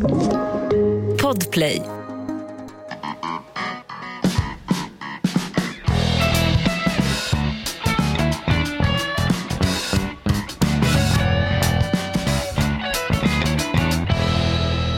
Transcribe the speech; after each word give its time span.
Podplay. 0.00 1.82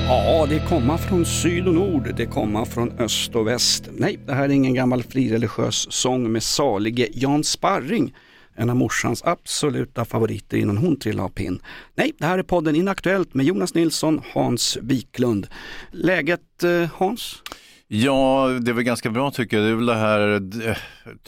Ja, 0.08 0.46
det 0.48 0.69
kommer 0.69 0.96
från 0.96 1.25
syd 1.25 1.69
och 1.69 1.75
nord, 1.75 2.15
det 2.17 2.27
kommer 2.27 2.65
från 2.65 2.91
öst 2.91 3.35
och 3.35 3.46
väst. 3.46 3.89
Nej, 3.93 4.19
det 4.27 4.35
här 4.35 4.45
är 4.45 4.49
ingen 4.49 4.75
gammal 4.75 5.03
frireligiös 5.03 5.93
sång 5.93 6.33
med 6.33 6.43
salige 6.43 7.09
Jan 7.12 7.45
Sparring, 7.45 8.15
en 8.59 8.70
av 8.70 8.77
morsans 8.77 9.22
absoluta 9.25 10.04
favoriter 10.04 10.56
innan 10.56 10.77
hon 10.77 10.98
trillade 10.98 11.24
av 11.24 11.29
pinn. 11.29 11.62
Nej, 11.95 12.12
det 12.18 12.27
här 12.27 12.38
är 12.38 12.43
podden 12.43 12.77
Inaktuellt 12.77 13.34
med 13.34 13.46
Jonas 13.46 13.74
Nilsson, 13.74 14.20
Hans 14.34 14.79
Wiklund. 14.82 15.46
Läget 15.91 16.64
eh, 16.64 16.91
Hans? 16.95 17.42
Ja, 17.88 18.48
det 18.60 18.73
väl 18.73 18.84
ganska 18.84 19.10
bra 19.10 19.30
tycker 19.30 19.56
jag. 19.56 19.66
Det 19.66 19.70
är 19.70 19.74
väl 19.74 19.86
det 19.86 19.95
här 19.95 20.42
eh, 20.69 20.77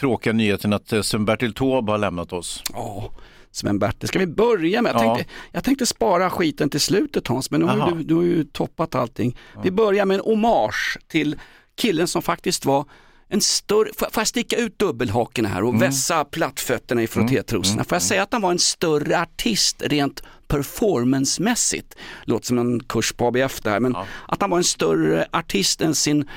tråkiga 0.01 0.33
nyheten 0.33 0.73
att 0.73 0.93
eh, 0.93 1.01
Sven-Bertil 1.03 1.53
Taube 1.55 1.93
har 1.93 1.99
lämnat 1.99 2.33
oss. 2.33 2.63
Ja, 2.73 3.11
Sven-Bertil, 3.51 4.09
ska 4.09 4.19
vi 4.19 4.27
börja 4.27 4.83
med? 4.83 4.93
Jag, 4.95 5.05
Ja. 5.05 5.15
tänkte, 5.17 5.33
jag 5.53 5.65
tänkte 5.65 5.87
spara 5.87 6.31
skiten 6.31 6.71
till 6.71 6.81
slutet 6.81 7.27
Hans, 7.29 7.51
men 7.51 7.61
nu 7.61 7.67
har 7.67 7.93
du, 7.93 8.03
du 8.05 8.15
har 8.15 8.23
ju 8.23 8.45
toppat 8.45 8.95
allting. 8.95 9.37
Vi 9.63 9.71
börjar 9.71 10.07
med 10.07 10.15
en 10.15 10.21
hommage 10.25 10.99
till 11.09 11.37
killen 11.77 12.09
som 12.09 12.23
faktiskt 12.23 12.65
var 12.67 12.85
en 13.31 13.41
större, 13.41 13.89
får 13.97 14.07
får 14.11 14.21
jag 14.21 14.27
sticka 14.27 14.57
ut 14.57 14.79
dubbelhakorna 14.79 15.49
här 15.49 15.65
och 15.65 15.83
vässa 15.83 16.25
plattfötterna 16.25 17.03
i 17.03 17.07
frottétrosorna? 17.07 17.85
Får 17.85 17.95
jag 17.95 18.03
säga 18.03 18.23
att 18.23 18.33
han 18.33 18.43
var 18.43 18.51
en 18.51 18.59
större 18.59 19.21
artist 19.21 19.83
rent 19.83 20.23
performancemässigt? 20.49 21.95
Låter 22.25 22.47
som 22.47 22.59
en 22.59 22.81
kurs 22.81 23.13
på 23.13 23.27
ABF 23.27 23.61
där, 23.61 23.81
men 23.81 23.97
att 24.29 24.41
han 24.41 24.51
var 24.51 24.59
en 24.59 24.65
större 24.65 25.27
artist 25.33 25.81
än 25.81 25.95
sin 25.95 26.29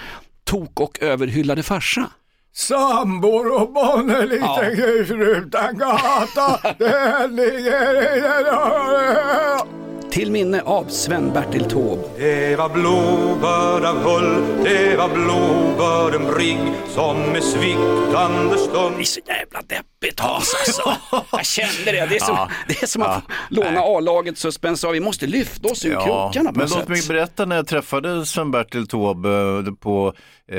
tok 0.43 0.79
och 0.79 1.01
överhyllade 1.01 1.63
farsa. 1.63 2.09
Sambor 2.55 3.61
och 3.61 3.73
barn 3.73 4.09
en 4.09 4.29
liten 4.29 4.75
grus 4.75 5.11
utan 5.11 5.77
gata. 5.77 6.75
Den 6.79 7.35
ligger 7.35 8.17
i 8.17 8.21
den 8.21 9.82
Till 10.13 10.31
minne 10.31 10.61
av 10.61 10.85
Sven-Bertil 10.87 11.69
Taube. 11.69 12.03
Det 12.17 12.55
var 12.55 12.69
blåbörd 12.69 13.85
av 13.85 13.97
hull, 13.97 14.63
det 14.63 14.97
var 14.97 15.09
blåbörd 15.09 16.15
en 16.15 16.33
brigg 16.33 16.59
som 16.89 17.17
med 17.17 17.43
sviktande 17.43 18.57
stund 18.57 18.95
Det 18.97 19.01
är 19.01 19.05
så 19.05 19.19
jävla 19.27 19.61
deppigt 19.61 20.19
Hans 20.19 20.55
alltså. 20.55 20.95
Jag 21.31 21.45
kände 21.45 21.91
det. 21.91 22.05
Det 22.05 22.15
är 22.15 22.19
som, 22.19 22.37
det 22.67 22.83
är 22.83 22.87
som 22.87 23.01
att 23.01 23.23
låna 23.49 23.79
A-laget 23.79 24.37
suspens 24.37 24.85
Vi 24.91 24.99
måste 24.99 25.27
lyfta 25.27 25.67
oss 25.67 25.85
ur 25.85 25.91
krokarna 25.91 26.51
på 26.51 26.59
men 26.59 26.67
något 26.67 26.69
låt 26.69 26.79
sätt. 26.79 26.87
mig 26.87 27.01
berätta 27.07 27.45
när 27.45 27.55
jag 27.55 27.67
träffade 27.67 28.25
Sven-Bertil 28.25 28.87
Taube 28.87 29.29
eh, 29.29 29.73
på 29.73 30.13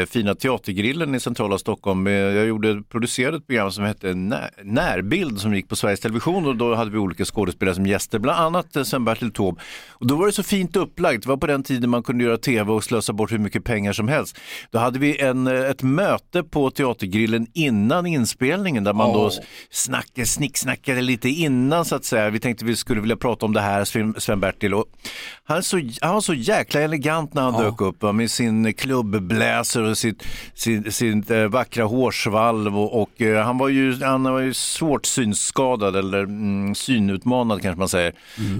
Fina 0.08 0.34
Teatergrillen 0.34 1.14
i 1.14 1.20
centrala 1.20 1.58
Stockholm. 1.58 2.06
Eh, 2.06 2.12
Jag 2.12 2.46
gjorde, 2.46 2.82
producerade 2.82 3.36
ett 3.36 3.46
program 3.46 3.70
som 3.72 3.84
hette 3.84 4.14
När, 4.14 4.50
Närbild 4.62 5.40
som 5.40 5.54
gick 5.54 5.68
på 5.68 5.76
Sveriges 5.76 6.00
Television 6.00 6.46
och 6.46 6.56
då 6.56 6.74
hade 6.74 6.90
vi 6.90 6.98
olika 6.98 7.24
skådespelare 7.24 7.74
som 7.74 7.86
gäster, 7.86 8.18
bland 8.18 8.38
annat 8.40 8.76
eh, 8.76 8.82
Sven-Bertil 8.82 9.32
Taube. 9.32 9.60
Och 9.88 10.06
då 10.06 10.16
var 10.16 10.26
det 10.26 10.32
så 10.32 10.42
fint 10.42 10.76
upplagt, 10.76 11.22
det 11.22 11.28
var 11.28 11.36
på 11.36 11.46
den 11.46 11.62
tiden 11.62 11.90
man 11.90 12.02
kunde 12.02 12.24
göra 12.24 12.36
tv 12.38 12.72
och 12.72 12.84
slösa 12.84 13.12
bort 13.12 13.32
hur 13.32 13.38
mycket 13.38 13.64
pengar 13.64 13.92
som 13.92 14.08
helst. 14.08 14.38
Då 14.70 14.78
hade 14.78 14.98
vi 14.98 15.20
en, 15.20 15.46
eh, 15.46 15.70
ett 15.70 15.82
möte 15.82 16.42
på 16.42 16.70
Teatergrillen 16.70 17.46
innan 17.54 18.06
inspelningen 18.06 18.84
där 18.84 18.92
man 18.92 19.12
då 19.12 19.30
snackade, 19.70 20.26
snicksnackade 20.26 21.00
lite 21.02 21.28
innan 21.28 21.84
så 21.84 21.94
att 21.96 22.04
säga. 22.04 22.30
Vi 22.30 22.40
tänkte 22.40 22.64
vi 22.64 22.76
skulle 22.76 23.00
vilja 23.00 23.16
prata 23.16 23.46
om 23.46 23.52
det 23.52 23.60
här, 23.60 23.84
Sven- 23.84 24.14
Sven-Bertil. 24.18 24.82
Han, 25.44 25.62
så, 25.62 25.80
han 26.00 26.14
var 26.14 26.20
så 26.20 26.34
jäkla 26.34 26.80
elegant 26.80 27.34
när 27.34 27.42
han 27.42 27.62
dök 27.62 27.80
upp 27.80 28.02
va, 28.02 28.12
med 28.12 28.30
sin 28.30 28.74
klubbbläser 28.74 29.74
och 29.84 29.98
sitt, 29.98 30.22
sin, 30.54 30.92
sin 30.92 31.24
eh, 31.28 31.44
vackra 31.46 31.84
hårsvalv. 31.84 32.78
Och, 32.78 33.02
och 33.02 33.22
eh, 33.22 33.44
han 33.44 33.58
var 33.58 33.68
ju, 33.68 34.02
han 34.02 34.22
var 34.24 34.40
ju 34.40 34.54
svårt 34.54 35.06
synskadad 35.06 35.96
eller 35.96 36.18
mm, 36.22 36.74
synutmanad 36.74 37.62
kanske 37.62 37.78
man 37.78 37.88
säger. 37.88 38.12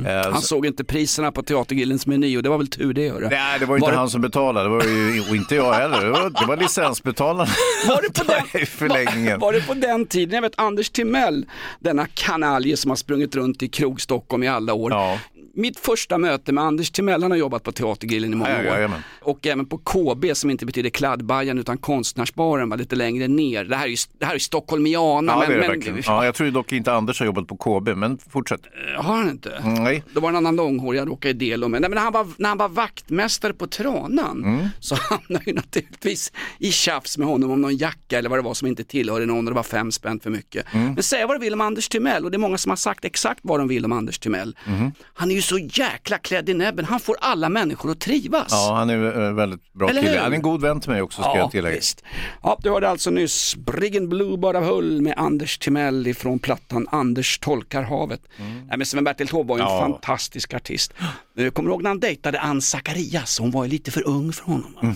Eh, 0.06 0.32
Han 0.32 0.40
så- 0.40 0.46
såg 0.46 0.66
inte 0.66 0.84
priserna 0.84 1.32
på 1.32 1.42
Teatergrillens 1.42 2.06
meny 2.06 2.36
och 2.36 2.42
det 2.42 2.48
var 2.48 2.58
väl 2.58 2.68
tur 2.68 2.94
det. 2.94 3.10
Hörde. 3.10 3.28
Nej, 3.28 3.58
det 3.58 3.66
var 3.66 3.74
ju 3.76 3.78
inte 3.80 3.90
det- 3.90 3.96
han 3.96 4.10
som 4.10 4.20
betalade, 4.20 4.68
det 4.68 4.74
var 4.74 4.84
ju, 4.84 5.20
och 5.30 5.36
inte 5.36 5.54
jag 5.54 5.72
heller. 5.72 6.00
Det 6.04 6.10
var, 6.10 6.30
det 6.40 6.46
var 6.46 6.56
licensbetalarna 6.56 7.50
Var 7.88 8.02
det, 8.02 8.18
på 8.18 8.24
den, 8.52 8.62
i 8.62 8.66
förlängningen. 8.66 9.40
var, 9.40 9.46
var 9.46 9.52
det 9.52 9.66
på 9.66 9.74
den 9.74 10.06
tiden, 10.06 10.34
jag 10.34 10.42
vet 10.42 10.58
Anders 10.60 10.90
Timell, 10.90 11.46
denna 11.80 12.06
kanalje 12.14 12.76
som 12.76 12.90
har 12.90 12.96
sprungit 12.96 13.36
runt 13.36 13.62
i 13.62 13.68
krog 13.68 14.00
Stockholm 14.00 14.42
i 14.42 14.48
alla 14.48 14.74
år. 14.74 14.90
Ja. 14.92 15.18
Mitt 15.56 15.78
första 15.80 16.18
möte 16.18 16.52
med 16.52 16.64
Anders 16.64 16.90
Timell, 16.90 17.22
han 17.22 17.30
har 17.30 17.38
jobbat 17.38 17.62
på 17.62 17.72
Teatergrillen 17.72 18.32
i 18.32 18.36
många 18.36 18.50
Ja, 18.50 18.56
ja, 18.62 18.70
år. 18.70 18.76
jajamän. 18.76 19.00
Och 19.20 19.46
även 19.46 19.66
på 19.66 19.78
KB 19.78 20.36
som 20.36 20.50
inte 20.50 20.66
betyder 20.66 20.90
kladdbajan 20.90 21.58
utan 21.58 21.78
konstnärsbaren 21.78 22.68
var 22.68 22.76
lite 22.76 22.96
längre 22.96 23.28
ner. 23.28 23.64
Det 23.64 23.76
här 23.76 23.84
är 23.84 23.88
ju, 23.90 23.96
det 24.18 24.26
här 24.26 24.34
är 24.34 24.38
stockholmiana. 24.38 25.32
Ja, 25.32 25.38
men, 25.38 25.48
det 25.48 25.54
är 25.54 25.60
det 25.60 25.66
men, 25.68 25.76
verkligen. 25.76 26.02
Ja, 26.06 26.24
jag 26.24 26.34
tror 26.34 26.44
ju 26.46 26.50
dock 26.50 26.72
inte 26.72 26.92
Anders 26.92 27.18
har 27.18 27.26
jobbat 27.26 27.46
på 27.48 27.56
KB, 27.56 27.88
men 27.96 28.18
fortsätt. 28.18 28.60
Har 28.96 29.16
han 29.16 29.30
inte? 29.30 29.62
Nej. 29.64 30.02
Det 30.14 30.20
var 30.20 30.28
en 30.28 30.36
annan 30.36 30.56
långhårig 30.56 31.00
jag 31.00 31.08
råkade 31.08 31.34
dela 31.34 31.68
med. 31.68 31.80
Nej, 31.80 31.90
men 31.90 31.94
när, 31.96 32.02
han 32.02 32.12
var, 32.12 32.26
när 32.36 32.48
han 32.48 32.58
var 32.58 32.68
vaktmästare 32.68 33.52
på 33.52 33.66
Tranan 33.66 34.44
Mm. 34.44 34.66
så 34.80 34.94
hamnade 35.10 35.42
jag 35.46 35.54
naturligtvis 35.54 36.32
i 36.58 36.72
tjafs 36.72 37.18
med 37.18 37.26
honom 37.28 37.50
om 37.50 37.60
någon 37.60 37.76
jacka 37.76 38.18
eller 38.18 38.28
vad 38.30 38.38
det 38.38 38.42
var 38.42 38.54
som 38.54 38.68
inte 38.68 38.84
tillhörde 38.84 39.26
någon 39.26 39.38
och 39.38 39.50
det 39.52 39.56
var 39.56 39.62
fem 39.62 39.92
spänn 39.92 40.20
för 40.20 40.30
mycket. 40.30 40.74
Mm. 40.74 40.94
Men 40.94 41.02
säg 41.02 41.26
vad 41.26 41.36
du 41.36 41.40
vill 41.40 41.52
om 41.52 41.60
Anders 41.60 41.88
Timell 41.88 42.24
och 42.24 42.30
det 42.30 42.36
är 42.36 42.38
många 42.38 42.58
som 42.58 42.70
har 42.70 42.76
sagt 42.76 43.04
exakt 43.04 43.40
vad 43.42 43.60
de 43.60 43.68
vill 43.68 43.84
om 43.84 43.92
Anders 43.92 44.18
Timell. 44.18 44.56
Mm-hmm. 44.64 44.92
Han 45.14 45.30
är 45.30 45.34
ju 45.34 45.42
så 45.44 45.58
jäkla 45.58 46.18
klädd 46.18 46.48
i 46.48 46.54
näbben, 46.54 46.84
han 46.84 47.00
får 47.00 47.16
alla 47.20 47.48
människor 47.48 47.90
att 47.90 48.00
trivas. 48.00 48.46
Ja, 48.50 48.74
han 48.76 48.90
är 48.90 48.96
en 48.96 49.36
väldigt 49.36 49.72
bra 49.72 49.88
Eller 49.90 50.00
kille. 50.02 50.12
hur? 50.12 50.18
Han 50.20 50.32
är 50.32 50.36
en 50.36 50.42
god 50.42 50.60
vän 50.62 50.80
till 50.80 50.90
mig 50.90 51.02
också, 51.02 51.22
ska 51.22 51.36
jag 51.36 51.50
tillägga. 51.50 51.76
visst. 51.76 52.02
Ja, 52.42 52.58
du 52.62 52.70
hörde 52.70 52.88
alltså 52.88 53.10
nyss 53.10 53.56
Briggen 53.56 54.08
Bluebird 54.08 54.56
av 54.56 54.64
Hull 54.64 55.02
med 55.02 55.14
Anders 55.16 55.58
Timell 55.58 56.06
ifrån 56.06 56.38
plattan 56.38 56.88
Anders 56.90 57.38
tolkar 57.38 57.82
havet. 57.82 58.20
Nej, 58.38 58.78
men 58.78 58.86
Sven-Bertil 58.86 59.28
Taube 59.28 59.48
var 59.48 59.56
ju 59.56 59.62
en 59.62 59.68
Ja. 59.68 59.80
fantastisk 59.80 60.54
artist. 60.54 60.92
Eh, 61.38 61.50
Kommer 61.50 61.68
du 61.68 61.72
ihåg 61.72 61.82
när 61.82 61.90
han 61.90 62.00
dejtade 62.00 62.40
Ann 62.40 62.62
Zacharias? 62.62 63.38
Hon 63.38 63.50
var 63.50 63.64
ju 63.64 63.70
lite 63.70 63.90
för 63.90 64.06
ung 64.08 64.32
för 64.32 64.44
honom. 64.44 64.74
va? 64.82 64.94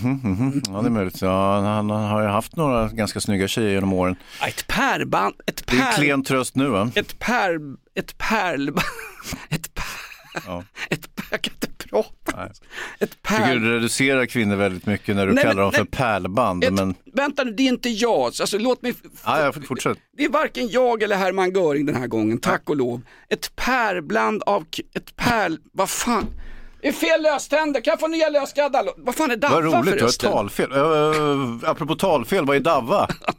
Ja, 0.75 0.81
det 0.81 0.87
är 0.87 0.91
möjligt. 0.91 1.21
Ja, 1.21 1.61
han, 1.61 1.89
har 1.89 2.21
ju 2.21 2.27
haft 2.27 2.55
några 2.55 2.87
ganska 2.87 3.19
snygga 3.19 3.47
tjejer 3.47 3.69
genom 3.69 3.93
åren. 3.93 4.15
Ja, 4.41 4.47
Ett 4.47 4.67
pärlband, 4.67 5.35
ett 5.47 5.63
Det 5.67 5.77
är 5.77 5.91
klen 5.91 6.23
tröst 6.23 6.55
nu 6.55 6.67
va? 6.67 6.91
ett 6.95 7.19
pär, 7.19 7.59
ett 7.95 8.17
pärl, 8.17 8.69
ett 9.49 9.73
pär, 9.73 9.83
Ja. 10.47 10.63
ett 10.89 11.09
jag 11.31 11.41
kan 11.41 11.53
inte 11.53 11.67
prata. 11.89 12.37
Nej. 12.37 12.49
Ett 12.49 12.57
Jag 12.99 13.09
tycker 13.09 13.43
pärl. 13.43 13.59
du 13.61 13.73
reducerar 13.73 14.25
kvinnor 14.25 14.55
väldigt 14.55 14.85
mycket 14.85 15.15
när 15.15 15.27
du 15.27 15.33
Nej, 15.33 15.43
kallar 15.43 15.55
men- 15.55 15.63
dem 15.63 15.71
för 15.71 15.79
nej. 15.81 15.89
pärlband. 15.91 16.63
Ett, 16.63 16.73
Men... 16.73 16.95
Vänta 17.13 17.43
nu, 17.43 17.51
det 17.51 17.63
är 17.63 17.67
inte 17.67 17.89
jag. 17.89 18.21
Alltså, 18.25 18.57
låt 18.57 18.81
mig 18.81 18.93
Ja, 19.25 19.41
ja, 19.41 19.51
fortsätt. 19.67 19.97
Det 20.17 20.25
är 20.25 20.29
varken 20.29 20.67
jag 20.69 21.03
eller 21.03 21.15
Hermann 21.17 21.51
Göring 21.51 21.85
den 21.85 21.95
här 21.95 22.07
gången, 22.07 22.37
tack 22.37 22.69
och 22.69 22.75
lov. 22.75 23.01
Ett 23.29 23.55
pärlbland 23.55 24.43
av, 24.43 24.65
ett 24.95 25.15
pärl, 25.15 25.57
vad 25.73 25.89
fan. 25.89 26.25
Det 26.81 26.87
är 26.87 26.91
fel 26.91 27.21
löständer, 27.21 27.81
kan 27.81 27.91
jag 27.91 27.99
få 27.99 28.07
nya 28.07 28.29
lösgaddar? 28.29 28.85
Vad 28.97 29.15
fan 29.15 29.31
är 29.31 29.35
Davva 29.35 29.55
Vad 29.55 29.63
roligt, 29.63 29.73
du 29.85 29.89
har 29.89 29.93
ett 29.95 29.99
förresten? 29.99 30.31
talfel. 30.31 30.71
Uh, 30.71 31.57
apropå 31.69 31.95
talfel, 31.95 32.45
vad 32.45 32.55
är 32.55 32.59
Davva? 32.59 33.07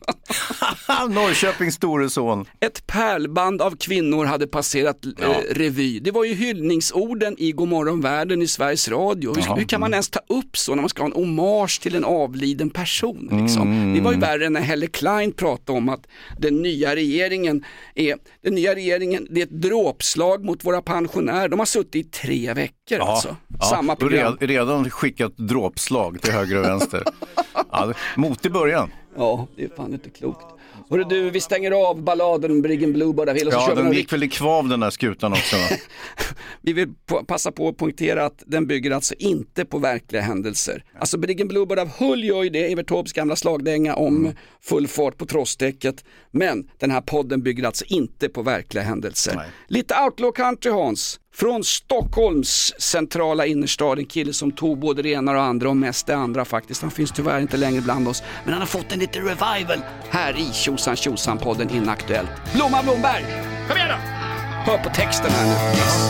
Norrköpings 1.11 1.75
store 1.75 2.11
son. 2.11 2.45
Ett 2.61 2.87
pärlband 2.87 3.63
av 3.63 3.77
kvinnor 3.77 4.25
hade 4.25 4.47
passerat 4.47 5.07
eh, 5.07 5.13
revy. 5.51 6.01
Det 6.01 6.11
var 6.11 6.25
ju 6.25 6.35
hyllningsorden 6.35 7.35
i 7.39 7.53
Godmorgon 7.53 8.01
världen 8.01 8.43
i 8.43 8.47
Sveriges 8.47 8.89
Radio. 8.89 9.35
Hur, 9.35 9.57
hur 9.57 9.65
kan 9.65 9.81
man 9.81 9.93
ens 9.93 10.11
ta 10.11 10.21
upp 10.29 10.57
så 10.57 10.75
när 10.75 10.83
man 10.83 10.89
ska 10.89 11.03
ha 11.03 11.07
en 11.07 11.13
hommage 11.13 11.81
till 11.83 11.95
en 11.95 12.05
avliden 12.05 12.71
person? 12.71 13.29
Liksom? 13.43 13.63
Mm. 13.63 13.95
Det 13.95 14.01
var 14.01 14.13
ju 14.13 14.19
värre 14.19 14.49
när 14.51 14.61
Helle 14.61 14.87
Klein 14.87 15.33
pratade 15.33 15.79
om 15.79 15.89
att 15.89 16.07
den 16.39 16.63
nya 16.63 16.95
regeringen 16.97 17.65
är, 17.95 18.17
den 18.45 18.55
nya 18.55 18.75
regeringen, 18.75 19.27
det 19.31 19.41
är 19.41 19.45
ett 19.45 19.63
dråpslag 19.63 20.45
mot 20.45 20.65
våra 20.65 20.83
pensionärer. 20.83 21.49
De 21.49 21.59
har 21.59 21.67
suttit 21.67 22.07
i 22.07 22.11
tre 22.11 22.55
veckor 22.55 22.99
alltså. 23.01 23.37
Samma 23.71 23.93
och 23.93 23.99
program. 23.99 24.37
red- 24.41 24.49
Redan 24.51 24.91
skickat 24.91 25.33
dråpslag 25.37 26.23
till 26.23 26.33
höger 26.33 26.57
och 26.59 26.65
vänster. 26.65 27.03
Ja, 27.73 27.93
mot 28.17 28.47
i 28.47 28.51
början. 28.51 28.91
Ja, 29.17 29.47
det 29.57 29.65
är 29.65 29.69
fan 29.77 29.93
inte 29.93 30.11
klokt. 30.11 30.47
Hörru 30.91 31.05
du, 31.05 31.31
vi 31.31 31.41
stänger 31.41 31.71
av 31.91 32.03
balladen 32.03 32.63
Briggen 32.63 32.93
Bluebird 32.93 33.29
av 33.29 33.37
Hill 33.37 33.47
och 33.47 33.53
så 33.53 33.59
Ja, 33.59 33.67
kör 33.67 33.71
vi 33.75 33.77
den 33.77 33.85
någon 33.85 33.95
gick 33.95 34.13
väl 34.13 34.23
i 34.23 34.29
kvav 34.29 34.69
den 34.69 34.81
där 34.81 34.91
skutan 34.91 35.33
också. 35.33 35.57
Vi 36.63 36.73
vill 36.73 36.89
passa 37.27 37.53
på 37.53 37.69
att 37.69 37.77
poängtera 37.77 38.25
att 38.25 38.43
den 38.47 38.67
bygger 38.67 38.91
alltså 38.91 39.15
inte 39.19 39.65
på 39.65 39.79
verkliga 39.79 40.23
händelser. 40.23 40.85
Alltså 40.99 41.19
Briggen 41.19 41.49
Bluebird 41.49 41.79
av 41.79 41.89
Hull 41.99 42.25
gör 42.25 42.43
ju 42.43 42.51
det, 42.51 42.73
Evert 42.73 42.89
Taubes 42.89 43.13
gamla 43.13 43.37
slagdänga 43.37 43.95
om 43.95 44.17
Mm. 44.17 44.37
full 44.63 44.89
fart 44.89 45.17
på 45.19 45.27
trossdäcket. 45.27 46.05
Men 46.31 46.71
den 46.79 46.91
här 46.91 47.01
podden 47.01 47.43
bygger 47.43 47.65
alltså 47.65 47.85
inte 47.89 48.29
på 48.29 48.43
verkliga 48.43 48.85
händelser. 48.85 49.33
Nej. 49.37 49.49
Lite 49.69 49.95
outlaw 50.05 50.33
country 50.37 50.73
Hans. 50.73 51.21
Från 51.35 51.65
Stockholms 51.65 52.73
centrala 52.79 53.47
innerstad, 53.47 53.99
en 53.99 54.07
kille 54.07 54.33
som 54.33 54.53
tog 54.53 54.79
både 54.79 55.03
det 55.03 55.09
ena 55.09 55.31
och 55.31 55.37
det 55.37 55.43
andra 55.43 55.69
och 55.69 55.77
mest 55.77 56.07
det 56.07 56.17
andra 56.17 56.45
faktiskt. 56.45 56.83
Han 56.83 56.91
finns 56.91 57.13
tyvärr 57.13 57.41
inte 57.41 57.57
längre 57.57 57.81
bland 57.81 58.09
oss, 58.09 58.23
men 58.45 58.53
han 58.53 58.63
har 58.63 58.67
fått 58.67 58.93
en 58.93 58.99
liten 58.99 59.23
revival 59.23 59.81
här 60.11 60.39
i 60.39 60.53
Tjosan 60.53 60.97
Tjosan-podden 60.97 61.77
Inaktuellt. 61.77 62.31
Blomma 62.55 62.83
Blomberg, 62.83 63.25
kom 63.69 63.77
igen 63.77 63.89
då! 63.89 63.95
Hör 64.73 64.79
på 64.79 64.91
texten 64.91 65.31
här 65.31 65.47
nu. 65.47 65.53
Yes. 65.53 66.09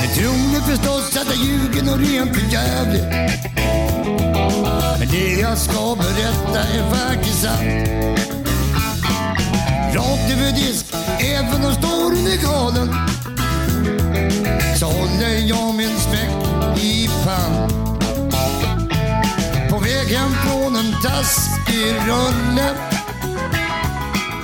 Med 0.00 0.14
tror 0.14 0.52
ni 0.52 0.60
förstås 0.60 1.16
att 1.16 1.26
jag 1.26 1.44
ljuger 1.46 1.92
och 1.92 1.98
rent 1.98 2.36
för 2.36 2.52
jävligt. 2.52 3.02
Men 4.98 5.08
det 5.08 5.40
jag 5.40 5.58
ska 5.58 5.96
berätta 5.96 6.60
är 6.60 6.90
faktiskt 6.90 7.42
sant. 7.42 7.88
Rakt 9.94 10.32
över 10.32 10.52
disk, 10.52 10.94
även 11.20 11.64
om 11.64 11.72
storyn 11.72 12.26
är 12.26 12.42
galen. 12.42 13.11
Så 14.82 14.88
håller 14.88 15.48
jag 15.48 15.74
min 15.74 15.98
smäck 15.98 16.78
i 16.82 17.08
pann. 17.24 17.68
På 19.70 19.78
väg 19.78 20.06
hem 20.06 20.30
från 20.30 20.76
en 20.76 20.92
taskig 21.02 21.86
rulle. 22.06 22.74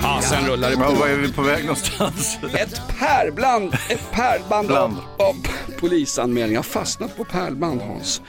Ja, 0.02 0.20
sen 0.22 0.46
rullar 0.46 0.68
det 0.70 0.76
Ja, 0.80 0.84
på. 0.88 0.94
var 0.94 1.08
är 1.08 1.16
vi 1.16 1.32
på 1.32 1.42
väg 1.42 1.62
någonstans? 1.62 2.38
Ett 2.54 2.82
pärlband, 2.98 3.74
ett 3.88 4.10
pärlband 4.12 4.70
av, 4.70 4.88
Bland. 4.90 4.96
av 5.16 5.34
polisanmälningar. 5.80 6.62
Fastnat 6.62 7.16
på 7.16 7.24
pärlband 7.24 7.80
Hans. 7.80 8.22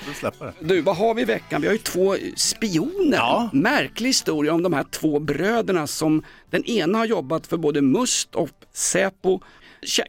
Du, 0.60 0.82
vad 0.82 0.98
har 0.98 1.14
vi 1.14 1.22
i 1.22 1.26
veckan? 1.26 1.62
Vi 1.62 1.68
har 1.68 1.74
ju 1.74 1.80
två 1.80 2.16
spioner. 2.36 3.18
Ja. 3.18 3.50
Märklig 3.54 4.10
historia 4.10 4.54
om 4.54 4.64
de 4.64 4.74
här 4.74 4.84
två 4.92 5.20
bröderna 5.20 5.88
som 5.88 6.24
den 6.50 6.64
ena 6.66 6.98
har 6.98 7.06
jobbat 7.06 7.48
för 7.48 7.58
både 7.58 7.82
Must 7.82 8.36
och 8.36 8.50
Säpo. 8.74 9.40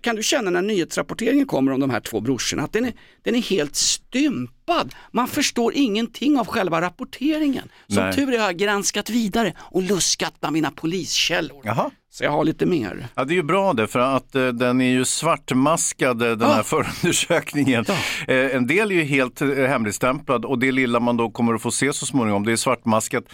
Kan 0.02 0.16
du 0.16 0.22
känna 0.22 0.50
när 0.50 0.62
nyhetsrapporteringen 0.62 1.46
kommer 1.46 1.72
om 1.72 1.80
de 1.80 1.90
här 1.90 2.00
två 2.00 2.20
brorsorna 2.20 2.62
att 2.62 2.72
den 2.72 2.84
är, 2.84 2.92
den 3.22 3.34
är 3.34 3.42
helt 3.42 3.76
stympad? 3.76 4.94
Man 5.12 5.28
förstår 5.28 5.72
ingenting 5.74 6.38
av 6.38 6.46
själva 6.46 6.80
rapporteringen. 6.80 7.68
Som 7.88 8.02
Nej. 8.02 8.12
tur 8.14 8.34
är 8.34 8.38
har 8.38 8.46
jag 8.46 8.56
granskat 8.56 9.10
vidare 9.10 9.52
och 9.58 9.82
luskat 9.82 10.40
bland 10.40 10.52
mina 10.54 10.70
poliskällor. 10.70 11.60
Jaha. 11.64 11.90
Så 12.12 12.24
jag 12.24 12.30
har 12.30 12.44
lite 12.44 12.66
mer. 12.66 13.06
Ja, 13.14 13.24
det 13.24 13.32
är 13.32 13.36
ju 13.36 13.42
bra 13.42 13.72
det, 13.72 13.86
för 13.86 13.98
att 13.98 14.34
eh, 14.34 14.48
den 14.48 14.80
är 14.80 14.90
ju 14.90 15.04
svartmaskad, 15.04 16.22
eh, 16.22 16.28
den 16.30 16.50
här 16.50 16.56
Ja. 16.56 16.62
förundersökningen. 16.62 17.84
Eh, 18.28 18.36
en 18.56 18.66
del 18.66 18.90
är 18.90 18.94
ju 18.94 19.02
helt 19.04 19.40
eh, 19.42 19.48
hemligstämplad 19.48 20.44
och 20.44 20.58
det 20.58 20.72
lilla 20.72 21.00
man 21.00 21.16
då 21.16 21.30
kommer 21.30 21.54
att 21.54 21.62
få 21.62 21.70
se 21.70 21.92
så 21.92 22.06
småningom, 22.06 22.46
det 22.46 22.52
är 22.52 22.56
svartmaskat. 22.56 23.24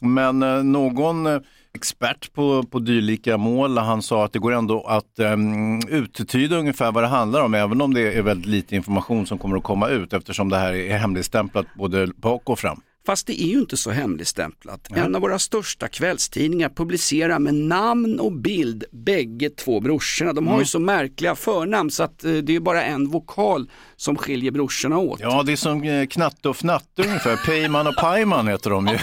Men 0.00 0.42
eh, 0.42 0.62
någon 0.62 1.26
eh, 1.26 1.38
expert 1.74 2.32
på, 2.32 2.62
på 2.62 2.78
dylika 2.78 3.36
mål, 3.36 3.78
han 3.78 4.02
sa 4.02 4.24
att 4.24 4.32
det 4.32 4.38
går 4.38 4.52
ändå 4.52 4.82
att 4.82 5.18
um, 5.18 5.80
uttyda 5.88 6.56
ungefär 6.56 6.92
vad 6.92 7.04
det 7.04 7.08
handlar 7.08 7.42
om, 7.42 7.54
även 7.54 7.80
om 7.80 7.94
det 7.94 8.12
är 8.12 8.22
väldigt 8.22 8.46
lite 8.46 8.76
information 8.76 9.26
som 9.26 9.38
kommer 9.38 9.56
att 9.56 9.62
komma 9.62 9.88
ut, 9.88 10.12
eftersom 10.12 10.48
det 10.48 10.56
här 10.56 10.72
är 10.72 10.98
hemligstämplat 10.98 11.66
både 11.74 12.06
bak 12.06 12.50
och 12.50 12.58
fram. 12.58 12.80
Fast 13.06 13.26
det 13.26 13.42
är 13.42 13.46
ju 13.46 13.58
inte 13.58 13.76
så 13.76 13.90
hemligstämplat. 13.90 14.88
En 14.90 15.14
av 15.14 15.20
våra 15.20 15.38
största 15.38 15.88
kvällstidningar 15.88 16.68
publicerar 16.68 17.38
med 17.38 17.54
namn 17.54 18.20
och 18.20 18.32
bild 18.32 18.84
bägge 18.90 19.50
två 19.50 19.80
brorsorna. 19.80 20.32
De 20.32 20.46
har 20.46 20.58
ju 20.58 20.64
så 20.64 20.78
märkliga 20.78 21.34
förnamn 21.34 21.90
så 21.90 22.02
att 22.02 22.24
eh, 22.24 22.32
det 22.32 22.56
är 22.56 22.60
bara 22.60 22.84
en 22.84 23.08
vokal 23.08 23.70
som 23.96 24.16
skiljer 24.16 24.50
brorsorna 24.50 24.98
åt. 24.98 25.20
Ja, 25.20 25.42
det 25.42 25.52
är 25.52 25.56
som 25.56 25.82
eh, 25.82 26.06
Knatte 26.06 26.48
och 26.48 26.56
Fnatte 26.56 27.02
ungefär, 27.02 27.36
Pejman 27.46 27.86
och 27.86 27.96
Pajman 27.96 28.48
heter 28.48 28.70
de 28.70 28.86
ju. 28.86 28.98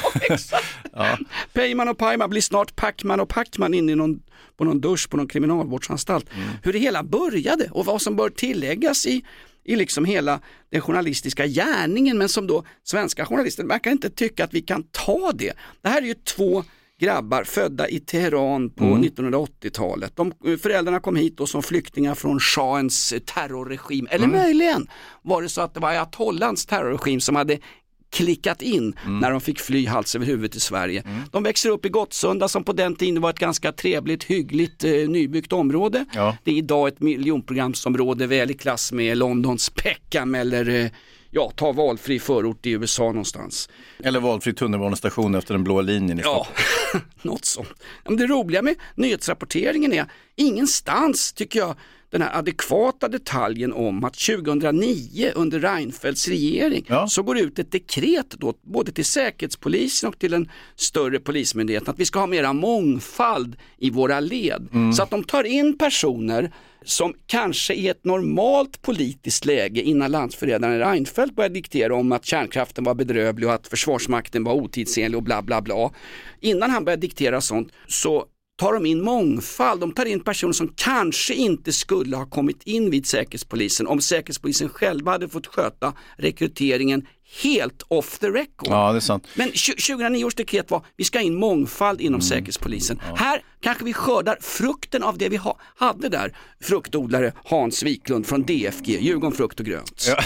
Peyman 1.54 1.90
och 1.90 1.98
Pajman 1.98 2.30
blir 2.30 2.42
snart 2.42 2.76
Pacman 2.76 3.20
och 3.20 3.30
Pacman 3.30 3.74
in 3.74 3.90
i 3.90 3.96
någon, 3.96 4.20
på 4.58 4.64
någon 4.64 4.82
dusch 4.82 5.10
på 5.10 5.18
någon 5.18 5.28
kriminalvårdsanstalt. 5.28 6.26
Hur 6.64 6.74
det 6.74 6.80
hela 6.80 7.04
började 7.04 7.68
och 7.72 7.86
vad 7.86 8.02
som 8.02 8.16
bör 8.16 8.30
tilläggas 8.30 9.06
i, 9.06 9.24
i 9.70 9.76
liksom 9.76 10.06
hela 10.06 10.40
den 10.70 10.82
journalistiska 10.82 11.48
gärningen 11.48 12.18
men 12.18 12.30
som 12.30 12.48
då 12.48 12.64
svenska 12.84 13.26
journalister 13.26 13.64
verkar 13.64 13.92
inte 13.92 14.10
tycka 14.10 14.44
att 14.44 14.54
vi 14.54 14.62
kan 14.62 14.84
ta 14.84 15.32
det. 15.32 15.54
Det 15.82 15.90
här 15.90 16.02
är 16.02 16.06
ju 16.06 16.14
två 16.14 16.64
grabbar 17.00 17.44
födda 17.44 17.88
i 17.88 18.00
Teheran 18.00 18.70
på 18.70 18.84
1980-talet. 18.84 20.16
De, 20.16 20.34
föräldrarna 20.62 21.00
kom 21.00 21.16
hit 21.16 21.38
då 21.38 21.48
som 21.48 21.64
flyktingar 21.64 22.16
från 22.16 22.40
shahens 22.40 23.14
terrorregim. 23.26 24.08
Eller 24.12 24.28
möjligen 24.28 24.88
var 25.22 25.42
det 25.42 25.50
så 25.50 25.62
att 25.62 25.74
det 25.74 25.80
var 25.80 25.90
ayatollans 25.90 26.66
terrorregim 26.66 27.20
som 27.20 27.36
hade 27.36 27.60
klickat 28.10 28.62
in 28.62 28.96
när 29.22 29.32
de 29.32 29.42
fick 29.42 29.60
fly 29.60 29.88
hals 29.88 30.16
över 30.16 30.26
huvud 30.26 30.52
till 30.52 30.62
Sverige. 30.62 31.04
De 31.32 31.44
växer 31.44 31.70
upp 31.70 31.86
i 31.86 31.90
Gottsunda 31.90 32.48
som 32.48 32.64
på 32.64 32.74
den 32.74 32.96
tiden 32.96 33.22
var 33.22 33.30
ett 33.30 33.40
ganska 33.40 33.72
trevligt, 33.72 34.24
hyggligt 34.24 34.84
eh, 34.84 34.92
nybyggt 34.92 35.54
område. 35.54 36.06
Ja. 36.14 36.38
Det 36.44 36.52
är 36.52 36.56
idag 36.56 36.88
ett 36.88 37.00
miljonprogramsområde 37.00 38.28
väl 38.28 38.52
i 38.52 38.54
klass 38.54 38.92
med 38.92 39.18
Londons 39.18 39.70
Peckham 39.70 40.36
eller 40.36 40.70
eh, 40.70 40.92
ja, 41.32 41.52
ta 41.56 41.72
valfri 41.72 42.20
förort 42.20 42.66
i 42.66 42.72
USA 42.72 43.04
någonstans. 43.04 43.70
Eller 44.04 44.20
valfri 44.20 44.54
tunnelbanestation 44.54 45.36
efter 45.36 45.54
den 45.54 45.64
blåa 45.64 45.82
linjen 45.82 46.20
i 46.20 46.22
Ja, 46.22 46.48
något 47.22 47.46
sånt. 47.46 47.74
Men 48.06 48.18
det 48.18 48.28
roliga 48.28 48.62
med 48.62 48.76
nyhetsrapporteringen 48.96 49.94
är 49.94 50.06
ingenstans 50.36 51.34
tycker 51.34 51.60
jag 51.60 51.76
den 52.10 52.22
här 52.22 52.38
adekvata 52.38 53.08
detaljen 53.08 53.74
om 53.74 54.04
att 54.04 54.14
2009 54.14 55.32
under 55.36 55.60
Reinfeldts 55.60 56.28
regering 56.28 56.86
Ja. 56.88 57.08
så 57.08 57.24
går 57.24 57.36
det 57.36 57.42
ut 57.42 57.60
ett 57.60 57.72
dekret 57.72 58.30
då, 58.30 58.54
både 58.62 58.92
till 58.92 59.06
Säkerhetspolisen 59.06 60.10
och 60.10 60.20
till 60.20 60.32
den 60.32 60.50
större 60.76 61.20
polismyndigheten 61.20 61.90
att 61.92 62.00
vi 62.00 62.06
ska 62.06 62.20
ha 62.20 62.28
mera 62.28 62.54
mångfald 62.54 63.56
i 63.78 63.90
våra 63.90 64.20
led. 64.20 64.68
Så 64.96 65.04
att 65.04 65.10
de 65.10 65.24
tar 65.24 65.44
in 65.44 65.78
personer 65.78 66.52
som 66.86 67.14
kanske 67.28 67.74
i 67.74 67.88
ett 67.88 68.06
normalt 68.06 68.82
politiskt 68.82 69.46
läge 69.46 69.82
innan 69.82 70.12
landsförrädaren 70.12 70.80
Reinfeldt 70.80 71.36
började 71.36 71.54
diktera 71.54 71.96
om 71.96 72.12
att 72.12 72.26
kärnkraften 72.26 72.84
var 72.84 72.96
bedrövlig 72.96 73.48
och 73.48 73.54
att 73.56 73.68
försvarsmakten 73.68 74.44
var 74.44 74.54
otidsenlig 74.54 75.18
och 75.18 75.24
bla 75.24 75.42
bla 75.42 75.62
bla. 75.62 75.92
Innan 76.40 76.70
han 76.70 76.86
började 76.86 77.02
diktera 77.02 77.42
sånt 77.42 77.72
så 77.88 78.26
tar 78.60 78.74
de 78.74 78.86
in 78.86 79.02
mångfald, 79.02 79.82
de 79.82 79.92
tar 79.92 80.06
in 80.06 80.20
personer 80.20 80.54
som 80.54 80.74
kanske 80.76 81.34
inte 81.34 81.74
skulle 81.74 82.18
ha 82.18 82.26
kommit 82.26 82.64
in 82.64 82.90
vid 82.90 83.06
Säkerhetspolisen 83.06 83.88
om 83.88 84.02
Säkerhetspolisen 84.02 84.70
själva 84.70 85.12
hade 85.12 85.30
fått 85.30 85.48
sköta 85.48 85.94
rekryteringen 86.18 87.08
helt 87.44 87.84
off 87.88 88.20
the 88.20 88.28
record. 88.28 88.68
Ja, 88.68 88.92
det 88.92 88.98
är 88.98 89.00
sant. 89.00 89.28
Men 89.36 89.48
2009 89.48 90.26
års 90.26 90.36
dekret 90.36 90.72
var, 90.72 90.86
vi 90.98 91.04
ska 91.04 91.20
in 91.20 91.36
mångfald 91.36 92.02
inom 92.02 92.22
Säkerhetspolisen. 92.22 93.02
Här 93.16 93.42
kanske 93.62 93.86
vi 93.86 93.94
skördar 93.94 94.38
frukten 94.42 95.04
av 95.04 95.18
det 95.18 95.30
vi 95.30 95.38
ha, 95.38 95.60
hade 95.76 96.10
där, 96.10 96.38
fruktodlare 96.62 97.34
Hans 97.44 97.84
Wiklund 97.84 98.28
från 98.28 98.44
DFG, 98.44 98.88
Djurgården 99.02 99.38
Frukt 99.38 99.60
och 99.60 99.66
Grönt. 99.66 100.06
Ja. 100.08 100.24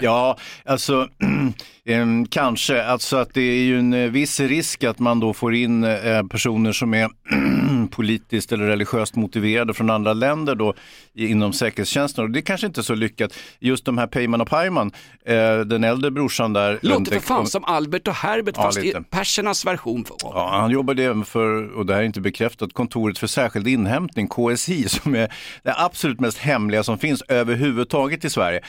Ja, 0.00 0.38
alltså 0.64 1.08
kanske. 2.30 2.82
Alltså 2.84 3.16
att 3.16 3.34
det 3.34 3.40
är 3.40 3.62
ju 3.64 3.78
en 3.78 3.92
eh, 3.94 4.10
viss 4.10 4.40
risk 4.40 4.84
att 4.84 4.98
man 4.98 5.20
då 5.20 5.34
får 5.34 5.54
in 5.54 5.84
eh, 5.84 6.22
personer 6.30 6.72
som 6.72 6.94
är 6.94 7.08
politiskt 7.90 8.52
eller 8.52 8.66
religiöst 8.66 9.16
motiverade 9.16 9.74
från 9.74 9.90
andra 9.90 10.12
länder 10.12 10.54
då 10.54 10.74
i- 11.14 11.26
inom 11.26 11.52
säkerhetstjänsten. 11.52 12.24
Och 12.24 12.30
det 12.30 12.38
är 12.38 12.42
kanske 12.42 12.66
inte 12.66 12.80
är 12.80 12.82
så 12.82 12.94
lyckat. 12.94 13.32
Just 13.60 13.84
de 13.84 13.98
här 13.98 14.06
Peyman 14.06 14.40
och 14.40 14.48
Pajman, 14.48 14.92
eh, 15.26 15.58
den 15.58 15.84
äldre 15.84 16.10
brorsan 16.10 16.52
där. 16.52 16.78
Låter 16.82 17.12
för 17.12 17.20
fan 17.20 17.46
som 17.46 17.64
Albert 17.64 18.08
och 18.08 18.14
Herbert 18.14 18.54
Ja, 18.58 18.62
fast 18.62 18.78
i 18.78 18.82
lite. 18.82 19.02
persernas 19.10 19.66
version. 19.66 20.04
För, 20.04 20.16
Ja, 20.22 20.48
han 20.60 20.70
jobbade 20.70 21.04
även 21.04 21.24
för, 21.24 21.76
och 21.76 21.86
det 21.86 21.94
här 21.94 22.00
är 22.00 22.04
inte 22.06 22.20
bekräftat, 22.20 22.72
kontoret 22.72 23.18
för 23.18 23.26
särskild 23.26 23.68
inhämtning, 23.68 24.28
KSI, 24.28 24.88
som 24.88 25.14
är 25.14 25.32
det 25.62 25.74
absolut 25.76 26.20
mest 26.20 26.38
hemliga 26.38 26.82
som 26.82 26.98
finns 26.98 27.22
överhuvudtaget 27.28 28.24
i 28.24 28.30
Sverige. 28.30 28.60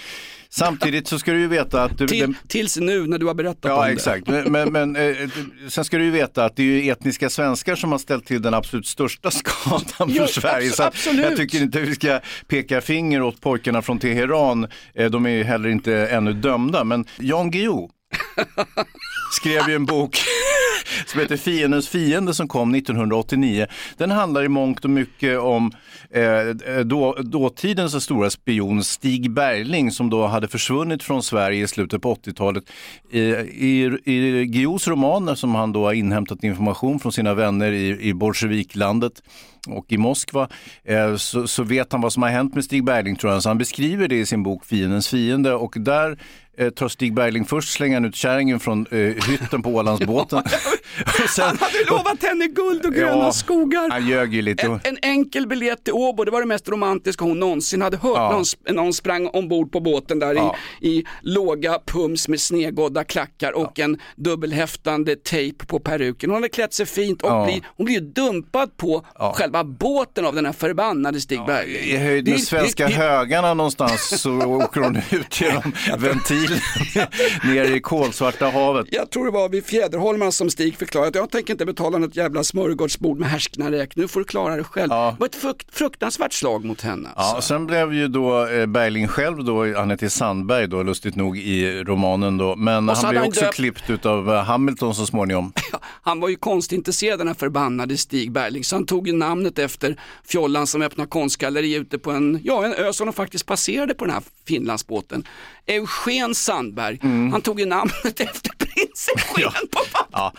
Samtidigt 0.50 1.08
så 1.08 1.20
ska 1.20 1.32
du 1.32 1.40
ju 1.40 1.48
veta 1.48 1.84
att... 1.84 1.98
Du, 1.98 2.08
Till, 2.08 2.20
den, 2.20 2.36
tills 2.48 2.78
nu 2.78 3.08
när 3.08 3.18
du 3.18 3.26
har 3.26 3.34
berättat 3.34 3.66
om 3.66 3.72
Ja, 3.72 3.86
det. 3.86 3.92
exakt. 3.92 4.28
Men, 4.28 4.52
men, 4.52 4.72
men 4.72 4.96
eh, 4.96 5.16
sen 5.68 5.86
ska 5.86 5.98
du 5.98 6.04
ju 6.04 6.12
veta 6.12 6.46
att 6.46 6.56
det 6.56 6.64
är 6.64 6.92
etniska 6.92 7.30
svenskar 7.30 7.76
som 7.76 7.92
har 7.92 8.00
ställt 8.00 8.26
till 8.26 8.42
den 8.42 8.54
absolut 8.54 8.88
största 8.88 9.32
skadan 9.32 9.82
för 9.88 10.06
Jo, 10.10 10.28
Sverige. 10.28 10.70
abs- 10.70 10.84
absolut. 10.88 11.26
jag 11.26 11.36
tycker 11.38 11.62
inte 11.62 11.80
vi 11.82 11.96
ska 11.96 12.20
peka 12.48 12.82
finger 12.82 13.22
åt 13.22 13.42
pojkarna 13.42 13.82
från 13.82 14.00
Teheran. 14.00 14.68
Eh, 14.96 15.10
De 15.10 15.26
är 15.26 15.30
ju 15.30 15.44
heller 15.44 15.70
inte 15.70 15.94
ännu 16.08 16.34
dömda. 16.34 16.84
Men 16.84 17.06
Jan 17.20 17.52
Guillou 17.52 17.90
skrev 19.32 19.70
ju 19.70 19.76
en 19.76 19.86
bok 19.86 20.18
som 21.06 21.20
heter 21.20 21.38
Fiendens 21.38 21.90
fiende 21.90 22.34
som 22.34 22.48
kom 22.48 22.76
1989. 22.76 23.66
Den 23.98 24.12
handlar 24.12 24.44
i 24.44 24.48
mångt 24.48 24.84
och 24.84 24.90
mycket 24.90 25.40
om 25.40 25.72
eh, 26.10 26.84
då, 26.86 27.14
dåtidens 27.14 28.04
stora 28.04 28.30
spion 28.30 28.84
Stig 28.84 29.32
Bergling 29.32 29.92
som 29.92 30.10
då 30.10 30.28
hade 30.28 30.48
försvunnit 30.48 31.04
från 31.04 31.24
Sverige 31.24 31.64
i 31.64 31.68
slutet 31.68 32.02
på 32.02 32.16
80-talet. 32.16 32.64
I, 33.12 33.22
i, 33.22 34.00
I 34.06 34.46
Guillous 34.46 34.88
romaner 34.88 35.36
som 35.36 35.56
han 35.56 35.72
då 35.72 35.86
har 35.86 35.94
inhämtat 35.94 36.44
information 36.44 37.00
från 37.00 37.12
sina 37.12 37.34
vänner 37.34 37.72
i, 37.72 38.02
i 38.02 38.14
Bolsjeviklandet 38.14 39.22
och 39.68 39.92
i 39.92 39.98
Moskva 39.98 40.50
eh, 40.84 41.16
så, 41.16 41.48
så 41.48 41.64
vet 41.64 41.92
han 41.92 42.02
vad 42.02 42.14
som 42.14 42.24
har 42.24 42.30
hänt 42.30 42.56
med 42.56 42.64
Stig 42.64 42.84
Bergling 42.84 43.16
tror 43.16 43.34
jag. 43.34 43.44
Så 43.44 43.50
han 43.50 43.58
beskriver 43.58 44.08
det 44.08 44.16
i 44.16 44.26
sin 44.26 44.44
bok 44.44 44.66
Fiendens 44.66 45.08
fiende 45.08 45.54
och 45.54 45.76
där 45.80 46.18
eh, 46.58 46.70
tar 46.70 46.88
Stig 46.88 47.14
Bergling 47.14 47.46
först 47.46 47.74
slänga 47.74 48.08
ut 48.08 48.16
kärringen 48.16 48.60
från 48.60 48.86
eh, 48.92 48.98
hytten 49.00 49.62
på 49.64 49.70
Ålandsbåten. 49.70 50.44
sen, 51.36 51.46
Han 51.48 51.58
hade 51.58 51.84
lovat 51.90 52.24
henne 52.24 52.48
guld 52.48 52.86
och 52.86 52.94
gröna 52.94 53.12
Ja, 53.26 53.32
skogar. 53.32 53.90
Han 53.92 54.08
ljög 54.08 54.34
ju 54.34 54.42
lite. 54.42 54.66
En, 54.66 54.80
en 54.84 54.98
enkel 55.02 55.48
biljett 55.48 55.84
till 55.84 55.94
Åbo, 55.94 56.24
det 56.24 56.32
var 56.32 56.42
det 56.42 56.48
mest 56.48 56.70
romantiska 56.70 57.26
hon 57.26 57.40
någonsin 57.40 57.82
hade 57.82 57.98
hört. 57.98 58.18
Ja. 58.18 58.32
Någon, 58.32 58.44
sp- 58.44 58.74
någon 58.74 58.94
sprang 58.94 59.28
ombord 59.28 59.72
på 59.72 59.80
båten 59.80 60.20
där 60.20 60.34
Ja. 60.36 60.56
i, 60.82 60.88
i 60.90 61.04
låga 61.22 61.80
pums 61.86 62.28
med 62.28 62.42
snedgådda 62.42 63.04
klackar 63.04 63.52
och 63.52 63.80
en 63.80 63.98
dubbelhäftande 64.16 65.16
tejp 65.16 65.66
på 65.66 65.80
peruken. 65.80 66.30
Hon 66.30 66.36
hade 66.38 66.50
klätt 66.50 66.74
sig 66.74 66.86
fint 66.86 67.22
och 67.22 67.30
Ja. 67.30 67.46
blir, 67.46 67.62
hon 67.78 67.86
blir 67.86 68.02
dumpad 68.02 68.78
på 68.78 69.06
Ja. 69.20 69.34
själva 69.38 69.64
båten 69.64 70.26
av 70.26 70.36
den 70.36 70.46
här 70.46 70.54
förbannade 70.54 71.22
Stig 71.22 71.46
Bergling. 71.46 71.82
I 71.84 71.98
höjd 71.98 72.28
med 72.28 72.40
svenska 72.42 72.88
högarna 72.88 73.54
någonstans 73.54 74.22
så 74.22 74.32
åker 74.46 74.82
hon 74.82 74.98
ut 75.12 75.42
genom 75.42 75.72
ventilen 75.98 76.47
ner 77.44 77.76
i 77.76 77.80
kolsvarta 77.80 78.50
havet. 78.50 78.88
Jag 78.92 79.10
tror 79.12 79.26
det 79.26 79.32
var 79.32 79.50
vid 79.50 79.66
Fjäderholmarna 79.66 80.32
som 80.32 80.50
Stig 80.50 80.78
förklarade 80.78 81.10
att 81.10 81.16
jag 81.16 81.32
tänker 81.32 81.54
inte 81.54 81.66
betala 81.66 81.98
något 81.98 82.16
jävla 82.16 82.44
smörgårdsbord 82.44 83.20
med 83.20 83.30
härsknarräk, 83.30 83.96
nu 83.96 84.08
får 84.08 84.20
du 84.20 84.24
klara 84.26 84.56
det 84.56 84.64
själv. 84.64 84.92
Ja. 84.92 85.12
Det 85.12 85.20
var 85.20 85.28
ett 85.28 85.36
frukt, 85.36 85.76
fruktansvärt 85.78 86.34
slag 86.34 86.66
mot 86.66 86.82
henne. 86.82 87.10
Ja, 87.16 87.22
Alltså. 87.22 87.38
och 87.38 87.44
sen 87.44 87.68
blev 87.68 87.94
ju 87.94 88.08
då 88.08 88.48
eh, 88.48 88.66
Bergling 88.66 89.08
själv 89.08 89.44
då, 89.44 89.74
han 89.76 89.92
heter 89.92 90.10
Sandberg 90.10 90.68
då, 90.68 90.84
lustigt 90.84 91.16
nog 91.16 91.38
i 91.38 91.84
romanen 91.84 92.38
då, 92.38 92.56
men 92.56 92.90
han 92.90 93.10
blev 93.10 93.20
han 93.22 93.28
också 93.30 93.42
döpt- 93.46 93.54
klippt 93.56 93.90
utav 93.90 94.34
eh, 94.34 94.44
Hamilton 94.44 94.96
så 94.96 95.06
småningom. 95.06 95.54
Han 96.02 96.20
var 96.20 96.30
ju 96.30 96.36
konstintresserad 96.36 97.20
den 97.20 97.28
här 97.28 97.36
förbannade 97.36 97.98
Stig 97.98 98.32
Bergling 98.32 98.64
så 98.64 98.76
han 98.76 98.86
tog 98.86 99.08
ju 99.08 99.14
namnet 99.14 99.60
efter 99.60 100.00
fjollan 100.28 100.68
som 100.68 100.82
öppnade 100.82 101.10
konstgalleri 101.10 101.74
ute 101.76 102.00
på 102.00 102.12
en, 102.12 102.40
ja, 102.44 102.66
en 102.66 102.74
ö 102.74 102.94
som 102.94 103.08
de 103.08 103.14
faktiskt 103.14 103.46
passerade 103.46 103.94
på 103.94 104.06
den 104.06 104.14
här 104.14 104.24
Finlandsbåten. 104.48 105.24
Eugen 105.66 106.36
Sandberg, 106.38 107.00
han 107.32 107.42
tog 107.42 107.60
ju 107.60 107.66
namnet 107.66 108.06
efter 108.20 108.50
prins 108.58 109.10
Eugen 109.38 109.52
på 109.72 109.80
papper. 109.92 110.08
Ja. 110.12 110.34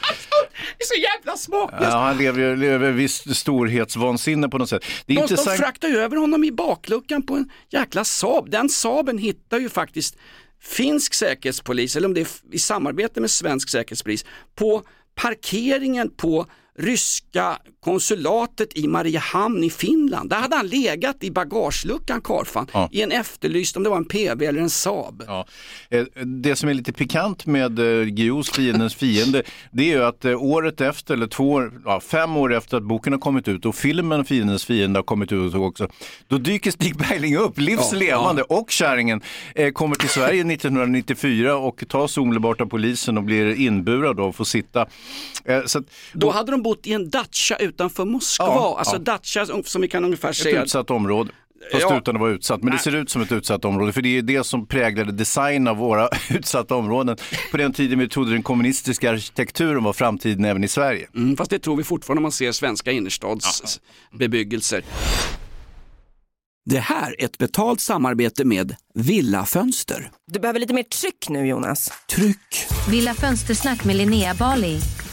Det 0.78 0.84
är 0.84 0.86
så 0.86 1.00
jävla 1.00 1.36
smaklöst. 1.36 1.82
Ja, 1.92 1.98
han 1.98 2.16
lever 2.18 2.40
ju 2.40 2.56
lever 2.56 2.90
visst 2.92 3.36
storhetsvansinne 3.36 4.48
på 4.48 4.58
något 4.58 4.68
sätt. 4.68 4.84
Det 5.06 5.12
är 5.12 5.14
De, 5.16 5.20
de 5.20 5.22
intressant. 5.22 5.58
fraktar 5.58 5.88
ju 5.88 5.96
över 5.98 6.16
honom 6.16 6.44
i 6.44 6.52
bakluckan 6.52 7.22
på 7.26 7.34
en 7.34 7.50
jäkla 7.70 8.04
Saab. 8.04 8.50
Den 8.50 8.68
Saaben 8.68 9.18
hittar 9.18 9.58
ju 9.58 9.68
faktiskt 9.68 10.16
finsk 10.62 11.14
säkerhetspolis, 11.14 11.96
eller 11.96 12.08
om 12.08 12.14
det 12.14 12.20
är 12.20 12.28
i 12.52 12.58
samarbete 12.58 13.20
med 13.20 13.30
svensk 13.30 13.68
säkerhetspolis, 13.68 14.24
på 14.54 14.82
parkeringen 15.14 16.10
på 16.16 16.46
ryska 16.78 17.58
konsulatet 17.88 18.76
i 18.78 18.86
Mariehamn 18.88 19.64
i 19.64 19.70
Finland. 19.70 20.30
Där 20.30 20.36
hade 20.36 20.56
han 20.56 20.66
legat 20.66 21.16
i 21.24 21.30
bagageluckan 21.30 22.20
karfan 22.20 22.66
Ja. 22.72 22.88
i 22.92 23.02
en 23.02 23.12
efterlyst, 23.12 23.76
om 23.76 23.82
det 23.82 23.90
var 23.90 23.96
en 23.96 24.04
PV 24.04 24.46
eller 24.46 24.60
en 24.60 24.70
Saab. 24.70 25.22
Ja. 25.26 25.46
Eh, 25.90 26.04
Det 26.24 26.56
som 26.56 26.68
är 26.68 26.74
lite 26.74 26.92
pikant 26.92 27.46
med 27.46 27.78
eh, 27.78 28.04
Guillous 28.04 28.50
fiendens 28.50 28.94
fiende, 28.94 29.42
det 29.72 29.82
är 29.82 29.96
ju 29.96 30.04
att 30.04 30.24
eh, 30.24 30.42
året 30.42 30.80
efter, 30.80 31.14
eller 31.14 31.26
två 31.26 31.62
ja, 31.84 32.00
fem 32.00 32.36
år 32.36 32.54
efter 32.54 32.76
att 32.76 32.82
boken 32.82 33.12
har 33.12 33.20
kommit 33.20 33.48
ut 33.48 33.66
och 33.66 33.74
filmen 33.74 34.24
Fiendens 34.24 34.64
fiende 34.64 34.98
har 34.98 35.04
kommit 35.04 35.32
ut 35.32 35.54
också, 35.54 35.88
då 36.28 36.38
dyker 36.38 36.70
Stig 36.70 36.96
Bergling 36.96 37.36
upp, 37.36 37.58
livslevande, 37.58 38.42
och 38.42 38.70
kärringen 38.70 39.20
eh, 39.54 39.70
kommer 39.72 39.96
till 39.96 40.08
Sverige 40.08 40.40
1994 40.52 41.56
och 41.56 41.84
tas 41.88 42.18
omedelbart 42.18 42.60
av 42.60 42.66
polisen 42.66 43.16
och 43.18 43.24
blir 43.24 43.54
inburad 43.60 44.20
och 44.20 44.36
får 44.36 44.44
sitta. 44.44 44.86
Eh, 45.44 45.60
Så 45.66 45.78
att, 45.78 45.84
Då 46.12 46.30
hade 46.30 46.50
de 46.52 46.62
bott 46.62 46.86
i 46.86 46.92
en 46.92 47.10
dacha 47.10 47.54
utanför 47.78 48.04
Moskva, 48.04 48.46
Ja, 48.46 48.76
alltså 48.78 48.94
ja. 48.96 48.98
dacha 48.98 49.46
som 49.64 49.82
vi 49.82 49.88
kan 49.88 50.04
ungefär 50.04 50.30
ett 50.30 50.36
säga. 50.36 50.62
utsatt 50.62 50.90
område. 50.90 51.30
Fast 51.72 51.82
Ja. 51.90 51.98
utan 51.98 52.16
att 52.16 52.20
vara 52.20 52.30
utsatt. 52.30 52.62
Men 52.62 52.72
det 52.72 52.78
ser 52.78 52.94
ut 52.94 53.10
som 53.10 53.22
ett 53.22 53.32
utsatt 53.32 53.64
område. 53.64 53.92
För 53.92 54.02
det 54.02 54.18
är 54.18 54.22
det 54.22 54.44
som 54.44 54.66
präglade 54.66 55.12
design 55.12 55.68
av 55.68 55.76
våra 55.76 56.08
utsatta 56.30 56.74
områden. 56.74 57.16
På 57.50 57.56
den 57.56 57.72
tiden 57.72 57.98
vi 57.98 58.08
trodde 58.08 58.30
den 58.32 58.42
kommunistiska 58.42 59.10
arkitekturen 59.10 59.84
var 59.84 59.92
framtiden 59.92 60.44
även 60.44 60.64
i 60.64 60.68
Sverige. 60.68 61.08
Mm, 61.16 61.36
fast 61.36 61.50
det 61.50 61.58
tror 61.58 61.76
vi 61.76 61.84
fortfarande 61.84 62.18
om 62.18 62.22
man 62.22 62.32
ser 62.32 62.52
svenska 62.52 62.92
innerstadsbebyggelser. 62.92 64.82
Det 66.70 66.78
här 66.80 67.14
är 67.20 67.24
ett 67.24 67.38
betalt 67.38 67.80
samarbete 67.80 68.44
med 68.44 68.76
Villa 68.94 69.44
Fönster. 69.46 70.10
Du 70.32 70.40
behöver 70.40 70.60
lite 70.60 70.74
mer 70.74 70.82
tryck 70.82 71.28
nu 71.28 71.46
Jonas. 71.46 71.92
Tryck! 72.10 72.66
Villa 72.90 73.14
Fönstersnack 73.14 73.84
med 73.84 73.96
Linnea 73.96 74.34
Bali. 74.34 74.80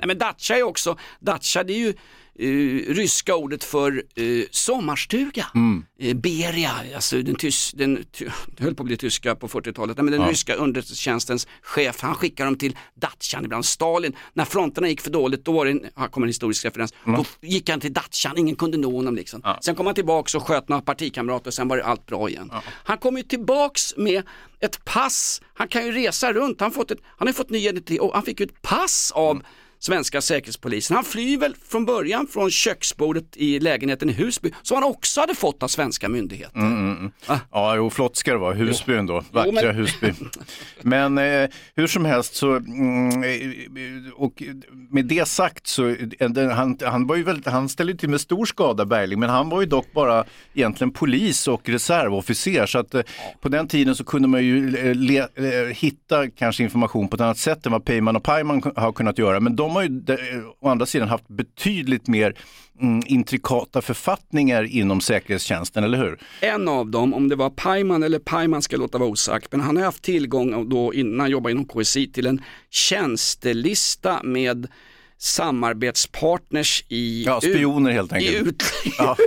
Nej, 0.00 0.06
men 0.06 0.18
dacha 0.18 0.56
är 0.56 0.62
också, 0.62 0.98
dacha 1.20 1.64
det 1.64 1.72
är 1.72 1.78
ju 1.78 1.94
eh, 2.38 2.94
ryska 2.94 3.36
ordet 3.36 3.64
för 3.64 4.02
eh, 4.14 4.44
sommarstuga. 4.50 5.46
Eh, 5.98 6.16
Beria, 6.16 6.72
alltså 6.94 7.22
den, 7.22 7.34
tys, 7.34 7.72
den 7.72 8.04
ty, 8.12 8.28
höll 8.58 8.74
på 8.74 8.82
att 8.82 8.86
bli 8.86 8.96
tyska 8.96 9.34
på 9.34 9.48
40-talet, 9.48 9.96
Nej, 9.96 10.04
men 10.04 10.12
den 10.12 10.28
ryska 10.28 10.54
underrättelsetjänstens 10.54 11.48
chef, 11.62 12.00
han 12.00 12.14
skickar 12.14 12.44
dem 12.44 12.56
till 12.56 12.76
dachan 12.94 13.44
ibland. 13.44 13.64
Stalin, 13.64 14.16
när 14.32 14.44
fronterna 14.44 14.88
gick 14.88 15.00
för 15.00 15.10
dåligt, 15.10 15.44
då 15.44 15.52
var 15.52 15.64
det 15.64 15.70
en, 15.70 15.86
här 15.96 16.08
kommer 16.08 16.26
en 16.26 16.28
historisk 16.28 16.64
referens, 16.64 16.94
då 17.04 17.24
gick 17.40 17.70
han 17.70 17.80
till 17.80 17.92
dachan, 17.92 18.38
ingen 18.38 18.56
kunde 18.56 18.78
nå 18.78 18.96
honom 18.96 19.14
liksom. 19.16 19.42
Sen 19.60 19.74
kom 19.74 19.86
han 19.86 19.94
tillbaks 19.94 20.34
och 20.34 20.42
sköt 20.42 20.68
några 20.68 20.82
partikamrater 20.82 21.46
och 21.46 21.54
sen 21.54 21.68
var 21.68 21.76
det 21.76 21.84
allt 21.84 22.06
bra 22.06 22.28
igen. 22.28 22.50
Han 22.84 22.98
kom 22.98 23.16
ju 23.16 23.22
tillbaks 23.22 23.96
med 23.96 24.22
ett 24.60 24.84
pass, 24.84 25.42
han 25.54 25.68
kan 25.68 25.86
ju 25.86 25.92
resa 25.92 26.32
runt, 26.32 26.60
han, 26.60 26.70
fått 26.70 26.90
ett, 26.90 26.98
han 27.18 27.28
har 27.28 27.32
fått 27.32 27.50
ny 27.50 27.58
identitet 27.58 28.00
och 28.00 28.14
han 28.14 28.22
fick 28.22 28.40
ju 28.40 28.46
ett 28.46 28.62
pass 28.62 29.12
av 29.14 29.42
svenska 29.80 30.20
säkerhetspolisen. 30.20 30.94
Han 30.94 31.04
flyr 31.04 31.38
väl 31.38 31.56
från 31.68 31.84
början 31.84 32.26
från 32.26 32.50
köksbordet 32.50 33.36
i 33.36 33.60
lägenheten 33.60 34.10
i 34.10 34.12
Husby 34.12 34.50
som 34.62 34.74
han 34.74 34.84
också 34.84 35.20
hade 35.20 35.34
fått 35.34 35.62
av 35.62 35.68
svenska 35.68 36.08
myndigheter. 36.08 36.58
Mm, 36.58 36.72
mm, 36.72 36.96
mm. 36.98 37.40
Ja, 37.50 37.76
jo, 37.76 37.90
flott 37.90 38.16
ska 38.16 38.32
det 38.32 38.38
vara. 38.38 38.54
Husby 38.54 38.94
ändå. 38.94 39.24
Vackra 39.32 39.46
Jo, 39.46 39.52
men- 39.52 39.76
Husby. 39.76 40.12
Men 40.82 41.18
eh, 41.18 41.48
hur 41.74 41.86
som 41.86 42.04
helst 42.04 42.34
så, 42.34 42.56
mm, 42.56 43.22
eh, 43.24 44.12
och 44.16 44.42
med 44.90 45.04
det 45.04 45.28
sagt 45.28 45.66
så, 45.66 45.88
eh, 45.88 46.48
han, 46.50 46.78
han, 46.84 47.06
var 47.06 47.16
ju 47.16 47.22
väldigt, 47.22 47.46
han 47.46 47.68
ställde 47.68 47.94
till 47.94 48.08
med 48.08 48.20
stor 48.20 48.46
skada 48.46 48.84
Bergling, 48.84 49.20
men 49.20 49.30
han 49.30 49.48
var 49.48 49.60
ju 49.60 49.66
dock 49.66 49.92
bara 49.92 50.24
egentligen 50.54 50.90
polis 50.90 51.48
och 51.48 51.68
reservofficer. 51.68 52.66
Så 52.66 52.78
att 52.78 52.94
eh, 52.94 53.02
på 53.40 53.48
den 53.48 53.68
tiden 53.68 53.94
så 53.94 54.04
kunde 54.04 54.28
man 54.28 54.44
ju 54.44 54.76
eh, 54.76 54.94
le, 54.94 55.18
eh, 55.18 55.26
hitta 55.74 56.30
kanske 56.30 56.62
information 56.62 57.08
på 57.08 57.14
ett 57.16 57.20
annat 57.20 57.38
sätt 57.38 57.66
än 57.66 57.72
vad 57.72 57.84
Peyman 57.84 58.16
och 58.16 58.22
Pajman 58.22 58.62
har 58.76 58.92
kunnat 58.92 59.18
göra. 59.18 59.40
Men 59.40 59.56
de 59.56 59.69
har 59.70 59.82
ju 59.82 59.88
de, 59.88 60.12
eh, 60.12 60.18
å 60.60 60.68
andra 60.68 60.86
sidan 60.86 61.08
haft 61.08 61.28
betydligt 61.28 62.06
mer 62.08 62.34
mm, 62.80 63.02
intrikata 63.06 63.82
författningar 63.82 64.62
inom 64.64 65.00
säkerhetstjänsten, 65.00 65.84
eller 65.84 65.98
hur? 65.98 66.18
En 66.40 66.68
av 66.68 66.90
dem, 66.90 67.14
om 67.14 67.28
det 67.28 67.36
var 67.36 67.50
Pajman 67.50 68.02
eller 68.02 68.18
Pajman 68.18 68.62
ska 68.62 68.74
jag 68.74 68.80
låta 68.80 68.98
vara 68.98 69.10
osagt, 69.10 69.52
men 69.52 69.60
han 69.60 69.76
har 69.76 69.84
haft 69.84 70.02
tillgång 70.02 70.68
då 70.68 70.94
innan 70.94 71.20
han 71.20 71.30
jobbade 71.30 71.52
inom 71.52 71.64
KSI 71.64 72.06
till 72.12 72.26
en 72.26 72.42
tjänstelista 72.70 74.20
med 74.22 74.66
samarbetspartners 75.18 76.84
i, 76.88 77.24
Ja, 77.26 77.40
spioner 77.40 77.90
helt 77.90 78.12
i 78.12 78.14
enkelt. 78.14 78.46
ut, 78.46 78.62
Ja. 78.98 79.16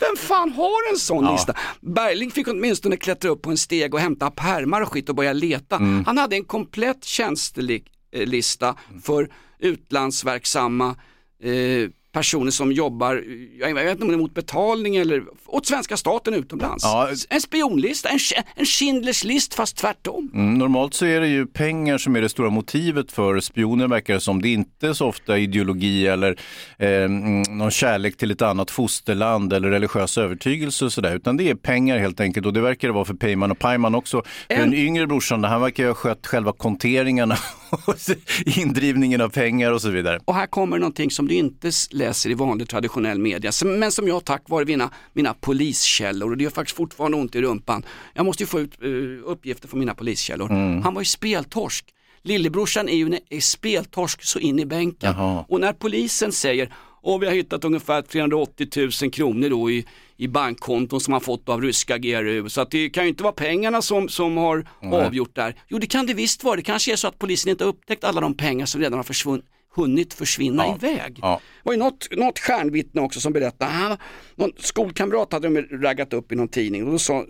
Vem 0.00 0.16
fan 0.16 0.52
har 0.52 0.92
en 0.92 0.98
sån 0.98 1.24
Ja. 1.24 1.32
lista? 1.32 1.54
Bergling 1.80 2.30
fick 2.30 2.48
åtminstone 2.48 2.96
klättra 2.96 3.30
upp 3.30 3.42
på 3.42 3.50
en 3.50 3.56
steg 3.56 3.94
och 3.94 4.00
hämta 4.00 4.30
pärmar 4.30 4.80
och 4.80 4.92
skit 4.92 5.08
och 5.08 5.14
börja 5.14 5.32
leta. 5.32 5.76
Mm. 5.76 6.04
Han 6.04 6.18
hade 6.18 6.36
en 6.36 6.44
komplett 6.44 7.04
tjänstelista 8.12 8.76
för 9.02 9.28
utlandsverksamma 9.58 10.96
eh, 11.40 11.90
personer 12.12 12.50
som 12.50 12.72
jobbar, 12.72 13.24
jag 13.60 13.74
vet 13.74 13.90
inte 13.90 14.02
om 14.02 14.08
det 14.08 14.14
är 14.14 14.18
mot 14.18 14.34
betalning 14.34 14.96
eller 14.96 15.22
åt 15.46 15.66
svenska 15.66 15.96
staten 15.96 16.34
utomlands. 16.34 16.84
Ja. 16.84 17.08
En 17.28 17.40
spionlista, 17.40 18.08
en, 18.08 18.18
en 18.56 18.66
Schindlers 18.66 19.24
list 19.24 19.54
fast 19.54 19.76
tvärtom. 19.76 20.30
Mm, 20.34 20.54
normalt 20.54 20.94
så 20.94 21.06
är 21.06 21.20
det 21.20 21.28
ju 21.28 21.46
pengar 21.46 21.98
som 21.98 22.16
är 22.16 22.20
det 22.20 22.28
stora 22.28 22.50
motivet 22.50 23.12
för 23.12 23.40
spioner 23.40 23.88
verkar 23.88 24.14
det 24.14 24.20
som. 24.20 24.42
Det 24.42 24.48
är 24.48 24.52
inte 24.52 24.94
så 24.94 25.06
ofta 25.06 25.38
ideologi 25.38 26.06
eller 26.06 26.36
eh, 26.78 26.88
mm, 26.88 27.42
någon 27.42 27.70
kärlek 27.70 28.16
till 28.16 28.30
ett 28.30 28.42
annat 28.42 28.70
fosterland 28.70 29.52
eller 29.52 29.70
religiös 29.70 30.18
övertygelse 30.18 30.84
och 30.84 30.92
sådär. 30.92 31.16
Utan 31.16 31.36
det 31.36 31.50
är 31.50 31.54
pengar 31.54 31.98
helt 31.98 32.20
enkelt 32.20 32.46
och 32.46 32.52
det 32.52 32.60
verkar 32.60 32.88
det 32.88 32.94
vara 32.94 33.04
för 33.04 33.14
Peyman 33.14 33.50
och 33.50 33.58
Pajman 33.58 33.94
också. 33.94 34.22
För 34.46 34.54
En- 34.54 34.60
den 34.70 34.74
yngre 34.74 35.06
brorsan, 35.06 35.44
han 35.44 35.60
verkar 35.60 35.82
ju 35.82 35.88
ha 35.88 35.94
skött 35.94 36.26
själva 36.26 36.52
konteringarna 36.52 37.36
och 37.86 37.94
indrivningen 38.46 39.20
av 39.20 39.28
pengar 39.28 39.72
och 39.72 39.82
så 39.82 39.90
vidare. 39.90 40.20
Och 40.24 40.34
här 40.34 40.46
kommer 40.46 40.78
någonting 40.78 41.10
som 41.10 41.28
du 41.28 41.34
inte 41.34 41.72
läser 42.02 42.30
i 42.30 42.34
vanlig 42.34 42.68
traditionell 42.68 43.18
media, 43.18 43.52
men 43.64 43.92
som 43.92 44.08
jag 44.08 44.24
tack 44.24 44.42
vare 44.48 44.64
mina, 44.64 44.90
mina 45.12 45.34
poliskällor, 45.34 46.30
och 46.30 46.36
det 46.36 46.44
gör 46.44 46.50
faktiskt 46.50 46.76
fortfarande 46.76 47.16
ont 47.16 47.34
i 47.34 47.42
rumpan. 47.42 47.84
Jag 48.14 48.24
måste 48.26 48.42
ju 48.42 48.46
få 48.46 48.60
ut 48.60 48.72
eh, 48.82 48.88
uppgifter 49.30 49.68
från 49.68 49.80
mina 49.80 49.94
poliskällor. 49.94 50.50
Mm. 50.50 50.82
Han 50.82 50.94
var 50.94 51.00
ju 51.00 51.04
speltorsk. 51.04 51.84
Lillebrorsan 52.22 52.88
är 52.88 52.96
ju 52.96 53.18
är 53.30 53.40
speltorsk 53.40 54.22
så 54.22 54.38
in 54.38 54.58
i 54.58 54.66
bänken. 54.66 55.14
Jaha. 55.16 55.44
Och 55.48 55.60
när 55.60 55.72
polisen 55.72 56.32
säger, 56.32 56.72
och 57.02 57.22
vi 57.22 57.26
har 57.26 57.34
hittat 57.34 57.64
ungefär 57.64 58.02
380 58.02 58.68
000 59.02 59.10
kronor 59.10 59.48
då 59.48 59.70
i, 59.70 59.86
i 60.16 60.28
bankkonton 60.28 61.00
som 61.00 61.12
han 61.12 61.20
fått 61.20 61.48
av 61.48 61.62
ryska 61.62 61.98
GRU. 61.98 62.48
Så 62.48 62.60
att 62.60 62.70
det 62.70 62.90
kan 62.90 63.04
ju 63.04 63.08
inte 63.08 63.22
vara 63.22 63.32
pengarna 63.32 63.82
som, 63.82 64.08
som 64.08 64.36
har 64.36 64.66
avgjort 64.80 65.34
där. 65.34 65.54
Jo 65.68 65.78
det 65.78 65.86
kan 65.86 66.06
det 66.06 66.14
visst 66.14 66.44
vara, 66.44 66.56
det 66.56 66.62
kanske 66.62 66.92
är 66.92 66.96
så 66.96 67.08
att 67.08 67.18
polisen 67.18 67.50
inte 67.50 67.64
har 67.64 67.68
upptäckt 67.68 68.04
alla 68.04 68.20
de 68.20 68.34
pengar 68.34 68.66
som 68.66 68.80
redan 68.80 68.98
har 68.98 69.04
försvunnit 69.04 69.44
hunnit 69.76 70.14
försvinna 70.14 70.64
Ja. 70.66 70.74
iväg. 70.82 71.18
Ja. 71.22 71.40
Det 71.54 71.60
var 71.68 71.72
ju 71.72 71.78
något, 71.78 72.08
något 72.16 72.38
stjärnvittne 72.38 73.00
också 73.00 73.20
som 73.20 73.32
berättade, 73.32 73.70
han, 73.70 73.96
någon 74.34 74.50
skolkamrat 74.58 75.32
hade 75.32 75.48
de 75.48 75.62
raggat 75.82 76.12
upp 76.12 76.32
i 76.32 76.34
någon 76.34 76.48
tidning 76.48 76.84
och 76.86 76.92
då 76.92 76.98
sa, 76.98 77.18
eh, 77.18 77.24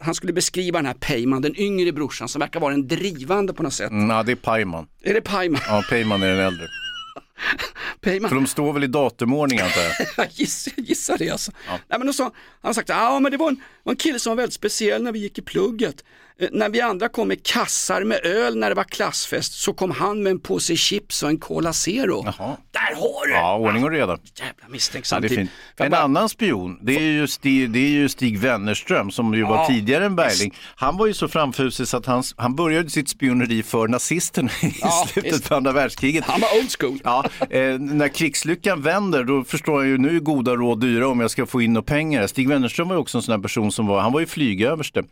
han 0.00 0.14
skulle 0.14 0.32
beskriva 0.32 0.78
den 0.78 0.86
här 0.86 0.94
Peyman, 0.94 1.42
den 1.42 1.60
yngre 1.60 1.92
brorsan 1.92 2.28
som 2.28 2.40
verkar 2.40 2.60
vara 2.60 2.72
den 2.72 2.88
drivande 2.88 3.52
på 3.52 3.62
något 3.62 3.72
sätt. 3.74 3.90
Mm, 3.90 4.10
ja, 4.10 4.22
det 4.22 4.32
är 4.32 4.36
Pajman. 4.36 4.86
Är 5.02 5.14
det 5.14 5.20
Peyman? 5.20 5.60
Ja, 5.66 5.84
Peyman 5.90 6.22
är 6.22 6.28
den 6.28 6.38
äldre. 6.46 6.66
Peyman? 8.00 8.28
För 8.28 8.36
de 8.36 8.46
står 8.46 8.72
väl 8.72 8.84
i 8.84 8.86
datumordning 8.86 9.58
antar 9.60 9.80
jag. 9.80 9.92
Jag 10.76 10.86
gissar, 10.86 11.18
det 11.18 11.30
alltså. 11.30 11.52
Nej, 11.66 11.98
men 11.98 12.06
då 12.06 12.12
sa, 12.12 12.24
han 12.24 12.32
har 12.62 12.72
sagt 12.72 12.88
ja 12.88 13.20
men 13.20 13.32
det 13.32 13.38
var 13.38 13.48
en, 13.48 13.60
var 13.82 13.92
en 13.92 13.96
kille 13.96 14.18
som 14.18 14.30
var 14.30 14.36
väldigt 14.36 14.54
speciell 14.54 15.02
när 15.02 15.12
vi 15.12 15.18
gick 15.18 15.38
i 15.38 15.42
plugget. 15.42 16.04
Eh, 16.40 16.48
när 16.52 16.68
vi 16.68 16.80
andra 16.80 17.08
kom 17.08 17.28
med 17.28 17.46
kassar 17.46 18.04
med 18.04 18.26
öl 18.26 18.56
när 18.56 18.68
det 18.68 18.74
var 18.74 18.84
klassfest 18.84 19.52
så 19.52 19.72
kom 19.72 19.90
han 19.90 20.22
med 20.22 20.30
en 20.30 20.40
påse 20.40 20.76
chips 20.76 21.22
och 21.22 21.28
en 21.28 21.38
Cola 21.38 21.72
Zero. 21.72 22.22
Jaha. 22.24 22.56
Där 22.70 22.96
har 22.96 23.26
du! 23.26 23.32
Ja, 23.32 23.56
ordning 23.56 23.84
och 23.84 23.90
reda. 23.90 24.06
Jävla 24.38 24.52
Ja, 24.62 24.68
misstänksam 24.68 25.24
är 25.24 25.28
typ. 25.28 25.48
En 25.76 25.90
bara- 25.90 26.00
annan 26.00 26.28
spion, 26.28 26.78
det 26.82 26.96
är, 26.96 27.00
ju 27.00 27.26
Stig, 27.28 27.70
det 27.70 27.78
är 27.78 27.88
ju 27.88 28.08
Stig 28.08 28.38
Wennerström 28.38 29.10
som 29.10 29.34
ju 29.34 29.42
var 29.42 29.56
Ja, 29.56 29.66
tidigare 29.68 30.04
än 30.06 30.16
Bergling. 30.16 30.54
Han 30.74 30.96
var 30.96 31.06
ju 31.06 31.14
så 31.14 31.28
framfusig 31.28 31.88
så 31.88 31.96
att 31.96 32.06
han, 32.06 32.22
han 32.36 32.56
började 32.56 32.90
sitt 32.90 33.08
spioneri 33.08 33.62
för 33.62 33.88
nazisterna 33.88 34.50
i 34.62 34.74
Ja, 34.80 35.06
slutet 35.12 35.32
visst. 35.32 35.48
på 35.48 35.54
andra 35.54 35.72
världskriget. 35.72 36.24
Han 36.24 36.40
var 36.40 36.48
old 36.58 36.70
school. 36.80 36.98
Ja, 37.04 37.24
eh, 37.50 37.78
när 37.78 38.08
krigslyckan 38.08 38.82
vänder 38.82 39.24
då 39.24 39.44
förstår 39.44 39.82
jag 39.82 39.88
ju 39.88 39.98
nu 39.98 40.16
är 40.16 40.20
goda 40.20 40.54
råd 40.56 40.80
dyra 40.80 41.08
om 41.08 41.20
jag 41.20 41.30
ska 41.30 41.46
få 41.46 41.62
in 41.62 41.72
några 41.72 41.84
pengar. 41.84 42.26
Stig 42.26 42.48
Wennerström 42.48 42.88
var 42.88 42.96
ju 42.96 43.00
också 43.00 43.18
en 43.18 43.22
sån 43.22 43.32
här 43.34 43.42
person 43.42 43.72
som 43.72 43.86
var, 43.86 44.00
han 44.00 44.12
var 44.12 44.20
ju 44.20 44.26
flygöverste 44.26 45.02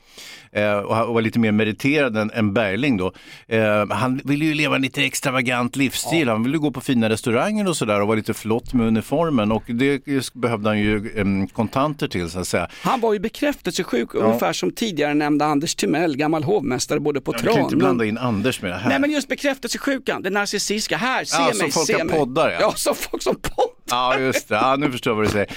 eh, 0.52 0.72
och 0.72 1.14
var 1.14 1.22
lite 1.22 1.38
mer 1.38 1.52
meriterad 1.52 2.16
än, 2.16 2.30
än 2.30 2.52
Bergling 2.54 2.96
då. 2.96 3.12
Eh, 3.48 3.88
han 3.90 4.20
ville 4.24 4.44
ju 4.44 4.54
leva 4.54 4.76
en 4.76 4.82
lite 4.82 5.02
extravagant 5.04 5.76
livsstil, 5.76 6.28
han 6.28 6.42
ville 6.42 6.58
gå 6.58 6.70
på 6.70 6.80
fina 6.80 7.08
restauranger 7.08 7.68
och 7.68 7.76
sådär 7.76 8.00
och 8.00 8.06
vara 8.06 8.16
lite 8.16 8.34
flott 8.34 8.72
med 8.74 8.86
uniformen 8.86 9.52
och 9.52 9.62
det 9.66 10.02
behövde 10.34 10.68
han 10.68 10.78
ju 10.78 11.12
em, 11.20 11.46
kontanter 11.48 12.08
till 12.08 12.30
så 12.30 12.38
att 12.38 12.48
säga. 12.48 12.68
Han 12.82 13.00
var 13.00 13.12
ju 13.12 13.18
bekräftelsesjuk 13.18 14.14
ungefär 14.14 14.52
som 14.52 14.70
tidigare 14.70 15.14
nämnda 15.14 15.44
Anders 15.44 15.74
Timell, 15.74 16.16
gammal 16.16 16.44
hovmästare 16.44 17.00
både 17.00 17.20
på 17.20 17.32
Jag 17.34 17.54
kan 17.54 17.62
inte 17.62 17.76
blanda 17.76 18.04
in 18.04 18.18
Anders 18.18 18.62
med 18.62 18.70
det 18.70 18.76
här. 18.76 18.88
Nej 18.88 18.98
men 19.00 19.10
just 19.10 19.28
bekräftelsesjukan, 19.28 20.22
det 20.22 20.30
narcissistiska, 20.30 20.96
här, 20.96 21.24
se 21.24 21.36
Ja, 21.42 21.46
mig, 21.46 21.54
som 21.54 21.70
folk 21.70 21.86
se 21.86 21.92
har 21.92 22.04
mig. 22.04 22.18
poddar, 22.18 22.50
ja. 22.50 22.58
Ja, 22.60 22.72
som 22.76 22.94
folk 22.94 23.22
som 23.22 23.34
poddar. 23.34 23.79
Ja, 23.90 24.18
just 24.18 24.48
det. 24.48 24.54
Ja, 24.54 24.76
nu 24.76 24.90
förstår 24.90 25.10
jag 25.10 25.16
vad 25.16 25.24
du 25.26 25.30
säger. 25.30 25.48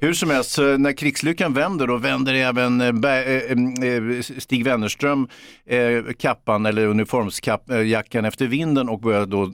Hur 0.00 0.12
som 0.14 0.30
helst, 0.30 0.58
när 0.58 0.92
krigslyckan 0.92 1.54
vänder, 1.54 1.86
då 1.86 1.96
vänder 1.96 2.34
även 2.34 2.80
eh, 2.80 2.88
eh, 3.14 3.88
eh, 3.88 4.22
Stig 4.38 4.64
Wennerström 4.64 5.28
kappan 6.18 6.66
eller 6.66 6.86
uniformsjackan 6.86 8.24
efter 8.24 8.46
vinden 8.46 8.88
och 8.88 9.00
börjar 9.00 9.26
då 9.26 9.52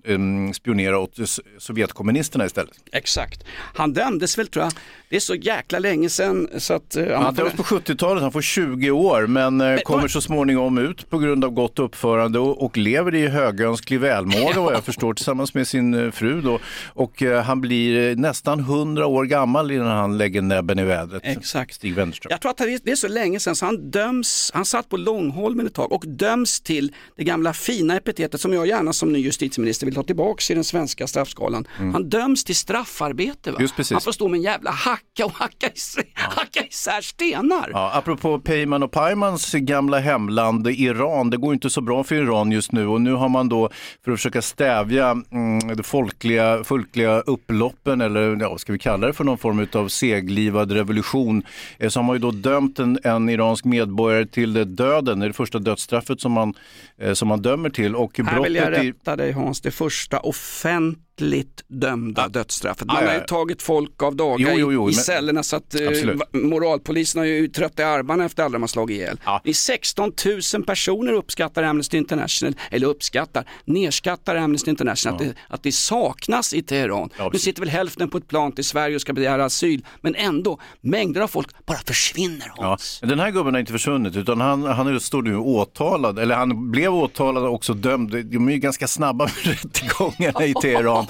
spionera 0.54 0.98
åt 0.98 1.16
Sovjetkommunisterna 1.58 2.46
istället. 2.46 2.72
Exakt. 2.92 3.44
Han 3.74 3.92
dömdes 3.92 4.38
väl 4.38 4.46
tror 4.46 4.64
jag, 4.64 4.72
det 5.08 5.16
är 5.16 5.20
så 5.20 5.34
jäkla 5.34 5.78
länge 5.78 6.08
sedan 6.08 6.48
så 6.58 6.74
att... 6.74 6.96
eh, 6.96 7.20
Han 7.22 7.34
döms 7.34 7.52
på 7.52 7.62
70-talet, 7.62 8.22
han 8.22 8.32
får 8.32 8.42
20 8.42 8.90
år 8.90 9.26
men 9.26 9.60
eh, 9.60 9.78
kommer 9.78 10.08
så 10.08 10.20
småningom 10.20 10.78
ut 10.78 11.10
på 11.10 11.18
grund 11.18 11.44
av 11.44 11.50
gott 11.50 11.78
uppförande 11.78 12.38
och, 12.38 12.64
och 12.64 12.76
lever 12.76 13.14
i 13.14 13.26
högönsklig 13.28 14.00
välmåga 14.00 14.60
vad 14.60 14.74
jag 14.74 14.84
förstår 14.84 15.14
tillsammans 15.14 15.54
med 15.54 15.68
sin 15.68 16.12
fru 16.12 16.40
då. 16.40 16.58
Och 16.86 17.22
han 17.44 17.60
blir 17.60 18.16
nästan 18.28 18.60
100 18.60 19.06
år 19.06 19.24
gammal 19.24 19.70
innan 19.70 19.86
han 19.86 20.18
lägger 20.18 20.42
näbben 20.42 20.78
i 20.78 20.84
vädret. 20.84 21.22
Exakt. 21.24 21.74
Stig 21.74 21.94
Wennerström. 21.94 22.28
Jag 22.30 22.40
tror 22.40 22.50
att 22.50 22.56
det 22.56 22.90
är- 22.92 22.96
så 22.96 23.08
länge 23.08 23.40
sedan 23.40 23.56
så 23.56 23.66
han 23.66 23.90
döms, 23.90 24.50
han 24.54 24.64
satt 24.64 24.88
på 24.88 24.96
Långholmen 24.96 25.66
ett 25.66 25.74
tag 25.74 25.92
och 25.92 26.04
döms 26.06 26.60
till 26.60 26.92
det 27.16 27.24
gamla 27.24 27.52
fina 27.52 27.96
epitetet 27.96 28.40
som 28.40 28.52
jag 28.52 28.66
gärna 28.66 28.92
som 28.92 29.12
ny 29.12 29.18
justitieminister 29.18 29.86
vill 29.86 29.94
ta 29.94 30.02
tillbaka 30.02 30.52
i 30.52 30.54
den 30.54 30.64
svenska 30.64 31.06
straffskalan. 31.06 31.66
Han 31.76 32.08
döms 32.08 32.44
till 32.44 32.56
straffarbete. 32.56 33.50
Va? 33.50 33.56
Mm. 33.56 33.62
Just 33.62 33.76
precis. 33.76 33.92
Han 33.92 34.00
får 34.00 34.12
stå 34.12 34.28
med 34.28 34.38
en 34.38 34.42
jävla 34.44 34.70
hacka 34.70 35.24
och 35.24 35.32
hacka, 35.32 35.68
is- 35.74 35.96
hacka 36.14 36.60
isär 36.70 37.00
stenar. 37.00 37.70
Ja, 37.72 37.90
apropå 37.94 38.38
Peyman 38.38 38.82
och 38.82 38.90
Paymans 38.92 39.52
gamla 39.52 39.98
hemland 39.98 40.66
Iran, 40.68 41.30
det 41.30 41.36
går 41.36 41.54
inte 41.54 41.70
så 41.70 41.80
bra 41.80 42.04
för 42.04 42.14
Iran 42.14 42.52
just 42.52 42.72
nu 42.72 42.86
och 42.86 43.00
nu 43.00 43.12
har 43.12 43.28
man 43.28 43.48
då 43.48 43.70
för 44.04 44.12
att 44.12 44.18
försöka 44.18 44.42
stävja 44.42 45.10
mm, 45.10 45.76
det 45.76 45.82
folkliga, 45.82 46.64
folkliga 46.64 47.20
upploppen 47.20 48.00
eller 48.00 48.17
ja, 48.18 48.48
vad 48.48 48.60
ska 48.60 48.72
vi 48.72 48.78
kalla 48.78 49.06
det 49.06 49.12
för 49.12 49.24
någon 49.24 49.38
form 49.38 49.66
av 49.72 49.88
seglivad 49.88 50.72
revolution 50.72 51.42
eh, 51.78 51.88
så 51.88 51.98
har 51.98 52.04
man 52.04 52.16
ju 52.16 52.20
då 52.20 52.30
dömt 52.30 52.78
en, 52.78 52.98
en 53.04 53.28
iransk 53.28 53.64
medborgare 53.64 54.26
till 54.26 54.76
döden, 54.76 55.18
det 55.18 55.26
är 55.26 55.28
det 55.28 55.32
första 55.32 55.58
dödsstraffet 55.58 56.20
som 56.20 56.32
man, 56.32 56.54
eh, 56.98 57.12
som 57.12 57.28
man 57.28 57.42
dömer 57.42 57.70
till 57.70 57.96
och 57.96 58.18
Här 58.18 58.42
vill 58.42 58.54
jag 58.54 58.72
rätta 58.72 59.16
dig 59.16 59.32
Hans, 59.32 59.60
det 59.60 59.70
första 59.70 60.20
offentliga 60.20 61.07
rättligt 61.20 61.64
dömda 61.68 62.28
dödsstraffet. 62.28 62.86
Man 62.86 62.96
Ja, 62.96 63.02
ja, 63.02 63.08
har 63.08 63.14
ju 63.14 63.20
ja. 63.20 63.26
tagit 63.26 63.62
folk 63.62 64.02
av 64.02 64.16
daga 64.16 64.36
Jo, 64.38 64.58
jo, 64.58 64.72
jo, 64.72 64.82
i, 64.82 64.84
men- 64.84 64.94
cellerna 64.94 65.42
så 65.42 65.56
att 65.56 65.74
eh, 65.80 65.88
Absolut. 65.88 66.22
moralpolisen 66.32 67.18
har 67.18 67.26
ju 67.26 67.48
trött 67.48 67.78
i 67.78 67.82
armarna 67.82 68.24
efter 68.24 68.42
alla 68.42 68.52
de 68.52 68.62
har 68.62 68.68
slagit 68.68 68.96
ihjäl. 68.96 69.20
Det 69.44 69.50
är 69.50 69.54
16 69.54 70.12
000 70.54 70.64
personer 70.64 71.12
uppskattar 71.12 71.62
Amnesty 71.62 71.96
International, 71.98 72.54
eller 72.70 72.86
uppskattar, 72.86 73.44
nerskattar 73.64 74.36
Amnesty 74.36 74.70
International 74.70 75.14
att, 75.22 75.28
det, 75.28 75.34
att 75.48 75.62
det 75.62 75.72
saknas 75.72 76.52
i 76.54 76.62
Teheran. 76.62 77.10
nu 77.32 77.38
sitter 77.38 77.60
väl 77.62 77.68
hälften 77.68 78.10
på 78.10 78.18
ett 78.18 78.28
plan 78.28 78.52
till 78.52 78.64
Sverige 78.64 78.94
och 78.94 79.00
ska 79.00 79.12
begära 79.12 79.44
asyl, 79.44 79.84
men 80.00 80.14
ändå, 80.14 80.60
mängder 80.80 81.20
av 81.20 81.28
folk 81.28 81.66
bara 81.66 81.78
försvinner. 81.78 82.52
Ja, 82.56 82.78
men 83.00 83.10
den 83.10 83.20
här 83.20 83.30
gubben 83.30 83.54
har 83.54 83.60
inte 83.60 83.72
försvunnit 83.72 84.16
utan 84.16 84.40
han, 84.40 84.62
han 84.62 85.00
står 85.00 85.22
nu 85.22 85.36
åtalad, 85.36 86.18
eller 86.18 86.34
han 86.34 86.70
blev 86.70 86.94
åtalad 86.94 87.44
och 87.44 87.54
också 87.54 87.74
dömd. 87.74 88.10
De 88.24 88.48
är 88.48 88.52
ju 88.52 88.58
ganska 88.58 88.88
snabba 88.88 89.24
med 89.24 89.34
rättegångarna 89.46 90.44
i 90.46 90.54
Teheran. 90.62 91.06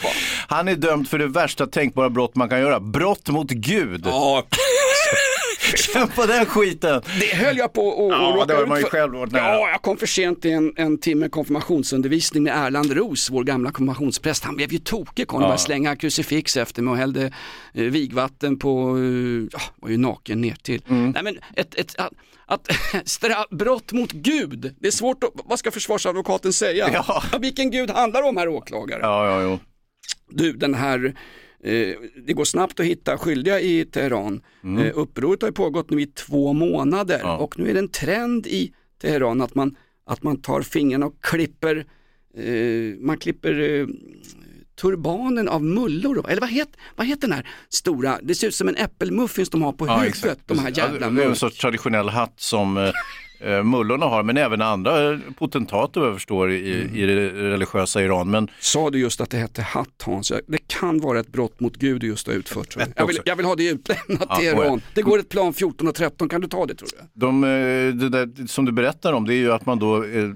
Han 0.49 0.69
är 0.69 0.75
dömd 0.75 1.09
för 1.09 1.19
det 1.19 1.27
värsta 1.27 1.67
tänkbara 1.67 2.11
brott 2.11 2.35
man 2.35 2.49
kan 2.49 2.61
göra, 2.61 2.81
brott 2.81 3.29
mot 3.29 3.51
Gud. 3.51 4.03
Ja. 4.05 4.47
Känn 5.93 6.09
på 6.09 6.27
den 6.27 6.47
skiten. 6.47 7.03
Det 7.21 7.35
höll 7.37 7.57
jag 7.57 7.73
på 7.73 7.91
att 7.93 8.21
Ja, 8.21 8.33
råka 8.35 8.47
det 8.47 8.55
har 8.55 8.67
man 8.67 8.79
ju 8.79 8.85
själv 8.85 9.13
varit 9.15 9.33
nära. 9.33 9.43
Ja, 9.55 9.71
jag 9.71 9.83
kom 9.83 9.97
för 9.97 10.07
sent 10.07 10.43
till 10.43 10.51
en, 10.51 10.73
en 10.77 10.99
timme 10.99 11.29
konfirmationsundervisning 11.29 12.43
med 12.43 12.67
Erland 12.67 12.93
Ros, 12.93 13.31
vår 13.31 13.45
gamla 13.45 13.71
konfirmationspräst. 13.71 14.45
Han 14.45 14.57
blev 14.57 14.73
ju 14.73 14.79
tokig, 14.79 15.27
kom 15.29 15.43
och 15.43 15.53
Ja. 15.53 15.59
slänga 15.59 15.97
krucifix 15.97 16.57
efter 16.57 16.83
mig 16.83 16.91
och 16.93 16.97
hällde 16.99 17.23
eh, 17.75 17.83
vigvatten 17.85 18.59
på, 18.59 18.97
eh, 18.99 19.49
ja, 19.53 19.61
var 19.77 19.89
ju 19.89 19.97
naken 19.97 20.41
ner 20.41 20.57
till. 20.63 20.83
Mm. 20.89 21.11
Nej 21.11 21.23
men 21.23 21.39
ett, 21.57 21.75
ett, 21.75 21.95
att, 21.99 22.13
att 22.47 22.69
stra, 23.09 23.45
brott 23.51 23.93
mot 23.93 24.13
Gud, 24.13 24.75
det 24.81 24.87
är 24.87 24.93
svårt 24.93 25.25
att, 25.25 25.31
vad 25.35 25.59
ska 25.59 25.71
försvarsadvokaten 25.71 26.53
säga? 26.53 26.91
Ja. 26.93 27.23
vilken 27.41 27.71
Gud 27.71 27.91
handlar 27.91 28.23
det 28.23 28.29
om 28.29 28.37
herr 28.37 28.49
åklagare? 28.49 29.01
Ja, 29.03 29.27
ja, 29.27 29.43
jo. 29.43 29.59
Du, 30.31 30.53
den 30.53 30.75
här, 30.75 31.05
eh, 31.65 31.95
det 32.27 32.33
går 32.33 32.45
snabbt 32.45 32.81
att 32.81 32.87
hitta 32.87 33.19
skyldiga 33.19 33.61
i 33.61 33.85
Teheran. 33.85 34.41
Mm. 34.65 34.87
Eh, 34.87 34.93
upproret 34.95 35.43
har 35.43 35.51
pågått 35.51 35.91
nu 35.91 36.01
i 36.03 36.07
två 36.07 36.53
månader 36.53 37.41
och 37.41 37.59
nu 37.59 37.71
är 37.71 37.75
det 37.75 37.81
en 37.81 37.89
trend 37.89 38.47
i 38.47 38.73
Teheran 39.03 39.41
att 39.41 39.55
man, 39.55 39.77
att 40.07 40.23
man 40.23 40.41
tar 40.43 40.63
fingrarna 40.63 41.07
och 41.07 41.15
klipper, 41.21 41.77
eh, 42.37 42.99
man 43.01 43.19
klipper 43.19 43.61
eh, 43.81 43.87
turbanen 44.81 45.49
av 45.49 45.65
mullor, 45.65 46.31
eller 46.31 46.41
vad 46.41 46.51
heter, 46.51 46.81
vad 46.97 47.07
heter 47.07 47.21
den 47.21 47.33
här 47.33 47.49
stora, 47.69 48.19
det 48.23 48.35
ser 48.35 48.49
ut 48.49 48.55
som 48.55 48.69
en 48.69 48.77
äppelmuffins 48.77 49.51
de 49.51 49.63
har 49.63 49.73
på 49.73 49.87
Ja, 49.87 49.97
huvudet, 49.97 50.17
exakt. 50.25 50.41
de 50.49 50.59
här 50.59 50.73
Ja, 50.77 50.85
jävla 50.91 51.11
det 51.11 51.25
är 51.25 51.29
en 51.29 51.37
sorts 51.37 51.59
traditionell 51.59 52.09
hatt 52.09 52.41
som 52.41 52.77
mullorna 53.65 54.07
har, 54.07 54.23
men 54.23 54.37
även 54.37 54.63
andra 54.63 55.13
eh, 55.13 55.19
potentater 55.39 56.01
vad 56.01 56.09
jag 56.09 56.17
förstår 56.17 56.51
i, 56.53 56.75
Mm. 56.83 56.97
i 56.97 57.07
det 57.07 57.29
religiösa 57.31 58.03
Iran. 58.03 58.31
Men 58.31 58.49
Sa 58.61 58.91
du 58.91 58.99
just 58.99 59.21
att 59.21 59.31
det 59.31 59.37
hette 59.37 59.63
hatt 59.63 60.03
Hans? 60.05 60.33
Det 60.47 60.59
kan 60.67 61.01
vara 61.01 61.21
ett 61.21 61.33
brott 61.33 61.61
mot 61.61 61.77
Gud 61.77 62.01
du 62.01 62.07
just 62.07 62.27
har 62.27 62.35
utfört. 62.35 62.77
Jag. 62.79 62.89
Jag, 62.97 63.07
vill, 63.07 63.19
jag 63.25 63.37
vill 63.37 63.47
ha 63.47 63.55
det 63.55 63.69
utlämnat 63.69 64.27
Ja, 64.29 64.37
till 64.37 64.55
och 64.55 64.65
Iran. 64.65 64.81
Det 64.95 65.03
går 65.03 65.19
ett 65.19 65.29
plan 65.29 65.53
14 65.55 65.89
och 65.89 65.95
13, 65.95 66.29
kan 66.29 66.41
du 66.41 66.49
ta 66.49 66.67
det 66.67 66.75
tror 66.75 66.89
du? 66.89 67.21
de, 67.21 67.45
eh, 67.45 67.49
det 67.95 68.09
där, 68.09 68.47
som 68.47 68.65
du 68.65 68.73
berättar 68.73 69.13
om, 69.13 69.27
det 69.27 69.35
är 69.35 69.37
ju 69.39 69.53
att 69.53 69.67
man 69.67 69.79
då 69.79 70.05
eh, 70.05 70.31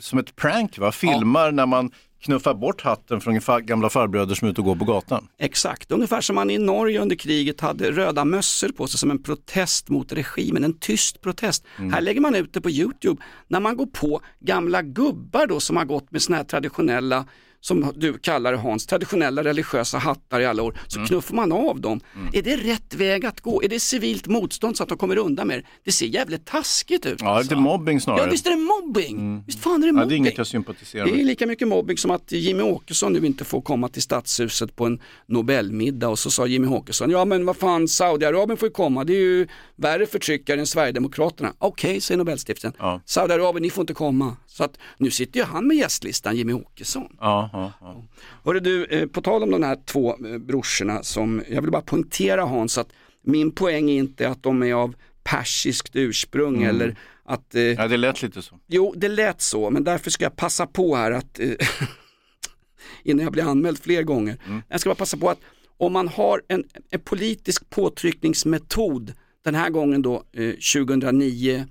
som 0.00 0.18
ett 0.18 0.36
prank 0.36 0.78
va, 0.78 0.92
filmar 0.92 1.52
när 1.52 1.66
man 1.66 1.90
knuffar 2.20 2.54
bort 2.54 2.82
hatten 2.82 3.20
från 3.20 3.40
gamla 3.62 3.90
farbröder 3.90 4.34
som 4.34 4.46
är 4.46 4.52
ute 4.52 4.60
och 4.60 4.64
går 4.64 4.76
på 4.76 4.84
gatan. 4.84 5.28
Exakt, 5.38 5.90
ungefär 5.90 6.20
som 6.20 6.34
man 6.34 6.50
i 6.50 6.58
Norge 6.58 7.00
under 7.00 7.16
kriget 7.16 7.60
hade 7.60 7.90
röda 7.90 8.24
mössor 8.24 8.68
på 8.68 8.86
sig 8.86 8.98
som 8.98 9.10
en 9.10 9.22
protest 9.22 9.88
mot 9.88 10.12
regimen, 10.12 10.64
en 10.64 10.78
tyst 10.78 11.20
protest. 11.20 11.64
Mm. 11.78 11.92
Här 11.92 12.00
lägger 12.00 12.20
man 12.20 12.34
ut 12.34 12.52
det 12.52 12.60
på 12.60 12.70
YouTube 12.70 13.22
när 13.48 13.60
man 13.60 13.76
går 13.76 13.86
på 13.86 14.20
gamla 14.40 14.82
gubbar 14.82 15.46
då 15.46 15.60
som 15.60 15.76
har 15.76 15.84
gått 15.84 16.12
med 16.12 16.22
såna 16.22 16.36
här 16.36 16.44
traditionella 16.44 17.24
som 17.60 17.92
du 17.96 18.18
kallar 18.18 18.52
det 18.52 18.58
Hans, 18.58 18.86
traditionella 18.86 19.44
religiösa 19.44 19.98
hattar 19.98 20.40
i 20.40 20.46
alla 20.46 20.62
år, 20.62 20.78
så 20.86 20.98
Mm. 20.98 21.08
knuffar 21.08 21.34
man 21.34 21.52
av 21.52 21.80
dem. 21.80 22.00
Är 22.32 22.42
det 22.42 22.56
rätt 22.56 22.94
väg 22.94 23.26
att 23.26 23.40
gå? 23.40 23.62
Är 23.62 23.68
det 23.68 23.80
civilt 23.80 24.26
motstånd 24.26 24.76
så 24.76 24.82
att 24.82 24.88
de 24.88 24.98
kommer 24.98 25.16
undan 25.18 25.46
med 25.48 25.58
det? 25.58 25.62
Det 25.84 25.92
ser 25.92 26.06
jävligt 26.06 26.44
taskigt 26.46 27.06
ut. 27.06 27.18
Ja, 27.22 27.40
lite 27.40 27.56
mobbing 27.56 28.00
snarare. 28.00 28.22
Ja, 28.22 28.30
visst 28.30 28.46
är 28.46 28.50
det 28.50 28.56
mobbing? 28.56 29.42
Visst 29.46 29.60
fan 29.60 29.74
är 29.74 29.78
det 29.80 29.86
Ja, 29.86 29.92
mobbing? 29.92 30.08
det 30.08 30.14
är 30.14 30.16
inget 30.16 30.38
jag 30.38 30.46
sympatiserar 30.46 31.04
Det 31.04 31.10
är 31.10 31.16
med. 31.16 31.26
lika 31.26 31.46
mycket 31.46 31.68
mobbing 31.68 31.98
som 31.98 32.10
att 32.10 32.32
Jimmy 32.32 32.62
Åkesson 32.62 33.12
nu 33.12 33.26
inte 33.26 33.44
får 33.44 33.60
komma 33.60 33.88
till 33.88 34.02
stadshuset 34.02 34.76
på 34.76 34.86
en 34.86 35.00
Nobelmiddag 35.26 36.08
och 36.08 36.18
så 36.18 36.30
sa 36.30 36.46
Jimmy 36.46 36.66
Åkesson, 36.68 37.10
ja 37.10 37.24
men 37.24 37.46
vad 37.46 37.56
fan 37.56 37.88
Saudiarabien 37.88 38.56
får 38.56 38.68
ju 38.68 38.72
komma, 38.72 39.04
det 39.04 39.12
är 39.12 39.20
ju 39.20 39.48
värre 39.76 40.06
förtryckare 40.06 40.60
än 40.60 40.66
Sverigedemokraterna. 40.66 41.52
Okej, 41.58 42.00
säger 42.00 42.18
Nobelstiftelsen. 42.18 42.72
Ja. 42.78 43.00
Saudiarabien, 43.04 43.62
ni 43.62 43.70
får 43.70 43.82
inte 43.82 43.94
komma. 43.94 44.36
Så 44.46 44.64
att 44.64 44.78
nu 44.98 45.10
sitter 45.10 45.40
ju 45.40 45.46
han 45.46 45.66
med 45.66 45.76
gästlistan, 45.76 46.36
Jimmy 46.36 46.52
Åkesson. 46.52 47.16
Ja, 47.20 47.47
ja, 47.52 47.72
ja. 47.80 48.04
Hörru 48.44 48.60
du, 48.60 48.84
eh, 48.84 49.06
på 49.06 49.20
tal 49.22 49.42
om 49.42 49.50
de 49.50 49.62
här 49.62 49.78
två 49.86 50.26
eh, 50.26 50.38
brorsorna 50.38 51.02
som, 51.02 51.42
jag 51.50 51.62
vill 51.62 51.70
bara 51.70 51.82
poängtera 51.82 52.42
Hans 52.44 52.78
att 52.78 52.92
min 53.22 53.52
poäng 53.52 53.90
är 53.90 53.94
inte 53.94 54.28
att 54.28 54.42
de 54.42 54.62
är 54.62 54.74
av 54.74 54.94
persiskt 55.22 55.96
ursprung 55.96 56.56
Mm. 56.56 56.68
eller 56.68 56.96
att 57.24 57.54
eh, 57.54 57.62
ja, 57.62 57.88
det 57.88 57.96
lät 57.96 58.22
lite 58.22 58.42
så. 58.42 58.58
Jo, 58.66 58.94
det 58.96 59.08
lät 59.08 59.40
så, 59.40 59.70
men 59.70 59.84
därför 59.84 60.10
ska 60.10 60.24
jag 60.24 60.36
passa 60.36 60.66
på 60.66 60.96
här 60.96 61.10
att 61.12 61.38
eh, 61.40 61.48
innan 63.02 63.24
jag 63.24 63.32
blir 63.32 63.44
anmäld 63.44 63.78
fler 63.78 64.02
gånger. 64.02 64.36
Jag 64.68 64.80
ska 64.80 64.90
bara 64.90 64.94
passa 64.94 65.16
på 65.16 65.30
att 65.30 65.40
om 65.76 65.92
man 65.92 66.08
har 66.08 66.42
en, 66.48 66.64
en 66.90 67.00
politisk 67.00 67.70
påtryckningsmetod, 67.70 69.12
den 69.44 69.54
här 69.54 69.70
gången 69.70 70.02
då 70.02 70.22
eh, 70.32 70.50
2009 70.74 71.66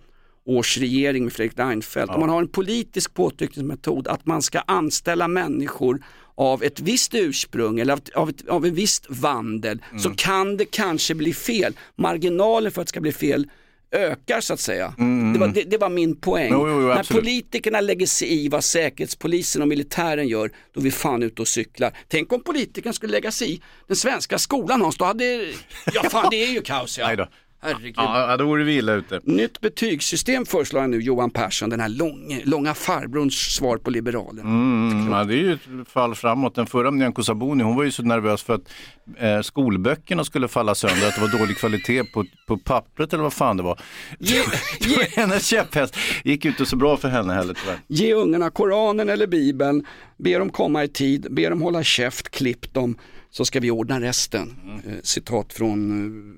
års 0.47 0.77
regering 0.77 1.23
med 1.23 1.33
Fredrik 1.33 1.59
Reinfeldt, 1.59 2.13
om 2.13 2.19
man 2.19 2.29
har 2.29 2.41
en 2.41 2.47
politisk 2.47 3.13
påtryckningsmetod 3.13 4.07
att 4.07 4.25
man 4.25 4.41
ska 4.41 4.59
anställa 4.59 5.27
människor 5.27 6.01
av 6.35 6.63
ett 6.63 6.79
visst 6.79 7.15
ursprung 7.15 7.79
eller 7.79 7.99
av, 8.15 8.29
ett, 8.29 8.47
av 8.47 8.65
en 8.65 8.73
visst 8.73 9.05
vandel 9.09 9.81
så 9.99 10.09
kan 10.09 10.57
det 10.57 10.65
kanske 10.65 11.15
bli 11.15 11.33
fel. 11.33 11.73
Marginalen 11.95 12.71
för 12.71 12.81
att 12.81 12.87
det 12.87 12.89
ska 12.89 13.01
bli 13.01 13.11
fel 13.11 13.47
ökar 13.91 14.41
så 14.41 14.53
att 14.53 14.59
säga. 14.59 14.93
Det, 15.33 15.39
var, 15.39 15.47
det, 15.47 15.63
det 15.63 15.77
var 15.77 15.89
min 15.89 16.15
poäng. 16.15 16.49
Jo, 16.51 16.67
jo, 16.67 16.81
jo, 16.81 16.87
När 16.87 17.03
politikerna 17.03 17.81
lägger 17.81 18.05
sig 18.05 18.45
i 18.45 18.49
vad 18.49 18.63
säkerhetspolisen 18.63 19.61
och 19.61 19.67
militären 19.67 20.27
gör, 20.27 20.51
då 20.73 20.79
är 20.79 20.83
vi 20.83 20.91
fan 20.91 21.23
ute 21.23 21.41
och 21.41 21.47
cyklar. 21.47 21.93
Tänk 22.07 22.33
om 22.33 22.43
politikerna 22.43 22.93
skulle 22.93 23.11
lägga 23.11 23.31
sig 23.31 23.53
i 23.53 23.61
den 23.87 23.95
svenska 23.95 24.37
skolan 24.37 24.81
Hans, 24.81 24.97
då 24.97 25.05
hade, 25.05 25.23
ja 25.93 26.03
fan 26.09 26.27
det 26.31 26.43
är 26.43 26.51
ju 26.51 26.61
kaos 26.61 26.97
ja. 26.97 27.27
Herregud. 27.59 27.93
Ja, 27.97 28.37
då 28.37 28.45
vore 28.45 28.63
vi 28.63 28.75
illa 28.77 28.93
ute. 28.93 29.19
Nytt 29.23 29.61
betygssystem 29.61 30.45
föreslår 30.45 30.87
nu 30.87 31.01
Johan 31.01 31.29
Persson, 31.29 31.69
den 31.69 31.79
här 31.79 31.89
långa, 31.89 32.39
långa 32.43 32.73
farbrorns 32.73 33.55
svar 33.55 33.77
på 33.77 33.89
Liberalerna. 33.89 34.41
Mm, 34.49 35.11
ja, 35.11 35.23
det 35.23 35.33
är 35.33 35.37
ju 35.37 35.53
ett 35.53 35.87
fall 35.89 36.15
framåt. 36.15 36.55
Den 36.55 36.65
förra 36.67 36.91
Nyamko 36.91 37.23
Sabuni, 37.23 37.63
hon 37.63 37.75
var 37.75 37.83
ju 37.83 37.91
så 37.91 38.03
nervös 38.03 38.43
för 38.43 38.53
att 38.53 38.69
eh, 39.17 39.41
skolböckerna 39.41 40.23
skulle 40.23 40.47
falla 40.47 40.75
sönder, 40.75 41.07
att 41.07 41.15
det 41.15 41.21
var 41.21 41.39
dålig 41.39 41.57
kvalitet 41.57 42.03
på, 42.03 42.25
på 42.47 42.57
pappret 42.57 43.13
eller 43.13 43.23
vad 43.23 43.33
fan 43.33 43.57
det 43.57 43.63
var. 43.63 43.79
Ge, 44.19 44.35
Det 44.79 44.95
var 44.95 45.03
hennes 45.21 45.45
käpphäst. 45.47 45.95
gick 46.23 46.45
inte 46.45 46.65
så 46.65 46.75
bra 46.75 46.97
för 46.97 47.07
henne 47.09 47.33
heller 47.33 47.53
tyvärr. 47.53 47.79
ge 47.87 48.13
ungarna 48.13 48.49
Koranen 48.49 49.09
eller 49.09 49.27
Bibeln, 49.27 49.85
be 50.17 50.37
dem 50.37 50.49
komma 50.49 50.83
i 50.83 50.87
tid, 50.87 51.27
be 51.31 51.49
dem 51.49 51.61
hålla 51.61 51.83
käft, 51.83 52.29
klipp 52.29 52.73
dem, 52.73 52.97
så 53.29 53.45
ska 53.45 53.59
vi 53.59 53.71
ordna 53.71 54.01
resten. 54.01 54.55
Eh, 54.85 54.93
citat 55.03 55.53
från 55.53 56.05
eh, 56.05 56.36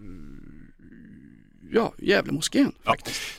ja, 1.73 1.93
Gävlemoskén. 1.97 2.71
Ja. 2.83 2.95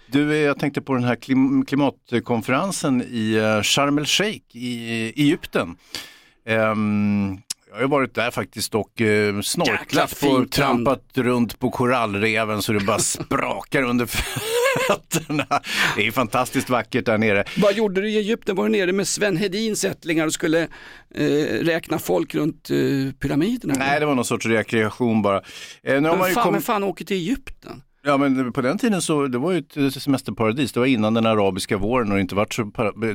Du, 0.07 0.33
eh, 0.33 0.39
jag 0.39 0.59
tänkte 0.59 0.81
på 0.81 0.95
den 0.95 1.05
här 1.05 1.17
klim 1.17 1.65
klimatkonferensen 1.67 3.03
i 3.11 3.35
eh, 3.35 3.63
Sharm 3.63 3.99
el 3.99 4.07
Sheikh 4.07 4.57
i 4.57 5.13
Egypten. 5.17 5.77
Ehm, 6.47 7.39
jag 7.73 7.81
har 7.81 7.89
varit 7.89 8.15
där 8.15 8.31
faktiskt 8.31 8.75
och 8.75 9.01
eh, 9.01 9.41
snorklat 9.41 10.23
land. 10.23 10.53
trampat 10.53 11.05
runt 11.15 11.59
på 11.59 11.71
korallreven 11.71 12.63
så 12.63 12.73
det 12.73 12.81
bara 12.81 12.99
sprakar 12.99 13.83
under 13.83 14.07
fötterna. 14.07 15.47
Det 15.97 16.07
är 16.07 16.11
fantastiskt 16.13 16.71
vackert 16.71 17.07
där 17.07 17.19
nere. 17.19 17.45
Vad 17.57 17.75
gjorde 17.75 18.01
du 18.01 18.11
i 18.11 18.19
Egypten? 18.19 18.57
Var 18.57 18.65
du 18.65 18.71
nere 18.71 18.93
med 18.93 19.09
Sven 19.09 19.37
Hedins 19.37 19.85
ättlingar 19.85 20.27
och 20.27 20.33
skulle 20.33 20.63
eh, 21.15 21.25
räkna 21.63 21.99
folk 21.99 22.35
runt 22.35 22.71
eh, 22.71 22.77
pyramiderna? 23.21 23.75
Nej, 23.79 24.01
det 24.01 24.07
var 24.07 24.15
någon 24.15 24.25
sorts 24.25 24.47
rekreation 24.47 25.23
bara. 25.23 25.37
Eh, 25.83 25.95
nu 25.95 26.01
men, 26.01 26.19
fan, 26.19 26.35
kom- 26.45 26.53
men 26.53 26.63
fan 26.63 26.85
åker 26.85 27.05
till 27.05 27.17
Egypten? 27.17 27.83
Ja 28.03 28.17
men 28.17 28.53
på 28.53 28.61
den 28.61 28.79
tiden 28.79 29.03
så, 29.03 29.27
det 29.27 29.39
var 29.39 29.53
ju 29.53 29.59
ett 29.59 29.95
semesterparadis, 29.95 30.73
det 30.73 30.81
var 30.81 30.87
innan 30.87 31.15
den 31.15 31.27
arabiska 31.27 31.77
våren 31.77 32.09
och 32.11 32.15
det 32.15 32.21
inte 32.21 32.35
varit 32.35 32.55
så, 32.55 32.63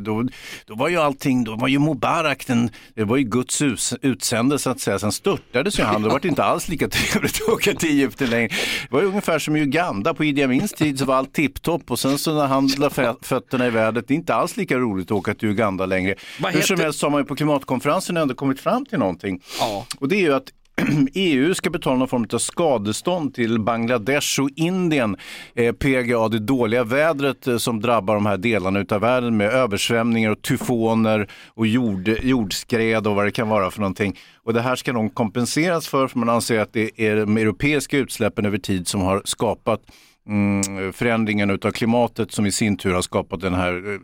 då, 0.02 0.24
då 0.66 0.76
var 0.76 0.90
ju 0.90 0.98
allting, 0.98 1.44
då 1.44 1.56
var 1.56 1.68
ju 1.68 1.80
Mubarak, 1.80 2.48
den, 2.48 2.70
det 2.94 3.04
var 3.04 3.18
ju 3.18 3.24
Guds 3.24 3.62
us, 3.62 3.94
utsände 4.02 4.60
så 4.60 4.70
att 4.70 4.80
säga, 4.80 5.00
sen 5.00 5.12
störtades 5.12 5.80
ju 5.80 5.84
han, 5.84 6.02
det 6.02 6.10
var 6.10 6.26
inte 6.26 6.44
alls 6.44 6.68
lika 6.68 6.88
trevligt 6.88 7.42
att 7.42 7.54
åka 7.54 7.74
till 7.74 7.90
Egypten 7.90 8.30
längre. 8.30 8.48
Det 8.48 8.92
var 8.96 9.02
ju 9.02 9.08
ungefär 9.08 9.40
som 9.40 9.56
i 9.56 9.62
Uganda, 9.62 10.14
på 10.14 10.26
Idi 10.26 10.44
Amins 10.44 10.74
tid 10.74 11.00
så 11.00 11.06
var 11.06 11.16
allt 11.16 11.34
tipptopp 11.34 11.92
och 11.92 12.00
sen 12.00 12.18
så 12.18 12.34
när 12.34 12.48
han 12.48 12.68
la 12.78 12.90
fö- 12.90 13.18
fötterna 13.22 13.68
i 13.68 13.70
vädret, 13.70 14.08
det 14.08 14.14
är 14.14 14.16
inte 14.16 14.36
alls 14.36 14.58
lika 14.58 14.78
roligt 14.78 15.08
att 15.08 15.18
åka 15.18 15.34
till 15.34 15.50
Uganda 15.50 15.86
längre. 15.86 16.16
Vad 16.40 16.54
Hur 16.54 16.62
som 16.62 16.80
helst 16.80 17.00
så 17.00 17.06
har 17.06 17.12
man 17.12 17.22
ju 17.22 17.26
på 17.26 17.36
klimatkonferensen 17.36 18.18
ändå 18.18 18.34
kommit 18.34 18.60
fram 18.60 18.86
till 18.86 19.00
någonting. 19.00 19.42
Ja. 19.60 19.86
Och 20.00 20.08
det 20.08 20.16
är 20.16 20.22
ju 20.22 20.34
att 20.34 20.52
EU 21.14 21.54
ska 21.54 21.70
betala 21.70 21.96
någon 21.96 22.08
form 22.08 22.28
av 22.34 22.38
skadestånd 22.38 23.34
till 23.34 23.60
Bangladesh 23.60 24.42
och 24.42 24.50
Indien. 24.56 25.16
Eh, 25.54 25.74
PGA, 25.74 26.28
det 26.28 26.40
dåliga 26.40 26.84
vädret 26.84 27.48
eh, 27.48 27.58
som 27.58 27.82
drabbar 27.82 28.16
de 28.16 28.26
här 28.26 28.38
delarna 28.38 28.86
av 28.90 29.02
världen 29.02 29.38
med 29.38 29.50
översvämningar 29.50 30.32
och 30.32 30.42
tyfoner 30.42 31.28
och 31.48 31.68
jord, 31.68 32.08
jordskred 32.08 33.08
och 33.08 33.16
vad 33.16 33.26
det 33.26 33.32
kan 33.32 33.50
vara 33.50 33.72
för 33.72 33.80
någonting. 33.80 34.20
Och 34.44 34.54
det 34.54 34.62
här 34.62 34.76
ska 34.76 34.94
de 34.94 35.10
kompenseras 35.10 35.88
för, 35.88 36.08
för 36.08 36.20
man 36.20 36.30
anser 36.30 36.60
att 36.60 36.74
det 36.74 37.02
är 37.02 37.16
de 37.16 37.38
europeiska 37.38 37.98
utsläppen 37.98 38.46
över 38.46 38.58
tid 38.58 38.88
som 38.88 39.02
har 39.02 39.22
skapat 39.26 39.82
mm, 40.28 40.94
förändringen 40.94 41.50
av 41.52 41.72
klimatet 41.72 42.32
som 42.32 42.46
i 42.46 42.52
sin 42.52 42.78
tur 42.78 42.94
har 42.94 43.02
skapat 43.02 43.42
den 43.42 43.54
här 43.54 43.74
eh, 43.94 44.00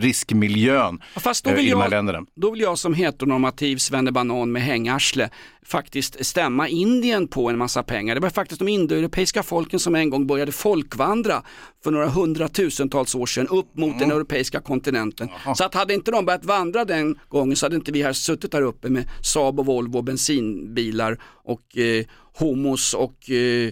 riskmiljön 0.00 1.00
Fast 1.16 1.44
då 1.44 1.50
eh, 1.50 1.56
vill, 1.56 1.66
i 1.66 1.70
de 1.70 1.76
här 1.76 1.84
jag, 1.84 1.90
länderna. 1.90 2.26
då 2.34 2.50
vill 2.50 2.60
jag 2.60 2.78
som 2.78 2.94
heteronormativ 2.94 3.76
svennebanan 3.76 4.52
med 4.52 4.62
hängarsle 4.62 5.30
faktiskt 5.70 6.26
stämma 6.26 6.68
Indien 6.68 7.28
på 7.28 7.50
en 7.50 7.58
massa 7.58 7.82
pengar. 7.82 8.14
Det 8.14 8.20
var 8.20 8.30
faktiskt 8.30 8.58
de 8.58 8.68
indoeuropeiska 8.68 9.42
folken 9.42 9.80
som 9.80 9.94
en 9.94 10.10
gång 10.10 10.26
började 10.26 10.52
folkvandra 10.52 11.42
för 11.84 11.90
några 11.90 12.08
hundratusentals 12.08 13.14
år 13.14 13.26
sedan 13.26 13.46
upp 13.46 13.76
mot 13.76 13.98
den 13.98 14.10
europeiska 14.10 14.60
kontinenten. 14.60 15.28
Så 15.54 15.64
att 15.64 15.74
hade 15.74 15.94
inte 15.94 16.10
de 16.10 16.24
börjat 16.24 16.44
vandra 16.44 16.84
den 16.84 17.18
gången 17.28 17.56
så 17.56 17.66
hade 17.66 17.76
inte 17.76 17.92
vi 17.92 18.02
här 18.02 18.12
suttit 18.12 18.52
där 18.52 18.62
uppe 18.62 18.88
med 18.88 19.08
Saab 19.22 19.60
och 19.60 19.66
Volvo 19.66 19.98
och 19.98 20.04
bensinbilar 20.04 21.18
och 21.44 21.78
eh, 21.78 22.04
homos 22.38 22.94
och 22.94 23.30
eh, 23.30 23.70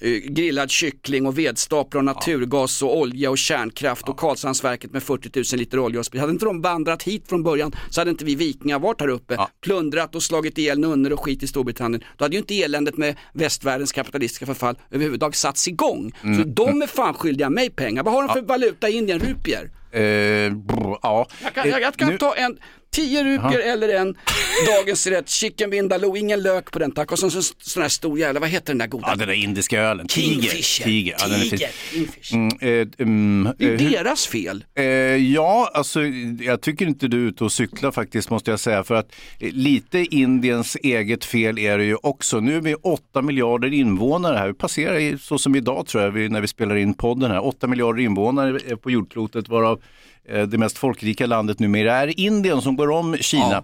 eh, 0.00 0.10
grillad 0.24 0.70
kyckling 0.70 1.26
och 1.26 1.38
vedstaplar 1.38 1.98
och 1.98 2.04
naturgas 2.04 2.82
och 2.82 2.98
olja 2.98 3.30
och 3.30 3.38
kärnkraft 3.38 4.08
och 4.08 4.16
Karlshamnsverket 4.16 4.92
med 4.92 5.02
40 5.02 5.30
000 5.54 5.58
liter 5.60 5.78
olja 5.78 5.98
och 6.00 6.06
sprit. 6.06 6.20
Hade 6.20 6.32
inte 6.32 6.44
de 6.44 6.60
vandrat 6.62 7.02
hit 7.02 7.28
från 7.28 7.42
början 7.42 7.72
så 7.90 8.00
hade 8.00 8.10
inte 8.10 8.24
vi 8.24 8.34
vikingar 8.34 8.78
varit 8.78 9.00
här 9.00 9.08
uppe, 9.08 9.36
plundrat 9.60 10.14
och 10.14 10.22
slagit 10.22 10.58
ihjäl 10.58 10.78
nunnor 10.78 11.10
och 11.12 11.20
skit 11.24 11.42
i 11.42 11.46
Storbritannien. 11.46 12.04
Då 12.16 12.24
hade 12.24 12.34
ju 12.34 12.38
inte 12.40 12.54
eländet 12.62 12.96
med 12.96 13.16
västvärldens 13.32 13.92
kapitalistiska 13.92 14.46
förfall 14.46 14.78
överhuvudtaget 14.90 15.36
satts 15.36 15.68
igång. 15.68 16.12
Så 16.20 16.26
Mm. 16.28 16.54
de 16.54 16.82
är 16.82 16.86
fan 16.86 17.14
skyldiga 17.14 17.50
mig 17.50 17.70
pengar. 17.70 18.02
Vad 18.02 18.14
har 18.14 18.22
de 18.22 18.32
för 18.34 18.42
valuta 18.42 18.88
i 18.88 18.92
Indien? 18.96 19.18
Rupier? 19.18 19.70
Eh, 19.90 20.52
brr, 20.52 20.98
ja. 21.02 21.26
Jag 21.42 21.54
kan, 21.54 21.68
jag, 21.68 21.80
jag 21.80 21.94
kan 21.96 22.08
Eh, 22.08 22.12
nu- 22.12 22.18
ta 22.18 22.34
en 22.34 22.58
10 22.90 23.24
rupier 23.24 23.58
eller 23.58 23.88
en 23.88 24.14
dagens 24.66 25.06
rätt, 25.06 25.28
chicken 25.28 25.70
vindaloo, 25.70 26.16
ingen 26.16 26.42
lök 26.42 26.70
på 26.70 26.78
den 26.78 26.92
tack. 26.92 27.12
Och 27.12 27.18
så 27.18 27.26
en 27.26 27.30
sån, 27.30 27.42
sån 27.58 27.82
här 27.82 27.88
stor 27.88 28.18
jävla, 28.18 28.40
vad 28.40 28.48
heter 28.48 28.66
den 28.66 28.78
där 28.78 28.86
goda? 28.86 29.06
Ja, 29.08 29.14
den 29.16 29.28
där 29.28 29.34
indiska 29.34 29.80
ölen. 29.80 30.06
Tiger. 30.08 30.28
Kingfisher. 30.28 30.84
Tiger. 30.84 31.16
Ja, 31.18 31.26
den 31.28 31.40
är 31.40 31.44
fin. 31.44 31.50
Tiger. 31.50 31.72
Kingfisher. 31.92 32.36
Mm, 32.36 32.48
eh, 32.60 32.88
mm, 32.98 33.54
Det 33.58 33.64
är 33.64 33.72
eh, 33.72 33.90
deras 33.90 34.26
fel. 34.26 34.64
Eh, 34.74 34.84
ja, 35.16 35.70
alltså 35.74 36.00
jag 36.40 36.60
tycker 36.60 36.86
inte 36.86 37.08
du 37.08 37.24
är 37.24 37.28
ute 37.28 37.44
och 37.44 37.52
cyklar 37.52 37.90
faktiskt 37.90 38.30
måste 38.30 38.50
jag 38.50 38.60
säga. 38.60 38.84
För 38.84 38.94
att 38.94 39.14
eh, 39.40 39.52
lite 39.52 39.98
Indiens 39.98 40.76
eget 40.82 41.24
fel 41.24 41.58
är 41.58 41.78
det 41.78 41.84
ju 41.84 41.96
också. 42.02 42.40
Nu 42.40 42.56
är 42.56 42.60
vi 42.60 42.74
8 42.74 43.22
miljarder 43.22 43.72
invånare 43.72 44.36
här. 44.36 44.46
Vi 44.46 44.54
passerar 44.54 45.16
så 45.16 45.38
som 45.38 45.54
idag 45.54 45.86
tror 45.86 46.02
jag 46.02 46.30
när 46.30 46.40
vi 46.40 46.48
spelar 46.48 46.76
in 46.76 46.94
podden 46.94 47.30
här. 47.30 47.44
8 47.44 47.66
miljarder 47.66 48.02
invånare 48.02 48.60
eh, 48.66 48.76
på 48.76 48.90
jordklotet 48.90 49.48
varav 49.48 49.80
det 50.28 50.58
mest 50.58 50.78
folkrika 50.78 51.26
landet 51.26 51.58
numera 51.58 51.96
är 51.96 52.20
Indien 52.20 52.62
som 52.62 52.76
går 52.76 52.90
om 52.90 53.16
Kina. 53.20 53.62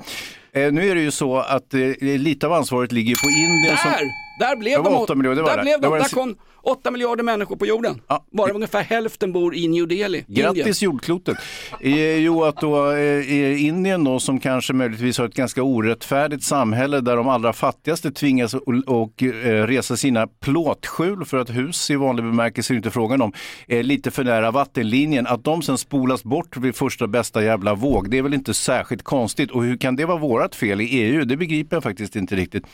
Eh, 0.54 0.72
nu 0.72 0.90
är 0.90 0.94
det 0.94 1.00
ju 1.00 1.10
så 1.10 1.36
att 1.36 1.74
eh, 1.74 1.80
lite 2.00 2.46
av 2.46 2.52
ansvaret 2.52 2.92
ligger 2.92 3.14
på 3.14 3.30
Indien. 3.30 3.76
Som... 3.76 3.90
Där! 4.38 4.56
Blev 4.56 4.82
Det 4.82 4.90
de, 4.90 4.94
åtta 4.94 5.14
miljoner, 5.14 5.36
det 5.36 5.42
var 5.42 5.56
där 5.56 5.62
blev 5.62 5.80
de, 5.80 5.98
där 5.98 6.14
kom 6.14 6.36
8 6.64 6.90
miljarder 6.90 7.24
människor 7.24 7.56
på 7.56 7.66
jorden. 7.66 8.00
Bara 8.32 8.52
ungefär 8.52 8.82
hälften 8.82 9.32
bor 9.32 9.54
i 9.54 9.68
New 9.68 9.88
Delhi, 9.88 10.24
Indien. 10.28 10.54
Grattis 10.54 10.82
jordklotet! 10.82 11.38
Eh, 11.80 12.16
jo, 12.16 12.44
att 12.44 12.60
då 12.60 12.90
eh, 12.92 13.64
Indien 13.66 14.04
då 14.04 14.20
som 14.20 14.40
kanske 14.40 14.72
möjligtvis 14.72 15.18
har 15.18 15.24
ett 15.24 15.34
ganska 15.34 15.62
orättfärdigt 15.62 16.42
samhälle 16.42 17.00
där 17.00 17.16
de 17.16 17.28
allra 17.28 17.52
fattigaste 17.52 18.10
tvingas 18.10 18.54
och, 18.86 19.22
eh, 19.22 19.66
resa 19.66 19.96
sina 19.96 20.26
plåtskjul 20.26 21.24
för 21.24 21.36
att 21.36 21.50
hus 21.50 21.90
i 21.90 21.96
vanlig 21.96 22.24
bemärkelse 22.24 22.74
är 22.74 22.76
inte 22.76 22.90
frågan 22.90 23.22
om, 23.22 23.32
eh, 23.68 23.82
lite 23.82 24.10
för 24.10 24.24
nära 24.24 24.50
vattenlinjen. 24.50 25.26
Att 25.26 25.44
de 25.44 25.62
sen 25.62 25.78
spolas 25.78 26.24
bort 26.24 26.56
vid 26.56 26.76
första 26.76 27.06
bästa 27.06 27.44
jävla 27.44 27.74
våg, 27.74 28.10
det 28.10 28.18
är 28.18 28.22
väl 28.22 28.34
inte 28.34 28.54
särskilt 28.54 29.02
konstigt. 29.02 29.50
Och 29.50 29.64
hur 29.64 29.76
kan 29.76 29.96
det 29.96 30.04
vara 30.04 30.18
vårat 30.18 30.54
fel 30.54 30.80
i 30.80 30.84
EU? 30.84 31.24
Det 31.24 31.36
begriper 31.36 31.76
jag 31.76 31.82
faktiskt 31.82 32.16
inte 32.16 32.36
riktigt. 32.36 32.64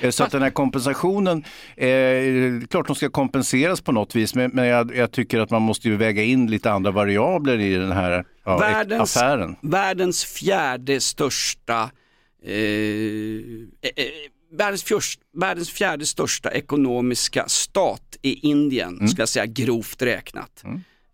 Eh, 0.00 0.10
så 0.10 0.24
att 0.24 0.30
den 0.32 0.42
här 0.42 0.50
kompensationen, 0.50 1.09
eh, 1.76 2.66
klart 2.70 2.86
de 2.86 2.96
ska 2.96 3.10
kompenseras 3.10 3.80
på 3.80 3.92
något 3.92 4.14
vis, 4.16 4.34
men, 4.34 4.50
men 4.54 4.66
jag, 4.66 4.96
jag 4.96 5.12
tycker 5.12 5.38
att 5.40 5.50
man 5.50 5.62
måste 5.62 5.88
ju 5.88 5.96
väga 5.96 6.22
in 6.22 6.46
lite 6.50 6.70
andra 6.72 6.90
variabler 6.90 7.58
i 7.58 7.74
den 7.74 7.92
här 7.92 8.24
ja, 8.44 8.58
världens, 8.58 9.16
affären. 9.16 9.56
världens 9.62 10.24
fjärde 10.24 11.00
största 11.00 11.90
eh, 12.44 12.52
eh, 12.52 13.90
eh, 13.96 14.04
Världens, 14.52 14.82
fjörst, 14.82 15.20
världens 15.36 15.70
fjärde 15.70 16.06
största 16.06 16.50
ekonomiska 16.50 17.44
stat 17.48 18.02
är 18.22 18.44
Indien, 18.44 18.94
Mm. 18.96 19.08
ska 19.08 19.22
jag 19.22 19.28
säga 19.28 19.46
grovt 19.46 20.02
räknat. 20.02 20.62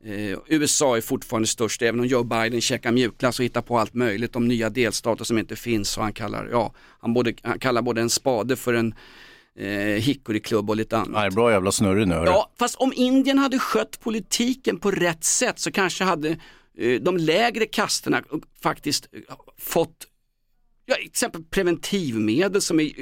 Eh, 0.05 0.39
USA 0.49 0.97
är 0.97 1.01
fortfarande 1.01 1.49
störst, 1.49 1.83
även 1.83 2.01
om 2.01 2.07
Joe 2.07 2.25
Biden 2.25 2.61
käkar 2.61 2.93
mjukglass 2.93 3.39
och 3.39 3.45
hittar 3.45 3.63
på 3.63 3.79
allt 3.79 3.95
möjligt 3.95 4.37
om 4.37 4.49
nya 4.49 4.71
delstater 4.71 5.25
som 5.25 5.39
inte 5.39 5.57
finns. 5.57 5.97
Och 5.97 6.03
han, 6.03 6.13
kallar, 6.13 6.49
ja, 6.53 6.75
han, 7.01 7.15
både, 7.15 7.35
han 7.43 7.59
kallar 7.59 7.83
både 7.83 8.01
en 8.01 8.11
spade 8.11 8.57
för 8.57 8.75
en 8.75 8.95
eh, 9.59 9.67
hickoryklubb 10.03 10.71
och 10.71 10.77
lite 10.77 10.97
annat. 10.97 11.11
Nej, 11.11 11.31
bra 11.31 11.51
jävla 11.51 11.73
snurrig 11.73 12.09
nu. 12.09 12.15
hörru. 12.15 12.27
Ja, 12.27 12.53
fast 12.59 12.77
om 12.77 12.93
Indien 12.97 13.39
hade 13.39 13.59
skött 13.59 14.01
politiken 14.01 14.79
på 14.79 14.91
rätt 14.91 15.25
sätt 15.25 15.59
så 15.59 15.73
kanske 15.73 16.05
hade 16.05 16.29
eh, 16.79 17.01
de 17.01 17.17
lägre 17.17 17.67
kasterna 17.67 18.23
faktiskt 18.63 19.09
eh, 19.13 19.21
fått 19.59 20.07
Ja, 20.87 20.95
till 20.95 21.07
exempel 21.07 21.43
preventivmedel 21.51 22.61
som 22.63 22.81
är 22.81 22.93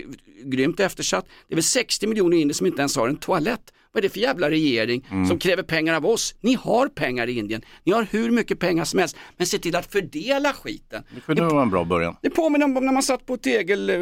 grymt 0.45 0.81
eftersatt. 0.81 1.27
Det 1.49 1.55
är 1.55 1.57
väl 1.57 1.63
60 1.63 2.07
miljoner 2.07 2.37
indier 2.37 2.55
som 2.55 2.67
inte 2.67 2.81
ens 2.83 2.97
har 2.97 3.09
en 3.09 3.17
toalett. 3.17 3.61
Vad 3.93 4.05
är 4.05 4.09
det 4.09 4.13
för 4.13 4.21
jävla 4.21 4.51
regering 4.51 5.07
Mm. 5.11 5.27
som 5.27 5.39
kräver 5.39 5.63
pengar 5.63 5.95
av 5.95 6.07
oss? 6.07 6.35
Ni 6.41 6.55
har 6.55 6.89
pengar 6.89 7.27
i 7.27 7.39
Indien. 7.39 7.63
Ni 7.85 7.93
har 7.93 8.07
hur 8.11 8.31
mycket 8.31 8.59
pengar 8.59 8.85
som 8.85 8.99
helst. 8.99 9.17
Men 9.37 9.47
se 9.47 9.59
till 9.59 9.77
att 9.77 9.93
fördela 9.93 10.53
skiten. 10.53 11.03
Det 11.15 11.21
kunde 11.21 11.43
vara 11.45 11.63
en 11.63 11.71
bra 11.71 11.85
början. 11.85 12.17
Det 12.23 12.31
påminner 12.31 12.65
om 12.67 12.73
när 12.75 12.93
man 12.93 13.03
satt 13.03 13.27
på 13.27 13.37
tegel, 13.37 13.91
eh, 13.91 13.97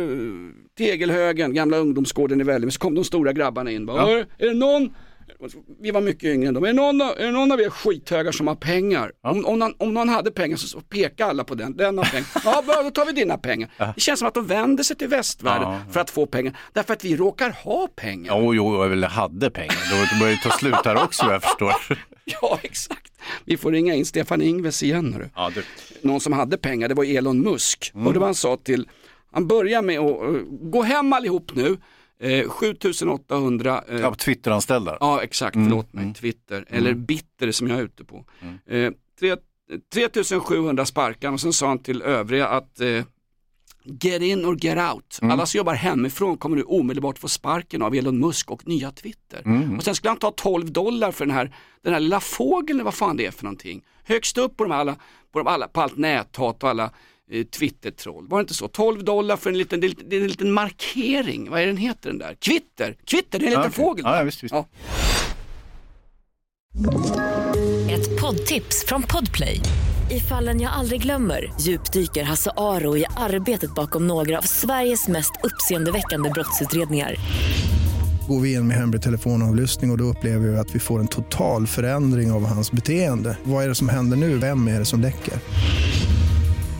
Tegelhögen, 0.78 1.54
gamla 1.54 1.76
ungdomsgården 1.76 2.40
i 2.40 2.44
Vällingby, 2.44 2.70
så 2.70 2.78
kom 2.80 2.94
de 2.94 3.04
stora 3.04 3.32
grabbarna 3.32 3.70
in. 3.70 3.86
Bara, 3.86 4.10
Ja. 4.10 4.18
"Är- 4.18 4.26
Är 4.38 4.46
det 4.48 4.54
någon, 4.54 4.94
vi 5.80 5.90
var 5.90 6.00
mycket 6.00 6.24
yngre 6.24 6.48
än 6.48 6.54
dem, 6.54 6.64
är 6.64 6.66
det 6.68 6.72
någon, 6.72 7.00
av- 7.02 7.18
är 7.18 7.24
det 7.26 7.30
någon 7.32 7.52
av 7.52 7.60
er 7.60 7.70
skithögar 7.70 8.32
som 8.32 8.46
har 8.46 8.54
pengar? 8.54 9.12
Om, 9.22 9.46
om, 9.46 9.58
någon, 9.58 9.74
om 9.78 9.94
någon 9.94 10.08
hade 10.08 10.30
pengar 10.30 10.56
så, 10.56 10.66
så 10.66 10.80
pekade 10.80 11.30
alla 11.30 11.44
på 11.44 11.54
den, 11.54 11.76
den 11.76 11.98
har 11.98 12.04
pengar. 12.04 12.26
Ja, 12.44 12.62
bra, 12.66 12.82
då 12.82 12.90
tar 12.90 13.06
vi 13.06 13.12
dina 13.12 13.38
pengar. 13.38 13.70
Det 13.94 14.00
känns 14.00 14.18
som 14.18 14.28
att 14.28 14.34
de 14.34 14.46
vänder 14.46 14.84
sig 14.84 14.96
till 14.96 15.08
västvärlden 15.08 15.68
Ja. 15.72 15.80
för 15.92 16.00
att 16.00 16.10
få 16.10 16.26
pengar, 16.26 16.58
därför 16.72 16.92
att 16.92 17.04
vi 17.04 17.16
råkar 17.16 17.50
ha 17.50 17.88
pengar. 17.96 18.40
Jo, 18.40 18.54
jo, 18.54 18.82
jag 18.82 18.88
väl 18.88 19.04
hade 19.04 19.50
pengar. 19.50 20.10
Då 20.14 20.18
börjar 20.20 20.36
det 20.36 20.42
ta 20.50 20.56
slut 20.56 20.74
här 20.84 21.04
också 21.04 21.26
jag 21.26 21.42
förstår. 21.42 21.72
Ja, 22.24 22.58
exakt. 22.62 23.12
Vi 23.44 23.56
får 23.56 23.72
ringa 23.72 23.94
in 23.94 24.06
Stefan 24.06 24.42
Ingves 24.42 24.82
igen. 24.82 25.12
Hörru. 25.12 25.28
Ja, 25.34 25.50
du. 25.54 25.62
någon 26.08 26.20
som 26.20 26.32
hade 26.32 26.56
pengar, 26.58 26.88
det 26.88 26.94
var 26.94 27.04
Elon 27.04 27.40
Musk. 27.40 27.90
Mm. 27.94 28.06
Och 28.06 28.12
det 28.12 28.18
var 28.18 28.26
han 28.26 28.34
sa 28.34 28.56
till, 28.56 28.88
han 29.32 29.46
börjar 29.46 29.82
med 29.82 29.98
att 30.00 30.22
uh, 30.22 30.42
gå 30.70 30.82
hem 30.82 31.12
allihop 31.12 31.50
nu, 31.54 31.76
eh, 32.22 32.48
7800 32.48 33.84
eh, 33.88 34.00
Ja, 34.00 34.14
Twitteranställda. 34.14 34.96
Ja 35.00 35.22
exakt, 35.22 35.56
Mm, 35.56 35.68
förlåt 35.68 35.92
mig, 35.92 36.14
Twitter, 36.14 36.64
eller 36.68 36.94
Bitter 36.94 37.52
som 37.52 37.68
jag 37.68 37.78
är 37.78 37.82
ute 37.82 38.04
på. 38.04 38.24
Eh, 38.66 38.92
tre- 39.20 39.36
3700 39.92 40.86
sparkan 40.86 41.34
och 41.34 41.40
sen 41.40 41.52
sa 41.52 41.68
han 41.68 41.78
till 41.78 42.02
övriga 42.02 42.48
att 42.48 42.80
eh, 42.80 43.04
Get 43.84 44.22
in 44.22 44.44
or 44.44 44.56
get 44.64 44.78
out. 44.94 45.18
Mm. 45.22 45.32
Alla 45.32 45.46
som 45.46 45.58
jobbar 45.58 45.74
hemifrån 45.74 46.36
kommer 46.36 46.56
nu 46.56 46.62
omedelbart 46.62 47.18
få 47.18 47.28
sparken 47.28 47.82
av 47.82 47.94
Elon 47.94 48.18
Musk 48.18 48.50
och 48.50 48.68
nya 48.68 48.90
Twitter. 48.90 49.42
Mm. 49.44 49.76
Och 49.78 49.84
sen 49.84 49.94
skulle 49.94 50.10
han 50.10 50.18
ta 50.18 50.30
12 50.30 50.72
dollar 50.72 51.12
för 51.12 51.26
den 51.26 51.34
här, 51.34 51.54
den 51.82 51.92
här 51.92 52.00
lilla 52.00 52.20
fågeln, 52.20 52.84
vad 52.84 52.94
fan 52.94 53.16
det 53.16 53.26
är 53.26 53.30
för 53.30 53.44
någonting. 53.44 53.82
Högst 54.04 54.38
upp 54.38 54.56
på, 54.56 54.64
de 54.64 54.72
alla, 54.72 54.96
på, 55.32 55.38
de 55.38 55.46
alla, 55.46 55.68
på 55.68 55.80
allt 55.80 55.96
näthat 55.96 56.62
och 56.62 56.70
alla 56.70 56.90
eh, 57.30 57.44
Twitter-troll. 57.44 58.28
Var 58.28 58.38
det 58.38 58.40
inte 58.42 58.54
så? 58.54 58.68
12 58.68 59.04
dollar 59.04 59.36
för 59.36 59.50
en 59.50 59.58
liten, 59.58 59.80
det 59.80 59.86
är 60.16 60.20
en 60.20 60.26
liten 60.28 60.52
markering. 60.52 61.50
Vad 61.50 61.60
är 61.60 61.66
den 61.66 61.76
heter 61.76 62.08
den 62.10 62.18
där? 62.18 62.36
Kvitter! 62.40 62.96
Kvitter, 63.04 63.38
det 63.38 63.44
är 63.44 63.46
en 63.46 63.50
liten 63.50 63.62
Ja, 63.62 63.68
okej. 63.68 63.84
fågel. 63.84 64.04
Ja, 64.06 64.16
ja, 64.16 64.22
visst, 64.24 64.44
visst. 64.44 64.54
Ja. 64.54 64.66
Ett 67.90 68.20
poddtips 68.20 68.84
från 68.86 69.02
Podplay. 69.02 69.60
I 70.10 70.20
fallen 70.20 70.60
jag 70.60 70.72
aldrig 70.72 71.02
glömmer 71.02 71.52
djupdyker 71.60 72.22
Hasse 72.24 72.50
Aro 72.56 72.96
i 72.96 73.04
arbetet 73.16 73.74
bakom 73.74 74.06
några 74.06 74.38
av 74.38 74.42
Sveriges 74.42 75.08
mest 75.08 75.32
uppseendeväckande 75.42 76.30
brottsutredningar. 76.30 77.14
Går 78.28 78.40
vi 78.40 78.52
in 78.54 78.66
med 78.68 78.76
hemlig 78.76 79.02
telefonavlyssning 79.02 79.90
och, 79.90 79.94
och 79.94 79.98
då 79.98 80.04
upplever 80.04 80.48
vi 80.48 80.56
att 80.58 80.74
vi 80.74 80.78
får 80.78 81.00
en 81.00 81.08
total 81.08 81.66
förändring 81.66 82.32
av 82.32 82.44
hans 82.46 82.72
beteende. 82.72 83.36
Vad 83.44 83.64
är 83.64 83.68
det 83.68 83.74
som 83.74 83.88
händer 83.88 84.16
nu? 84.16 84.38
Vem 84.38 84.68
är 84.68 84.78
det 84.78 84.84
som 84.84 85.00
läcker? 85.00 85.34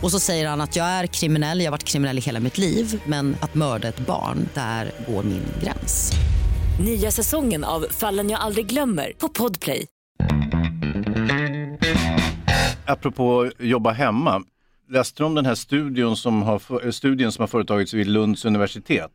Och 0.03 0.11
så 0.11 0.19
säger 0.19 0.47
han 0.47 0.61
att 0.61 0.75
jag 0.75 0.85
är 0.85 1.07
kriminell, 1.07 1.59
jag 1.59 1.65
har 1.65 1.71
varit 1.71 1.83
kriminell 1.83 2.17
i 2.17 2.21
hela 2.21 2.39
mitt 2.39 2.57
liv 2.57 3.01
men 3.05 3.35
att 3.41 3.55
mörda 3.55 3.87
ett 3.87 3.99
barn, 3.99 4.49
där 4.53 4.91
går 5.07 5.23
min 5.23 5.43
gräns. 5.63 6.11
Nya 6.85 7.11
säsongen 7.11 7.63
av 7.63 7.85
Fallen 7.91 8.29
jag 8.29 8.39
aldrig 8.39 8.65
glömmer 8.65 9.13
på 9.17 9.29
Podplay. 9.29 9.85
Apropå 12.85 13.51
jobba 13.59 13.91
hemma. 13.91 14.43
Läste 14.89 15.23
du 15.23 15.27
om 15.27 15.35
den 15.35 15.45
här 15.45 15.55
studien 15.55 16.15
som 16.15 16.41
har, 16.41 16.91
studien 16.91 17.31
som 17.31 17.41
har 17.41 17.47
företagits 17.47 17.93
vid 17.93 18.07
Lunds 18.07 18.45
universitet? 18.45 19.11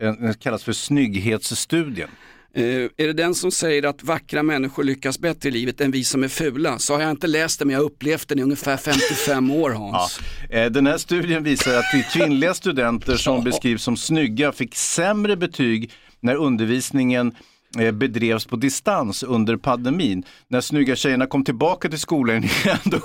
En- 0.00 0.22
Den 0.22 0.34
kallas 0.34 0.62
för 0.64 0.72
snygghetsstudien. 0.72 2.08
Eh, 2.54 2.64
är 2.96 3.06
det 3.06 3.12
den 3.12 3.34
som 3.34 3.50
säger 3.50 3.82
att 3.86 4.02
vackra 4.02 4.42
människor 4.42 4.84
lyckas 4.84 5.18
bättre 5.18 5.48
i 5.48 5.52
livet 5.52 5.80
än 5.80 5.90
vi 5.90 6.04
som 6.04 6.24
är 6.24 6.28
fula? 6.28 6.78
Så 6.78 6.94
har 6.94 7.00
jag 7.00 7.10
inte 7.10 7.26
läst 7.26 7.58
den 7.58 7.68
men 7.68 7.72
jag 7.72 7.80
har 7.80 7.86
upplevt 7.86 8.28
den 8.28 8.38
i 8.38 8.42
ungefär 8.42 8.76
55 8.76 9.50
år 9.50 9.70
Hans. 9.70 10.20
Eh, 10.50 10.66
Den 10.70 10.86
här 10.86 10.98
studien 10.98 11.42
visar 11.42 11.78
att 11.78 11.84
de 11.92 12.02
kvinnliga 12.18 12.54
studenter 12.54 13.16
som 13.16 13.44
beskrivs 13.44 13.82
som 13.82 13.96
snygga 13.96 14.52
fick 14.52 14.74
sämre 14.74 15.36
betyg 15.36 15.90
när 16.20 16.34
undervisningen 16.34 17.34
eh, 17.78 17.92
bedrevs 17.92 18.46
på 18.46 18.56
distans 18.56 19.22
under 19.22 19.56
pandemin. 19.56 20.24
När 20.48 20.60
snygga 20.60 20.96
tjejerna 20.96 21.26
kom 21.26 21.44
tillbaka 21.44 21.88
till 21.88 21.98
skolan 21.98 22.44
igen, 22.64 22.78
då, 22.84 23.00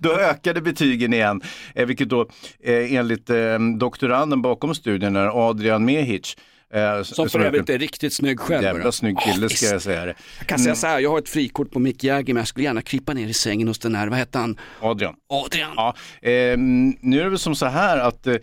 då 0.00 0.12
ökade 0.12 0.60
betygen 0.60 1.12
igen. 1.14 1.40
Vilket 1.74 2.08
då 2.08 2.28
enligt 2.64 3.30
doktoranden 3.78 4.42
bakom 4.42 4.74
studien 4.74 5.16
Adrian 5.16 5.84
Mehic. 5.84 6.36
Eh, 6.74 7.02
Som 7.02 7.28
för 7.28 7.40
övrigt 7.40 7.70
är 7.70 7.78
riktigt 7.78 8.12
snygg 8.12 8.40
själv. 8.40 8.62
Jävla 8.64 8.92
snygg 8.92 9.18
kille 9.18 9.36
ska 9.36 9.48
visst. 9.48 9.72
jag 9.72 9.82
säga 9.82 10.04
det. 10.04 10.14
Jag 10.38 10.46
kan 10.46 10.58
säga 10.58 10.74
så 10.74 10.86
här, 10.86 10.98
jag 10.98 11.10
har 11.10 11.18
ett 11.18 11.28
frikort 11.28 11.70
på 11.70 11.78
Mick 11.78 12.04
Jagger 12.04 12.34
men 12.34 12.40
jag 12.40 12.48
skulle 12.48 12.64
gärna 12.64 12.82
krypa 12.82 13.14
ner 13.14 13.28
i 13.28 13.32
sängen 13.34 13.68
hos 13.68 13.78
den 13.78 13.94
här, 13.94 14.08
vad 14.08 14.18
hette 14.18 14.38
han? 14.38 14.58
Adrian. 14.80 15.14
Adrian. 15.28 15.72
Ja, 15.76 15.94
eh, 16.22 16.58
nu 17.00 17.20
är 17.20 17.24
det 17.24 17.30
väl 17.30 17.38
som 17.38 17.54
så 17.54 17.66
här 17.66 17.98
att 17.98 18.26
eh, 18.26 18.34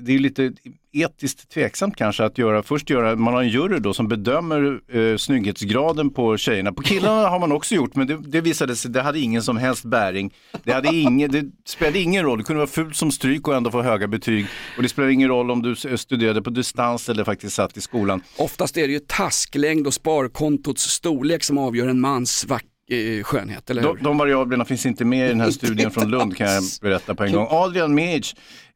det 0.00 0.14
är 0.14 0.18
lite 0.18 0.52
etiskt 0.92 1.50
tveksamt 1.50 1.96
kanske 1.96 2.24
att 2.24 2.38
göra, 2.38 2.62
först 2.62 2.90
göra, 2.90 3.16
man 3.16 3.34
har 3.34 3.42
en 3.42 3.48
jury 3.48 3.78
då 3.78 3.94
som 3.94 4.08
bedömer 4.08 4.80
eh, 4.92 5.16
snygghetsgraden 5.16 6.10
på 6.10 6.36
tjejerna. 6.36 6.72
På 6.72 6.82
killarna 6.82 7.28
har 7.28 7.40
man 7.40 7.52
också 7.52 7.74
gjort 7.74 7.96
men 7.96 8.06
det, 8.06 8.16
det 8.16 8.40
visade 8.40 8.76
sig, 8.76 8.90
det 8.90 9.02
hade 9.02 9.18
ingen 9.20 9.42
som 9.42 9.56
helst 9.56 9.84
bäring. 9.84 10.34
Det, 10.64 10.72
hade 10.72 10.94
ingen, 10.94 11.30
det 11.30 11.44
spelade 11.66 11.98
ingen 12.00 12.24
roll, 12.24 12.38
det 12.38 12.44
kunde 12.44 12.58
vara 12.58 12.70
fult 12.70 12.96
som 12.96 13.10
stryk 13.10 13.48
och 13.48 13.54
ändå 13.54 13.70
få 13.70 13.82
höga 13.82 14.08
betyg. 14.08 14.46
Och 14.76 14.82
det 14.82 14.88
spelar 14.88 15.08
ingen 15.08 15.28
roll 15.28 15.50
om 15.50 15.62
du 15.62 15.96
studerade 15.96 16.42
på 16.42 16.50
distans 16.50 17.08
eller 17.08 17.24
faktiskt 17.24 17.56
satt 17.56 17.76
i 17.76 17.80
skolan. 17.80 18.22
Oftast 18.36 18.76
är 18.76 18.86
det 18.86 18.92
ju 18.92 19.00
tasklängd 19.00 19.86
och 19.86 19.94
sparkontots 19.94 20.82
storlek 20.82 21.44
som 21.44 21.58
avgör 21.58 21.88
en 21.88 22.00
mans 22.00 22.46
vack- 22.48 22.64
eh, 22.90 23.22
skönhet, 23.22 23.70
eller 23.70 23.82
hur? 23.82 23.88
De, 23.88 24.02
de 24.02 24.18
variablerna 24.18 24.64
finns 24.64 24.86
inte 24.86 25.04
med 25.04 25.26
i 25.26 25.28
den 25.28 25.40
här 25.40 25.50
studien 25.50 25.90
från 25.90 26.10
Lund 26.10 26.36
kan 26.36 26.46
jag 26.52 26.62
berätta 26.82 27.14
på 27.14 27.24
en 27.24 27.32
gång. 27.32 27.46
Adrian 27.50 27.94
Meij, 27.94 28.22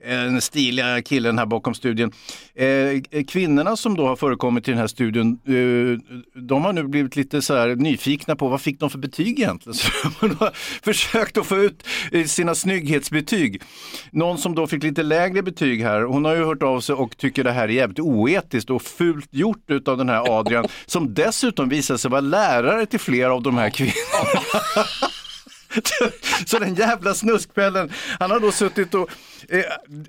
den 0.04 0.40
stiliga 0.40 1.02
killen 1.02 1.38
här 1.38 1.46
bakom 1.46 1.74
studien. 1.74 2.12
Eh, 2.54 3.22
kvinnorna 3.28 3.76
som 3.76 3.96
då 3.96 4.06
har 4.06 4.16
förekommit 4.16 4.68
i 4.68 4.70
den 4.70 4.80
här 4.80 4.86
studien, 4.86 5.38
eh, 5.46 6.18
de 6.40 6.64
har 6.64 6.72
nu 6.72 6.82
blivit 6.82 7.16
lite 7.16 7.42
så 7.42 7.54
här 7.54 7.76
nyfikna 7.76 8.36
på 8.36 8.48
vad 8.48 8.60
fick 8.60 8.80
de 8.80 8.90
för 8.90 8.98
betyg 8.98 9.40
egentligen? 9.40 9.74
Så 9.78 9.90
de 10.20 10.36
har 10.36 10.50
försökt 10.82 11.36
att 11.36 11.46
få 11.46 11.56
ut 11.56 11.86
eh, 12.12 12.24
sina 12.24 12.54
snygghetsbetyg. 12.54 13.62
Någon 14.10 14.38
som 14.38 14.54
då 14.54 14.66
fick 14.66 14.82
lite 14.82 15.02
lägre 15.02 15.42
betyg 15.42 15.82
här, 15.82 16.02
hon 16.02 16.24
har 16.24 16.34
ju 16.34 16.44
hört 16.44 16.62
av 16.62 16.80
sig 16.80 16.94
och 16.94 17.16
tycker 17.16 17.44
det 17.44 17.52
här 17.52 17.64
är 17.64 17.68
jävligt 17.68 18.00
oetiskt 18.00 18.70
och 18.70 18.82
fult 18.82 19.28
gjort 19.30 19.70
utav 19.70 19.98
den 19.98 20.08
här 20.08 20.38
Adrian, 20.38 20.64
som 20.86 21.14
dessutom 21.14 21.68
visar 21.68 21.96
sig 21.96 22.10
vara 22.10 22.20
lärare 22.20 22.86
till 22.86 23.00
flera 23.00 23.34
av 23.34 23.42
de 23.42 23.58
här 23.58 23.70
kvinnorna. 23.70 24.42
Så 26.46 26.58
den 26.58 26.74
jävla 26.74 27.14
snuskpellen, 27.14 27.92
han 28.18 28.30
har 28.30 28.40
då 28.40 28.52
suttit 28.52 28.94
och, 28.94 29.00
eh, 29.00 29.37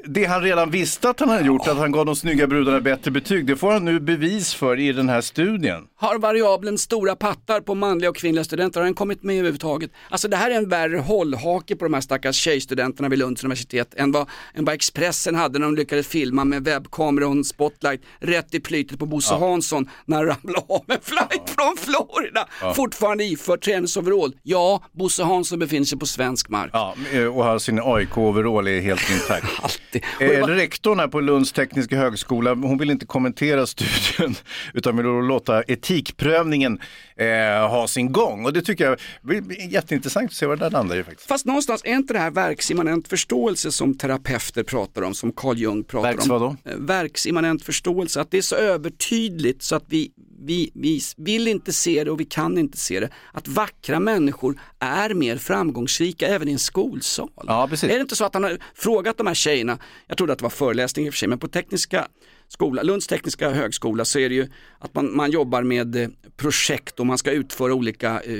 det 0.05 0.25
han 0.25 0.41
redan 0.41 0.71
visste 0.71 1.09
att 1.09 1.19
han 1.19 1.29
hade 1.29 1.45
gjort, 1.45 1.67
att 1.67 1.77
han 1.77 1.91
gav 1.91 2.05
de 2.05 2.15
snygga 2.15 2.47
brudarna 2.47 2.79
bättre 2.79 3.11
betyg, 3.11 3.45
det 3.45 3.55
får 3.55 3.71
han 3.71 3.85
nu 3.85 3.99
bevis 3.99 4.53
för 4.53 4.79
i 4.79 4.91
den 4.93 5.09
här 5.09 5.21
studien. 5.21 5.83
Har 5.95 6.19
variabeln 6.19 6.77
stora 6.77 7.15
pattar 7.15 7.61
på 7.61 7.75
manliga 7.75 8.09
och 8.09 8.15
kvinnliga 8.15 8.43
studenter, 8.43 8.79
har 8.79 8.85
den 8.85 8.93
kommit 8.93 9.23
med 9.23 9.35
överhuvudtaget? 9.35 9.91
Alltså 10.09 10.27
det 10.27 10.37
här 10.37 10.51
är 10.51 10.55
en 10.55 10.69
värre 10.69 10.97
hållhake 10.97 11.75
på 11.75 11.85
de 11.85 11.93
här 11.93 12.01
stackars 12.01 12.35
tjejstudenterna 12.35 13.09
vid 13.09 13.19
Lunds 13.19 13.43
universitet 13.43 13.93
än 13.95 14.11
vad, 14.11 14.27
än 14.53 14.65
vad 14.65 14.75
Expressen 14.75 15.35
hade 15.35 15.59
när 15.59 15.65
de 15.65 15.75
lyckades 15.75 16.07
filma 16.07 16.45
med 16.45 16.63
webbkamera 16.63 17.27
och 17.27 17.31
en 17.31 17.43
spotlight 17.43 18.01
rätt 18.19 18.53
i 18.53 18.59
plytet 18.59 18.99
på 18.99 19.05
Bosse 19.05 19.35
Hansson 19.35 19.89
när 20.05 20.17
han 20.17 20.25
ramlade 20.25 20.65
av 20.69 20.83
en 20.87 21.01
flight 21.01 21.49
från 21.49 21.77
Florida. 21.77 22.47
Fortfarande 22.75 23.23
iförd 23.23 23.61
träningsoverall. 23.61 24.35
Ja, 24.43 24.83
Bosse 24.91 25.23
Hansson 25.23 25.59
befinner 25.59 25.85
sig 25.85 25.99
på 25.99 26.05
svensk 26.05 26.49
mark. 26.49 26.69
Ja, 26.73 26.95
eh, 27.11 27.25
och 27.25 27.43
har 27.43 27.59
sin 27.59 27.79
AIK-overall 27.79 28.67
är 28.67 28.81
helt 28.81 29.09
intakt. 29.21 29.47
Alltid. 29.61 30.03
Eh, 30.19 30.47
rektorn 30.47 30.99
här 30.99 31.07
på 31.07 31.19
Lunds 31.19 31.51
tekniska 31.51 31.97
högskola, 31.97 32.53
hon 32.53 32.77
vill 32.77 32.89
inte 32.89 33.05
kommentera 33.05 33.65
studien 33.65 34.35
utan 34.73 34.97
vill 34.97 35.05
låta 35.05 35.63
etikprövningen 35.63 36.79
eh, 37.15 37.69
ha 37.69 37.87
sin 37.87 38.11
gång. 38.11 38.45
Och 38.45 38.53
det 38.53 38.61
tycker 38.61 38.85
jag 38.85 38.99
blir 39.21 39.41
blir 39.41 39.73
jätteintressant 39.73 40.25
att 40.25 40.33
se 40.33 40.45
vad 40.45 40.59
det 40.59 40.65
där 40.65 40.71
landar 40.71 40.97
i 40.97 41.03
faktiskt. 41.03 41.27
Fast 41.27 41.45
någonstans 41.45 41.81
är 41.85 41.95
inte 41.95 42.13
det 42.13 42.19
här 42.19 42.31
verksimmanent 42.31 43.07
förståelse 43.07 43.71
som 43.71 43.97
terapeuter 43.97 44.63
pratar 44.63 45.01
om, 45.01 45.13
som 45.13 45.31
Carl 45.31 45.57
Jung 45.57 45.83
pratar 45.83 46.09
Verks 46.09 46.23
om. 46.23 46.29
vadå? 46.29 46.55
Eh, 46.65 46.75
Verksimmanent 46.77 47.63
förståelse, 47.63 48.21
att 48.21 48.31
det 48.31 48.37
är 48.37 48.41
så 48.41 48.55
övertydligt 48.55 49.63
så 49.63 49.75
att 49.75 49.85
vi, 49.87 50.11
vi, 50.45 50.71
vi 50.73 51.01
vill 51.17 51.47
inte 51.47 51.73
se 51.73 52.03
det 52.03 52.11
och 52.11 52.19
vi 52.19 52.25
kan 52.25 52.57
inte 52.57 52.77
se 52.77 52.99
det. 52.99 53.09
Att 53.33 53.47
vackra 53.47 53.99
människor 53.99 54.59
är 54.79 55.13
mer 55.13 55.37
framgångsrika 55.37 56.27
även 56.27 56.47
i 56.47 56.51
en 56.51 56.59
skolsal. 56.59 57.29
Ja, 57.47 57.67
precis. 57.69 57.89
Är 57.89 57.95
det 57.95 58.01
inte 58.01 58.15
så 58.15 58.25
att 58.25 58.33
han 58.33 58.43
har 58.43 58.57
frågat 58.75 59.17
de 59.17 59.27
här 59.27 59.33
tjejerna, 59.33 59.77
jag 60.07 60.17
trodde 60.17 60.33
att 60.33 60.39
det 60.39 60.43
var 60.43 60.49
föreläsning 60.49 61.05
i 61.05 61.09
och 61.09 61.13
för 61.13 61.17
sig, 61.17 61.27
men 61.27 61.39
på 61.39 61.47
tekniska 61.47 62.07
skola, 62.49 62.83
Lunds 62.83 63.07
tekniska 63.07 63.49
högskola 63.49 64.05
så 64.05 64.19
är 64.19 64.29
det 64.29 64.35
ju 64.35 64.47
att 64.79 64.95
man, 64.95 65.15
man 65.15 65.31
jobbar 65.31 65.63
med 65.63 65.95
eh, 65.95 66.09
projekt 66.37 66.99
och 66.99 67.05
man 67.05 67.17
ska 67.17 67.31
utföra 67.31 67.73
olika 67.73 68.21
eh, 68.21 68.35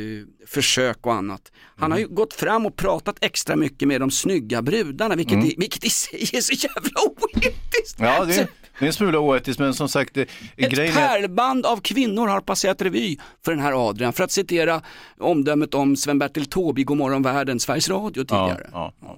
försök 0.47 1.05
och 1.05 1.13
annat. 1.13 1.51
Han 1.77 1.91
har 1.91 1.99
ju 1.99 2.07
gått 2.07 2.33
fram 2.33 2.65
och 2.65 2.75
pratat 2.75 3.17
extra 3.21 3.55
mycket 3.55 3.87
med 3.87 4.01
de 4.01 4.11
snygga 4.11 4.61
brudarna, 4.61 5.15
vilket, 5.15 5.45
i, 5.45 5.55
vilket 5.57 5.83
i 5.83 5.89
sig 5.89 6.29
är 6.33 6.41
så 6.41 6.53
jävla 6.53 6.91
oetiskt. 7.05 7.99
Ja, 7.99 8.25
det 8.25 8.35
är, 8.35 8.47
det 8.79 8.85
är 8.85 8.87
en 8.87 8.93
smula 8.93 9.19
oetiskt 9.19 9.59
men 9.59 9.73
som 9.73 9.89
sagt, 9.89 10.13
det, 10.13 10.21
Ett 10.57 10.71
grejen 10.71 10.97
är... 10.97 11.07
pärlband 11.07 11.65
av 11.65 11.77
kvinnor 11.81 12.27
har 12.27 12.41
passerat 12.41 12.81
revy 12.81 13.17
för 13.45 13.51
den 13.51 13.59
här 13.61 13.89
Adrian, 13.89 14.13
för 14.13 14.23
att 14.23 14.31
citera 14.31 14.81
omdömet 15.17 15.73
om 15.73 15.95
Sven-Bertil 15.95 16.45
Taube 16.45 16.81
i 16.81 16.83
Godmorgon 16.83 17.21
världen, 17.21 17.59
Sveriges 17.59 17.89
Radio 17.89 18.25
Ja, 18.29 18.47
tidigare. 18.47 18.69
ja, 18.71 18.93
ja. 19.01 19.17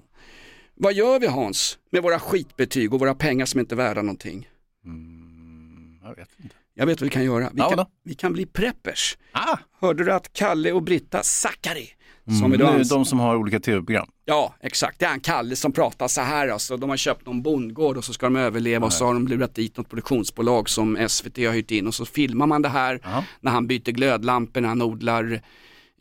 Vad 0.76 0.93
gör 0.93 1.19
vi 1.19 1.28
Hans 1.28 1.78
med 1.91 2.04
våra 2.04 2.19
skitbetyg 2.19 2.93
och 2.93 3.00
våra 3.00 3.15
pengar 3.15 3.45
som 3.45 3.60
inte 3.60 3.76
är 3.76 3.78
värda 3.78 4.02
någonting? 4.02 4.47
Jag 6.04 6.15
vet 6.15 6.30
inte. 6.43 6.56
Jag 6.74 6.86
vet 6.86 7.02
vad 7.02 7.06
vi 7.06 7.10
kan 7.13 7.24
göra. 7.24 7.50
Vi, 7.54 7.60
Ja, 7.60 7.69
kan, 7.69 7.86
vi 8.04 8.15
kan 8.15 8.34
bli 8.34 8.45
preppers. 8.45 9.17
Ah, 9.32 9.58
Hörde 9.80 10.04
du 10.04 10.12
att 10.13 10.34
Kalle 10.34 10.71
och 10.71 10.84
Britta 10.84 11.24
Zackari, 12.31 12.39
som 12.39 12.45
mm, 12.45 12.61
idag 12.61 12.77
nu 12.77 12.83
de 12.83 13.05
som 13.05 13.19
har 13.19 13.35
olika 13.35 13.59
tv-program. 13.59 14.07
Ja, 14.25 14.55
exakt. 14.61 14.99
Det 14.99 15.05
är 15.05 15.09
han 15.09 15.19
Kalle 15.19 15.55
som 15.55 15.71
pratar 15.71 16.07
så 16.07 16.21
här 16.21 16.47
alltså. 16.47 16.77
De 16.77 16.89
har 16.89 16.97
köpt 16.97 17.25
någon 17.25 17.41
bondgård 17.41 17.97
och 17.97 18.03
så 18.03 18.13
ska 18.13 18.25
de 18.25 18.35
överleva 18.35 18.85
och 18.85 18.93
så 18.93 19.05
har 19.05 19.13
de 19.13 19.27
lurat 19.27 19.55
dit 19.55 19.77
något 19.77 19.89
produktionsbolag 19.89 20.69
som 20.69 21.07
SVT 21.09 21.37
har 21.37 21.53
hyrt 21.53 21.71
in 21.71 21.87
och 21.87 21.95
så 21.95 22.05
filmar 22.05 22.45
man 22.47 22.61
det 22.61 22.69
här 22.69 22.99
när 23.39 23.51
han 23.51 23.67
byter 23.67 23.91
glödlampor, 23.91 24.61
när 24.61 24.69
han 24.69 24.81
odlar, 24.81 25.41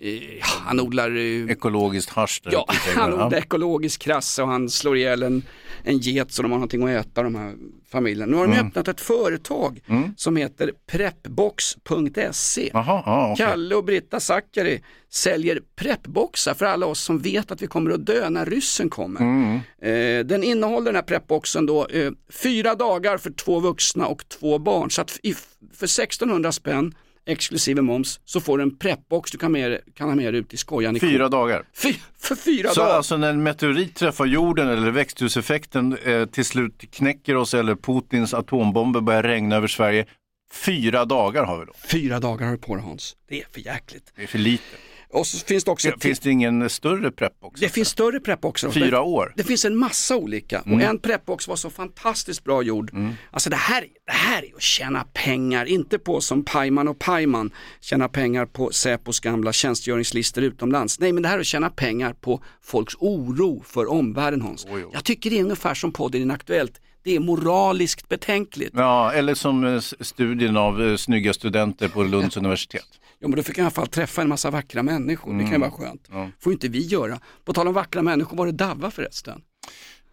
eh, 0.01 0.21
han 0.43 0.81
odlar 0.81 1.11
eh, 1.17 1.51
Ekologiskt 1.51 2.11
hasch. 2.11 2.41
Ja, 2.45 2.67
han 2.97 3.13
odlar 3.13 3.35
ekologisk 3.39 4.03
krasse 4.03 4.43
och 4.43 4.49
han 4.49 4.69
slår 4.71 4.97
ihjäl 4.97 5.23
en, 5.23 5.43
en 5.85 5.99
get 5.99 6.33
så 6.33 6.43
de 6.43 6.51
har 6.51 6.59
någonting 6.59 6.83
att 6.83 7.07
äta 7.07 7.23
de 7.23 7.35
här 7.35 7.55
familjerna. 7.91 8.31
Nu 8.33 8.37
har 8.37 8.47
de 8.47 8.53
Mm. 8.53 8.67
öppnat 8.67 8.89
ett 8.89 9.01
företag 9.01 9.81
som 10.17 10.37
heter 10.37 10.73
preppbox.se. 10.91 12.71
Jaha, 12.73 13.03
ja, 13.07 13.33
okej. 13.33 13.47
Kalle 13.47 13.75
och 13.75 13.85
Britta 13.85 14.21
Zackari 14.21 14.83
säljer 15.11 15.61
preppboxar 15.77 16.55
för 16.55 16.65
alla 16.67 16.87
oss 16.87 17.01
som 17.01 17.19
vet 17.19 17.51
att 17.51 17.63
vi 17.63 17.67
kommer 17.67 17.91
att 17.91 18.07
dö 18.07 18.31
när 18.31 18.47
ryssen 18.47 18.91
kommer. 18.91 19.21
Mm. 19.21 19.55
Eh, 19.83 20.27
den 20.27 20.43
innehåller 20.45 20.87
den 20.87 20.95
här 20.95 21.03
preppboxen 21.03 21.67
då 21.67 21.87
eh, 21.87 22.11
fyra 22.43 22.75
dagar 22.75 23.19
för 23.19 23.31
två 23.31 23.61
vuxna 23.61 24.07
och 24.07 24.29
två 24.29 24.59
barn. 24.59 24.91
Så 24.91 25.01
att 25.03 25.19
i, 25.23 25.35
för 25.75 25.85
1600 25.85 26.53
spänn 26.53 26.95
exklusive 27.27 27.83
moms 27.83 28.21
så 28.25 28.41
får 28.41 28.59
du 28.59 28.63
en 28.63 28.77
preppbox 28.79 29.31
du 29.31 29.39
kan, 29.39 29.53
med, 29.53 29.81
kan 29.95 30.09
ha 30.09 30.15
med 30.17 30.35
dig 30.35 30.41
ut 30.41 30.55
i 30.55 30.57
skojan. 30.57 30.97
i 30.97 31.01
Fyra 31.01 31.29
dagar. 31.29 31.65
Fy, 31.75 31.95
för 32.19 32.35
fyra 32.35 32.69
Så 32.69 32.81
dagar. 32.81 32.95
alltså 32.97 33.17
när 33.17 33.31
en 33.31 33.43
meteorit 33.43 33.97
träffar 33.97 34.27
jorden 34.27 34.69
eller 34.69 34.91
växthuseffekten 34.91 35.97
eh, 36.05 36.25
till 36.27 36.45
slut 36.45 36.85
knäcker 36.91 37.37
oss 37.37 37.55
eller 37.55 37.75
Putins 37.75 38.35
atombomber 38.35 39.01
börjar 39.01 39.23
regna 39.23 39.57
över 39.57 39.69
Sverige, 39.69 40.07
fyra 40.53 41.05
dagar 41.05 41.45
har 41.45 41.59
vi 41.59 41.65
då. 41.67 41.73
Fyra 41.89 42.21
dagar 42.21 42.47
har 42.47 42.53
du 42.53 42.59
på 42.59 42.75
dig 42.77 42.85
Hans. 42.85 43.17
Det 43.29 43.41
är 43.41 43.47
för 43.53 43.61
jäkligt. 43.61 44.13
Det 44.17 44.23
är 44.23 44.27
för 44.27 44.39
lite. 44.39 44.65
Och 45.13 45.27
så 45.27 45.39
finns 45.39 45.65
det 45.65 45.71
också 45.71 45.89
Ja, 45.89 45.95
Finns 46.01 46.21
det 46.21 46.31
ingen 46.31 46.71
större 46.71 47.11
preppbox? 47.11 47.61
Det 47.61 47.69
finns 47.69 47.89
större 47.89 48.21
preppboxar. 48.21 48.71
Fyra 48.71 49.03
år? 49.03 49.33
Det 49.37 49.45
finns 49.45 49.65
en 49.65 49.77
massa 49.77 50.17
olika 50.17 50.61
och 50.61 50.83
en 50.83 50.99
preppbox 50.99 51.49
var 51.49 51.57
så 51.57 51.71
fantastiskt 51.71 52.45
bra 52.45 52.63
gjord. 52.63 52.91
Alltså 53.31 53.51
det 53.51 53.57
här, 53.57 53.85
det 54.07 54.13
här 54.13 54.43
är 54.43 54.57
att 54.57 54.63
tjäna 54.63 55.05
pengar, 55.13 55.65
inte 55.67 55.99
på 55.99 56.21
som 56.21 56.45
Pajman 56.45 56.89
och 56.89 56.99
Pajman 56.99 57.51
tjäna 57.81 58.09
pengar 58.09 58.47
på 58.47 58.71
Säpos 58.73 59.21
gamla 59.21 59.53
tjänstgöringslistor 59.53 60.45
utomlands. 60.45 61.01
Nej 61.01 61.13
men 61.13 61.23
det 61.23 61.29
här 61.29 61.37
är 61.37 61.41
att 61.41 61.47
tjäna 61.47 61.71
pengar 61.71 62.13
på 62.13 62.43
folks 62.63 62.95
oro 62.99 63.63
för 63.67 63.91
omvärlden 63.91 64.43
Hans. 64.43 64.67
Jag 64.93 65.05
tycker 65.05 65.31
det 65.31 65.39
är 65.39 65.43
ungefär 65.43 65.75
som 65.75 65.93
podden 65.93 66.23
Inaktuellt. 66.23 66.81
Det 67.03 67.17
är 67.17 67.21
moraliskt 67.21 68.09
betänkligt. 68.09 68.73
Ja, 68.75 69.13
eller 69.13 69.35
som 69.35 69.65
eh, 69.65 69.81
studien 69.81 70.57
av 70.57 70.83
eh, 70.83 70.97
snygga 70.97 71.33
studenter 71.35 71.89
på 71.89 72.03
Lunds 72.03 72.37
universitet. 72.43 73.00
Ja 73.23 73.29
men 73.29 73.37
då 73.37 73.43
fick 73.43 73.59
jag 73.59 73.63
i 73.63 73.65
alla 73.65 73.71
fall 73.71 73.87
träffa 73.87 74.23
en 74.23 74.29
massa 74.29 74.51
vackra 74.51 74.83
människor, 74.83 75.35
det 75.35 75.45
kan 75.45 75.53
ju 75.53 75.59
vara 75.59 75.71
skönt. 75.71 76.09
får 76.41 76.53
inte 76.53 76.69
vi 76.69 76.87
göra. 76.87 77.21
På 77.45 77.53
tal 77.53 77.69
om 77.69 77.75
vackra 77.75 78.03
människor, 78.03 78.37
var 78.37 78.47
det 78.47 78.53
Davva 78.53 78.91
förresten? 78.91 79.43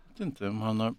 Jag 0.07 0.25
vet 0.25 0.33
inte 0.33 0.47
om 0.47 0.61
han 0.61 0.79
har... 0.79 0.93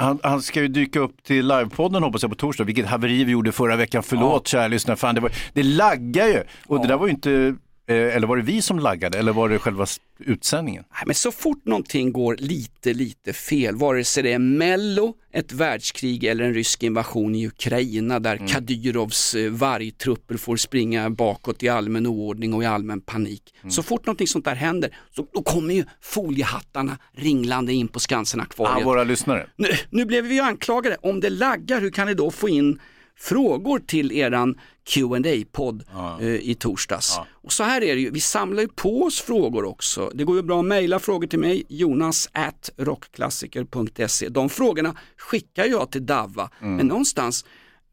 han, 0.00 0.18
han 0.22 0.42
ska 0.42 0.62
ju 0.62 0.68
dyka 0.68 1.00
upp 1.00 1.22
till 1.22 1.46
livepodden 1.46 2.02
hoppas 2.02 2.22
jag 2.22 2.30
på 2.30 2.36
torsdag. 2.36 2.64
Vilket 2.64 2.86
haveri 2.86 3.24
vi 3.24 3.32
gjorde 3.32 3.52
förra 3.52 3.76
veckan. 3.76 4.02
Förlåt 4.02 4.48
kära 4.48 4.68
lyssnare. 4.68 4.96
Fan, 4.96 5.14
det, 5.14 5.20
var, 5.20 5.32
det 5.52 5.62
laggar 5.62 6.26
ju. 6.26 6.42
Och 6.66 6.80
det 6.80 6.88
där 6.88 6.96
var 6.96 7.06
ju 7.06 7.12
inte, 7.12 7.56
eller 7.86 8.26
var 8.26 8.36
det 8.36 8.42
vi 8.42 8.62
som 8.62 8.78
laggade? 8.78 9.18
Eller 9.18 9.32
var 9.32 9.48
det 9.48 9.58
själva 9.58 9.86
utsändningen? 10.18 10.84
Nej, 10.90 11.02
men 11.06 11.14
så 11.14 11.32
fort 11.32 11.64
någonting 11.64 12.12
går 12.12 12.36
lite, 12.36 12.92
lite 12.92 13.32
fel, 13.32 13.76
vare 13.76 14.04
sig 14.04 14.22
det 14.22 14.32
är 14.32 14.38
Mello, 14.38 15.14
ett 15.32 15.52
världskrig 15.52 16.24
eller 16.24 16.44
en 16.44 16.54
rysk 16.54 16.82
invasion 16.82 17.34
i 17.34 17.46
Ukraina 17.46 18.20
där 18.20 18.36
Mm. 18.36 18.48
Kadyrovs 18.48 19.34
eh, 19.34 19.50
vargtrupper 19.50 20.36
får 20.36 20.56
springa 20.56 21.10
bakåt 21.10 21.62
i 21.62 21.68
allmän 21.68 22.06
oordning 22.06 22.54
och 22.54 22.62
i 22.62 22.66
allmän 22.66 23.00
panik. 23.00 23.54
Mm. 23.60 23.70
Så 23.70 23.82
fort 23.82 24.06
någonting 24.06 24.26
sånt 24.26 24.44
där 24.44 24.54
händer, 24.54 24.96
så, 25.16 25.26
då 25.32 25.42
kommer 25.42 25.74
ju 25.74 25.84
foliehattarna 26.00 26.98
ringlande 27.12 27.72
in 27.72 27.88
på 27.88 27.98
Skansen-akvariet. 27.98 28.78
Ja, 28.78 28.84
våra 28.84 29.04
lyssnare. 29.04 29.46
Nu, 29.56 29.68
nu 29.90 30.04
blev 30.04 30.24
vi 30.24 30.34
ju 30.34 30.40
anklagade, 30.40 30.96
om 31.02 31.20
det 31.20 31.30
laggar, 31.30 31.80
hur 31.80 31.90
kan 31.90 32.06
ni 32.06 32.14
då 32.14 32.30
få 32.30 32.48
in 32.48 32.80
frågor 33.18 33.78
till 33.78 34.12
eran 34.12 34.58
qa 34.84 35.20
podd 35.52 35.84
eh, 36.20 36.28
i 36.28 36.54
torsdags? 36.54 37.18
Och 37.32 37.52
så 37.52 37.64
här 37.64 37.82
är 37.82 37.94
det 37.94 38.00
ju, 38.00 38.10
vi 38.10 38.20
samlar 38.20 38.62
ju 38.62 38.68
på 38.68 39.02
oss 39.02 39.20
frågor 39.20 39.64
också. 39.64 40.10
Det 40.14 40.24
går 40.24 40.36
ju 40.36 40.42
bra 40.42 40.60
att 40.60 40.66
mejla 40.66 40.98
frågor 40.98 41.26
till 41.26 41.38
mig, 41.38 41.64
jonas 41.68 42.28
at 42.32 42.70
rockklassiker.se. 42.76 44.28
De 44.28 44.48
frågorna 44.48 44.96
skickar 45.16 45.64
jag 45.64 45.90
till 45.90 46.06
Davva, 46.06 46.50
men 46.60 46.86
någonstans 46.86 47.44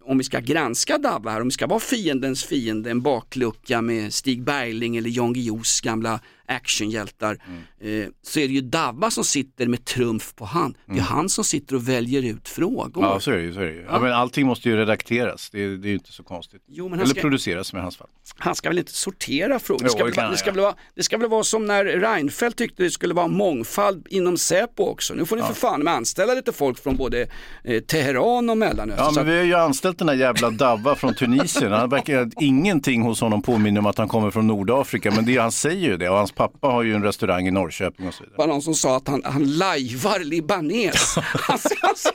om 0.04 0.18
vi 0.18 0.24
ska 0.24 0.40
granska 0.40 0.98
Davva 0.98 1.32
här, 1.32 1.42
om 1.42 1.48
vi 1.48 1.52
ska 1.52 1.68
vara 1.68 1.80
fiendens 1.80 2.44
fiende, 2.44 2.92
en 2.92 3.02
baklucka 3.02 3.82
med 3.82 4.14
Stig 4.14 4.44
Bergling 4.44 4.98
eller 4.98 5.10
Jan 5.10 5.34
Guillous 5.34 5.82
gamla 5.82 6.20
actionhjältar, 6.56 7.38
eh, 7.82 8.08
så 8.22 8.40
är 8.40 8.48
det 8.48 8.54
ju 8.54 8.62
Davva 8.62 9.12
som 9.12 9.24
sitter 9.24 9.68
med 9.68 9.86
trumf 9.86 10.36
på 10.36 10.46
hand. 10.46 10.78
Det 10.86 10.98
är 10.98 11.02
han 11.04 11.30
som 11.30 11.44
sitter 11.44 11.76
och 11.76 11.90
väljer 11.90 12.22
ut 12.26 12.50
frågor. 12.50 13.04
Ja, 13.04 13.20
så 13.20 13.32
är 13.32 13.36
det 13.36 13.42
ju. 13.44 13.54
Så 13.54 13.60
är 13.60 13.66
det 13.66 13.72
ju. 13.74 13.86
Ja, 13.90 14.00
men 14.00 14.14
allting 14.14 14.48
måste 14.48 14.70
ju 14.70 14.76
redakteras. 14.78 15.50
Det, 15.50 15.64
är- 15.64 15.70
det 15.70 15.88
är 15.88 15.90
ju 15.90 15.94
inte 15.96 16.12
så 16.12 16.24
konstigt. 16.24 16.62
Jo, 16.68 16.90
men 16.90 17.00
Eller 17.00 17.10
ska- 17.10 17.22
produceras 17.22 17.68
som 17.68 17.80
i 17.80 17.82
hans 17.82 17.98
fall. 17.98 18.08
Han 18.38 18.56
ska 18.56 18.70
väl 18.70 18.78
inte 18.80 18.94
sortera 18.94 19.60
frågor? 19.60 19.82
Jo, 19.82 20.06
Det 20.06 20.12
ska, 20.14 20.22
det 20.22 20.32
det, 20.32 20.38
ska 20.38 20.52
väl 20.52 20.62
vara, 20.62 20.74
det 20.96 21.04
ska 21.04 21.18
väl 21.18 21.30
vara 21.30 21.44
som 21.44 21.66
när 21.66 21.86
Reinfeldt 21.86 22.58
tyckte 22.58 22.84
det 22.84 22.90
skulle 22.90 23.14
vara 23.14 23.28
mångfald 23.28 24.08
inom 24.10 24.38
Säpo 24.38 24.84
också. 24.84 25.14
Nu 25.14 25.26
får 25.26 25.36
ni 25.36 25.42
för 25.42 25.54
fan 25.54 25.84
med 25.84 25.94
anställa 25.94 26.34
lite 26.34 26.52
folk 26.52 26.84
från 26.84 26.96
både 26.96 27.28
eh, 27.64 27.82
Teheran 27.82 28.50
och 28.50 28.58
Mellanöstern. 28.58 29.06
Ja, 29.06 29.12
men 29.16 29.26
vi 29.26 29.38
har 29.38 29.46
ju 29.46 29.54
anställt 29.56 29.98
den 29.98 30.08
där 30.08 30.14
jävla 30.14 30.50
Davva 30.50 30.96
från 30.96 31.14
Tunisien. 31.14 31.72
Han 31.72 31.90
verkar, 31.90 32.30
ingenting 32.40 33.02
hos 33.02 33.22
honom 33.22 33.42
påminner 33.42 33.80
om 33.80 33.86
att 33.86 33.98
han 33.98 34.08
kommer 34.08 34.32
från 34.32 34.48
Nordafrika, 34.48 35.12
men 35.12 35.26
det, 35.26 35.38
han 35.38 35.52
säger 35.52 35.90
ju 35.90 35.98
det. 35.98 36.10
Och 36.10 36.18
hans 36.18 36.32
pappa 36.42 36.68
har 36.68 36.84
ju 36.84 36.96
en 36.96 37.04
restaurang 37.04 37.48
i 37.48 37.52
Norrköping 37.52 38.08
och 38.08 38.14
så 38.14 38.24
vidare. 38.24 38.38
var 38.38 38.48
någon 38.48 38.62
som 38.62 38.76
sa 38.76 38.98
att 38.98 39.08
han, 39.08 39.22
han 39.26 39.58
lajvar 39.58 40.20
libanes. 40.20 41.18
alltså, 41.48 41.70
alltså, 41.82 42.10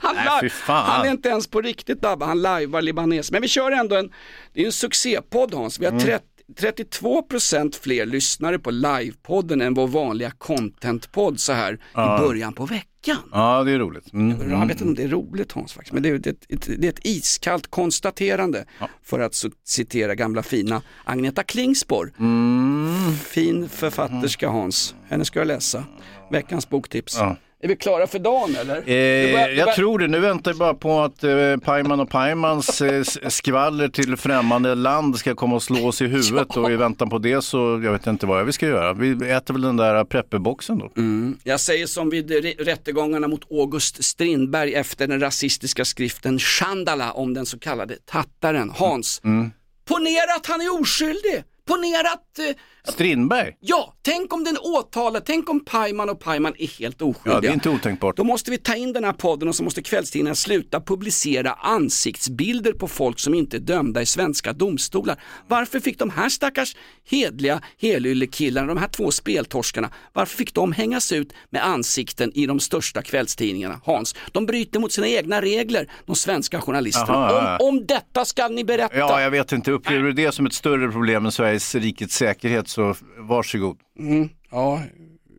han, 0.00 0.14
Nej, 0.14 0.50
han 0.66 1.06
är 1.06 1.10
inte 1.10 1.28
ens 1.28 1.46
på 1.46 1.60
riktigt 1.60 2.02
Dabba, 2.02 2.26
han 2.26 2.42
lajvar 2.42 2.82
libanes. 2.82 3.30
Men 3.30 3.42
vi 3.42 3.48
kör 3.48 3.72
ändå 3.72 3.96
en, 3.96 4.12
det 4.52 4.62
är 4.62 4.66
en 4.66 4.72
succépodd 4.72 5.54
Hans. 5.54 5.78
Vi 5.78 5.84
har 5.84 5.92
Mm. 5.92 6.04
30, 6.04 6.24
32% 6.54 7.80
fler 7.80 8.06
lyssnare 8.06 8.58
på 8.58 8.70
livepodden 8.70 9.60
än 9.60 9.74
vår 9.74 9.86
vanliga 9.86 10.30
contentpodd 10.30 11.40
så 11.40 11.52
här 11.52 11.74
i 11.74 12.20
början 12.20 12.52
på 12.52 12.66
veckan. 12.66 13.18
Ja, 13.32 13.64
det 13.64 13.72
är 13.72 13.78
roligt. 13.78 14.12
Mm. 14.12 14.50
Jag 14.50 14.66
vet 14.66 14.70
inte 14.70 14.84
om 14.84 14.94
det 14.94 15.02
är 15.02 15.08
roligt 15.08 15.52
Hans 15.52 15.72
faktiskt, 15.72 15.92
men 15.92 16.02
det 16.02 16.08
är, 16.08 16.18
det 16.18 16.36
det 16.78 16.86
är 16.86 16.92
ett 16.92 17.06
iskallt 17.06 17.66
konstaterande 17.66 18.64
för 19.02 19.20
att 19.20 19.44
citera 19.64 20.14
gamla 20.14 20.42
fina 20.42 20.82
Agneta 21.04 21.42
Klingspor. 21.42 22.12
Mm. 22.18 23.12
Fin 23.12 23.68
författerska 23.68 24.48
Hans, 24.48 24.94
henne 25.08 25.24
ska 25.24 25.38
jag 25.38 25.48
läsa. 25.48 25.84
Veckans 26.30 26.68
boktips. 26.68 27.16
Ja. 27.18 27.36
Är 27.62 27.68
vi 27.68 27.76
klara 27.76 28.06
för 28.06 28.18
dagen 28.18 28.56
eller? 28.60 28.76
Eh, 28.76 28.82
Det 28.84 29.32
börjar- 29.32 29.48
det 29.48 29.54
jag 29.54 29.74
tror 29.74 29.98
det. 29.98 30.06
Nu 30.08 30.20
väntar 30.20 30.50
jag 30.50 30.58
bara 30.58 30.74
på 30.74 31.00
att 31.00 31.24
eh, 31.24 31.56
Pajman 31.64 32.00
och 32.00 32.10
Pajmans 32.10 32.80
eh, 32.80 33.02
skvaller 33.28 33.88
till 33.88 34.16
främmande 34.16 34.74
land 34.74 35.16
ska 35.18 35.34
komma 35.34 35.56
och 35.56 35.62
slå 35.62 35.88
oss 35.88 36.02
i 36.02 36.06
huvudet 36.06 36.56
och 36.56 36.70
i 36.70 36.76
väntan 36.76 37.10
på 37.10 37.18
det 37.18 37.42
så 37.42 37.58
jag 37.84 37.92
vet 37.92 38.06
inte 38.06 38.26
vad 38.26 38.46
vi 38.46 38.52
ska 38.52 38.66
göra. 38.66 38.92
Vi 38.92 39.30
äter 39.30 39.54
väl 39.54 39.62
den 39.62 39.76
där 39.76 40.04
prepperboxen 40.04 40.78
då. 40.78 40.90
Mm. 40.96 41.38
Jag 41.44 41.60
säger 41.60 41.86
som 41.86 42.10
vid 42.10 42.30
rättegångarna 42.66 43.28
mot 43.28 43.52
August 43.52 44.04
Strindberg 44.04 44.74
efter 44.74 45.06
den 45.06 45.20
rasistiska 45.20 45.84
skriften 45.84 46.38
Chandala 46.38 47.12
om 47.12 47.34
den 47.34 47.46
så 47.46 47.58
kallade 47.58 47.96
tattaren 48.04 48.70
Hans. 48.76 49.20
Mm. 49.24 49.50
Ponera 49.88 50.34
att 50.36 50.46
han 50.46 50.60
är 50.60 50.80
oskyldig! 50.80 51.42
Ponera 51.68 52.08
att 52.12 52.38
eh, 52.38 52.44
Strindberg? 52.88 53.52
Ja, 53.60 53.94
tänk 54.02 54.32
om 54.32 54.44
den 54.44 54.58
åtalade, 54.58 55.24
tänk 55.26 55.50
om 55.50 55.64
Pajman 55.64 56.10
och 56.10 56.20
Pajman 56.20 56.52
är 56.58 56.66
helt 56.78 57.02
oskyldiga. 57.02 57.34
Ja, 57.34 57.40
det 57.40 57.48
är 57.48 57.52
inte 57.52 57.70
otänkbart. 57.70 58.16
Då 58.16 58.24
måste 58.24 58.50
vi 58.50 58.58
ta 58.58 58.74
in 58.74 58.92
den 58.92 59.04
här 59.04 59.12
podden 59.12 59.48
och 59.48 59.54
så 59.54 59.64
måste 59.64 59.82
kvällstidningarna 59.82 60.34
sluta 60.34 60.80
publicera 60.80 61.52
ansiktsbilder 61.52 62.72
på 62.72 62.88
folk 62.88 63.18
som 63.18 63.34
inte 63.34 63.56
är 63.56 63.60
dömda 63.60 64.02
i 64.02 64.06
svenska 64.06 64.52
domstolar. 64.52 65.22
Varför 65.48 65.80
fick 65.80 65.98
de 65.98 66.10
här 66.10 66.28
stackars 66.28 66.76
hedliga 67.10 67.60
helyllekillarna, 67.80 68.66
de 68.66 68.76
här 68.76 68.88
två 68.88 69.10
speltorskarna, 69.10 69.90
varför 70.12 70.36
fick 70.36 70.54
de 70.54 70.72
hängas 70.72 71.12
ut 71.12 71.32
med 71.50 71.66
ansikten 71.66 72.32
i 72.34 72.46
de 72.46 72.60
största 72.60 73.02
kvällstidningarna? 73.02 73.80
Hans, 73.84 74.14
de 74.32 74.46
bryter 74.46 74.80
mot 74.80 74.92
sina 74.92 75.08
egna 75.08 75.42
regler, 75.42 75.90
de 76.06 76.16
svenska 76.16 76.60
journalisterna. 76.60 77.14
Aha. 77.14 77.58
Om, 77.60 77.68
om 77.68 77.86
detta 77.86 78.24
ska 78.24 78.48
ni 78.48 78.64
berätta. 78.64 78.98
Ja, 78.98 79.20
jag 79.20 79.30
vet 79.30 79.52
inte. 79.52 79.70
Upplever 79.70 80.02
du 80.02 80.12
det 80.12 80.32
som 80.32 80.46
ett 80.46 80.52
större 80.52 80.92
problem 80.92 81.26
än 81.26 81.32
Sveriges 81.32 81.74
rikets 81.74 82.16
säkerhet 82.16 82.68
så 82.76 82.94
varsågod. 83.18 83.76
Mm, 83.98 84.28
ja, 84.50 84.82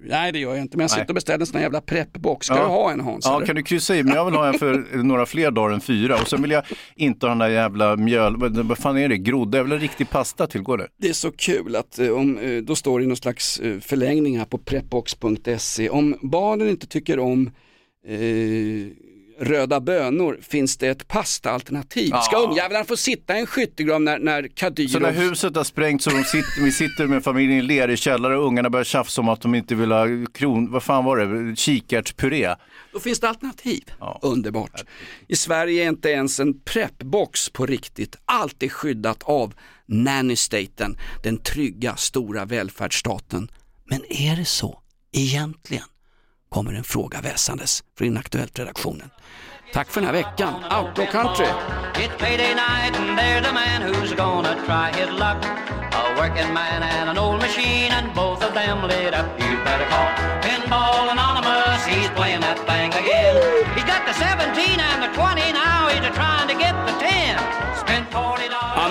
nej 0.02 0.32
det 0.32 0.40
gör 0.40 0.50
jag 0.56 0.62
inte, 0.62 0.78
men 0.78 0.84
jag 0.84 0.92
sitter 0.92 1.08
och 1.10 1.16
beställer 1.16 1.40
en 1.40 1.46
sån 1.46 1.56
här 1.56 1.64
jävla 1.64 1.82
preppbox. 1.82 2.46
Ska 2.48 2.56
Ja. 2.56 2.62
du 2.62 2.68
ha 2.68 2.92
en 2.92 3.00
Hans? 3.00 3.26
Ja, 3.26 3.36
eller? 3.36 3.46
kan 3.46 3.56
du 3.56 3.64
kryssa 3.64 3.96
i? 3.96 4.04
Men 4.04 4.14
jag 4.14 4.26
vill 4.26 4.34
ha 4.34 4.48
en 4.48 4.60
för 4.60 5.04
några 5.04 5.26
fler 5.26 5.52
dagar 5.52 5.74
än 5.74 5.82
fyra. 5.82 6.16
Och 6.22 6.28
sen 6.28 6.42
vill 6.42 6.52
jag 6.52 6.64
inte 6.96 7.26
ha 7.26 7.30
den 7.30 7.38
där 7.38 7.48
jävla 7.50 7.96
mjöl... 7.96 8.36
Vad 8.64 8.78
fan 8.78 8.98
är 8.98 9.10
det? 9.10 9.18
Groda? 9.18 9.58
Jag 9.58 9.64
vill 9.64 9.74
ha 9.74 9.80
riktig 9.80 10.10
pasta 10.10 10.48
till. 10.48 10.62
Går 10.62 10.78
det? 10.78 10.88
Det 10.98 11.10
är 11.10 11.14
så 11.14 11.32
kul 11.32 11.76
att 11.76 12.00
eh, 12.00 12.10
om, 12.10 12.38
eh, 12.38 12.58
då 12.62 12.76
står 12.76 13.00
det 13.00 13.06
någon 13.08 13.18
slags 13.18 13.60
eh, 13.60 13.80
förlängning 13.80 14.38
här 14.38 14.46
på 14.46 14.58
prepbox.se. 14.58 15.90
Om 15.90 16.18
barnen 16.22 16.70
inte 16.70 16.88
tycker 16.88 17.20
om 17.20 17.48
eh, 18.08 18.18
röda 19.40 19.80
bönor 19.80 20.40
finns 20.42 20.78
det 20.78 20.88
ett 20.88 21.08
pastaalternativ. 21.08 22.12
Ska 22.24 22.38
ungjävlarna 22.38 22.86
få 22.86 22.98
sitta 22.98 23.38
i 23.38 23.40
en 23.40 23.48
skyttegrav 23.48 24.02
när, 24.02 24.20
när 24.20 24.44
Så 24.44 24.50
Kadyrov... 24.56 25.02
när 25.02 25.12
huset 25.12 25.56
har 25.56 25.64
sprängts 25.64 26.04
så 26.04 26.10
de 26.10 26.24
sitter, 26.24 26.64
vi 26.64 26.72
sitter 26.72 27.08
med 27.08 27.24
familjen 27.24 27.60
i 27.60 27.62
ler 27.62 27.90
i 27.90 27.98
källare 27.98 28.38
och 28.38 28.46
ungarna 28.46 28.70
börjar 28.70 28.84
tjafsa 28.84 29.22
om 29.22 29.30
att 29.30 29.42
de 29.42 29.56
inte 29.56 29.76
vill 29.76 29.92
ha 29.92 30.06
kron... 30.34 30.72
Vad 30.72 30.84
fan 30.84 31.06
var 31.06 31.18
det? 31.18 31.56
Kikärtspuré. 31.56 32.56
Då 32.94 33.00
finns 33.00 33.20
det 33.20 33.30
alternativ. 33.30 33.84
Underbart. 34.22 34.84
I 35.28 35.36
Sverige 35.36 35.84
är 35.84 35.90
inte 35.90 36.10
ens 36.10 36.40
en 36.40 36.60
preppbox 36.60 37.50
på 37.50 37.66
riktigt. 37.66 38.16
Allt 38.26 38.64
är 38.64 38.70
skyddat 38.70 39.24
av 39.24 39.54
nannystaten, 39.86 40.98
den 41.24 41.38
trygga 41.38 41.96
stora 41.96 42.46
välfärdsstaten. 42.46 43.52
Men 43.86 44.12
är 44.12 44.36
det 44.36 44.46
så 44.46 44.82
egentligen? 45.12 45.84
Kommer 46.50 46.74
en 46.74 46.84
fråga 46.84 47.22
väsandes 47.22 47.84
från 47.98 48.08
Inaktuellt-redaktionen. 48.08 49.10
Tack 49.74 49.88
för 49.88 50.02
den 50.02 50.06
här 50.06 50.14
veckan. 50.14 50.54
Outlaw 50.56 51.12
Country! 51.12 51.46
It's 51.94 52.18
payday 52.18 52.56
night 52.56 52.96
and 53.00 53.20
there's 53.20 53.46
a 53.50 53.54
man 53.54 53.82
who's 53.82 54.16
gonna 54.16 54.56
try 54.66 55.02
his 55.02 55.10
luck. 55.20 55.46
A 55.94 56.16
working 56.18 56.54
man 56.54 56.84
and 56.84 57.10
an 57.10 57.18
old 57.18 57.42
machine 57.42 57.92
and 57.92 58.14
both 58.16 58.44
of 58.48 58.54
them 58.54 58.88
lit 58.88 59.14
up. 59.14 59.26
You 59.40 59.58
better 59.66 59.88
call 59.90 60.08
Pinball 60.42 61.12
Anonymous. 61.12 61.86
He's 61.86 62.10
playing 62.10 62.42
that 62.42 62.60
thing 62.68 62.87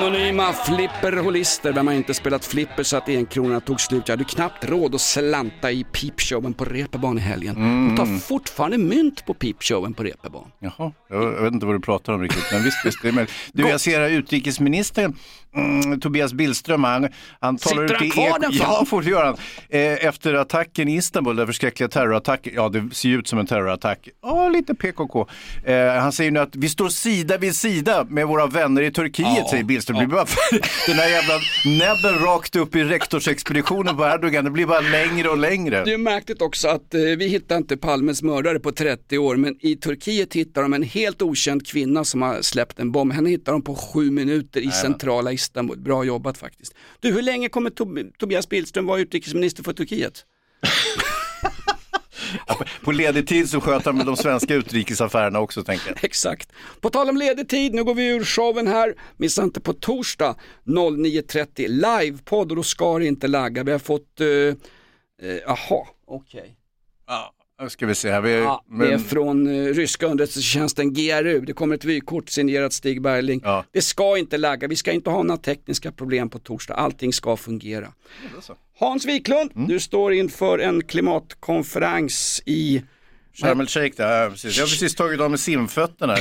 Anonyma 0.07 0.53
flipperholister, 0.53 1.73
vem 1.73 1.87
har 1.87 1.95
inte 1.95 2.15
spelat 2.15 2.45
flipper 2.45 2.83
så 2.83 2.97
att 2.97 3.09
enkronorna 3.09 3.61
tog 3.61 3.81
slut? 3.81 4.03
Jag 4.09 4.13
hade 4.13 4.25
knappt 4.25 4.65
råd 4.65 4.95
att 4.95 5.01
slanta 5.01 5.71
i 5.71 5.85
peepshowen 5.85 6.55
på 6.55 6.65
Reeperbahn 6.65 7.19
i 7.19 7.21
helgen. 7.21 7.55
De 7.55 7.97
tar 7.97 8.19
fortfarande 8.19 8.79
mynt 8.79 9.27
på 9.27 9.35
peepshowen 9.35 9.95
på 9.95 10.03
Reeperbahn. 10.03 10.51
Jaha, 10.59 10.93
jag, 11.09 11.23
jag 11.23 11.43
vet 11.43 11.53
inte 11.53 11.67
vad 11.67 11.75
du 11.75 11.81
pratar 11.81 12.13
om 12.13 12.23
riktigt, 12.23 12.45
men 12.53 12.63
visst, 12.63 12.87
visst 12.87 13.03
det 13.03 13.09
är 13.09 13.13
med. 13.13 13.31
Du, 13.53 13.69
jag 13.69 13.81
ser 13.81 14.01
här 14.01 14.11
utrikesministern, 14.11 15.17
mm, 15.57 16.01
Tobias 16.01 16.33
Billström, 16.33 16.85
han, 16.85 17.09
han 17.41 17.57
talar 17.57 17.89
Sitter 17.89 17.95
ut 17.95 18.01
han 18.01 18.11
kvar 18.11 18.39
den? 18.39 18.53
Ja, 18.61 18.85
får 18.85 19.05
göra. 19.05 19.37
Eh, 19.69 20.07
efter 20.07 20.35
attacken 20.35 20.89
i 20.89 20.97
Istanbul, 20.97 21.37
den 21.37 21.47
förskräckliga 21.47 21.89
terrorattacken, 21.89 22.53
ja 22.57 22.69
det 22.69 22.95
ser 22.95 23.09
ut 23.09 23.29
som 23.29 23.39
en 23.39 23.47
terrorattack, 23.47 24.09
ja 24.23 24.49
lite 24.49 24.75
PKK. 24.75 25.27
Eh, 25.65 25.87
han 25.87 26.13
säger 26.13 26.31
nu 26.31 26.41
att 26.41 26.57
vi 26.57 26.69
står 26.69 26.89
sida 26.89 27.39
vid 27.39 27.57
sida 27.57 28.07
med 28.09 28.27
våra 28.27 28.47
vänner 28.47 28.83
i 28.83 28.91
Turkiet, 28.93 29.29
Ja, 29.37 29.47
säger 29.51 29.65
Billström. 29.65 29.99
Det 29.99 30.07
bara, 30.07 30.27
den 30.87 30.97
här 30.97 31.09
jävla 31.09 31.35
näbben 31.65 32.25
rakt 32.27 32.57
upp 32.57 32.77
i 32.77 32.85
rektorsexpeditionen 32.85 33.97
på 33.97 34.05
Erdogan, 34.05 34.45
det 34.45 34.51
blir 34.51 34.67
bara 34.67 34.81
längre 34.81 35.29
och 35.29 35.39
längre. 35.39 35.85
Det 35.85 35.93
är 35.93 35.99
märkligt 35.99 36.43
också 36.43 36.69
att 36.69 36.95
eh, 36.95 37.01
vi 37.01 37.29
hittar 37.29 37.57
inte 37.57 37.77
Palmes 37.77 38.23
mördare 38.23 38.59
på 38.59 38.73
30 38.73 39.19
år 39.19 39.37
men 39.37 39.57
i 39.61 39.77
Turkiet 39.77 40.35
hittar 40.35 40.63
de 40.63 40.73
en 40.73 40.83
helt 40.83 41.23
okänd 41.23 41.67
kvinna 41.67 42.05
som 42.05 42.23
har 42.23 42.43
släppt 42.43 42.79
en 42.79 42.93
bomb. 42.93 43.13
Henne 43.13 43.31
hittar 43.31 43.53
de 43.53 43.63
på 43.63 43.75
sju 43.75 44.11
minuter 44.11 44.61
i 44.61 44.71
centrala 44.71 45.33
Istanbul. 45.33 45.46
Bra 45.55 46.05
jobbat 46.05 46.39
faktiskt. 46.39 46.75
Du, 47.01 47.13
hur 47.13 47.23
länge 47.23 47.49
kommer 47.49 47.71
Tob- 47.71 48.13
Tobias 48.19 48.49
Billström 48.49 48.87
vara 48.87 49.01
utrikesminister 49.01 49.63
för 49.63 49.73
Turkiet? 49.73 50.25
På 52.85 52.93
ledig 52.93 53.29
tid 53.29 53.51
så 53.51 53.61
sköter 53.61 53.93
han 53.93 54.07
de 54.07 54.17
svenska 54.17 54.55
utrikesaffärerna 54.55 55.41
också 55.41 55.63
tänker 55.63 55.89
jag. 55.89 56.05
Exakt. 56.05 56.53
På 56.81 56.91
tal 56.91 57.09
om 57.09 57.17
ledig 57.17 57.49
tid, 57.49 57.75
nu 57.75 57.85
går 57.85 57.95
vi 57.95 58.09
ur 58.09 58.25
showen 58.25 58.67
här. 58.67 58.95
Missa 59.17 59.43
inte 59.43 59.61
på 59.61 59.73
torsdag 59.73 60.35
09.30 60.65 61.69
livepodd 61.69 62.51
och 62.51 62.57
då 62.57 62.63
ska 62.63 62.99
det 62.99 63.07
inte 63.07 63.29
lagga. 63.29 63.65
Vi 63.65 63.73
har 63.73 63.79
fått, 63.79 64.21
eh, 64.21 64.27
eh, 64.29 64.55
jaha, 65.47 65.87
okej. 66.07 66.57
Ja, 67.07 67.33
nu 67.63 67.69
ska 67.69 67.87
vi 67.87 67.95
se 67.95 68.11
här. 68.11 68.21
Vi, 68.21 68.33
Ja, 68.39 68.65
det 68.69 68.75
är 68.87 68.91
men, 68.91 69.01
från 69.01 69.47
eh, 69.47 69.75
ryska 69.75 70.07
underrättelsetjänsten 70.07 70.93
GRU. 70.95 71.41
Det 71.41 71.53
kommer 71.53 71.75
ett 71.75 71.85
vykort 71.85 72.29
signerat 72.31 72.73
Stig 72.73 73.03
Bergling. 73.03 73.41
Ja. 73.45 73.65
Det 73.73 73.83
ska 73.83 74.19
inte 74.19 74.39
lagga, 74.39 74.69
vi 74.69 74.77
ska 74.77 74.93
inte 74.93 75.11
ha 75.11 75.23
några 75.23 75.41
tekniska 75.41 75.93
problem 75.93 76.29
på 76.31 76.39
torsdag. 76.39 76.75
Allting 76.75 77.13
ska 77.13 77.37
fungera. 77.37 77.93
Hans 78.79 79.07
Wiklund, 79.07 79.51
Mm. 79.55 79.69
du 79.69 79.81
står 79.81 80.13
inför 80.13 80.59
en 80.59 80.83
klimatkonferens 80.83 82.43
i 82.47 82.83
Sharm 83.35 83.61
el 83.61 83.67
Sheikh 83.67 83.97
där, 83.97 84.23
ja, 84.23 84.31
precis. 84.31 84.57
Jag 84.57 84.65
har 84.65 84.69
precis 84.69 84.95
tagit 84.95 85.21
av 85.21 85.31
mig 85.31 85.39
simfötterna. 85.39 86.17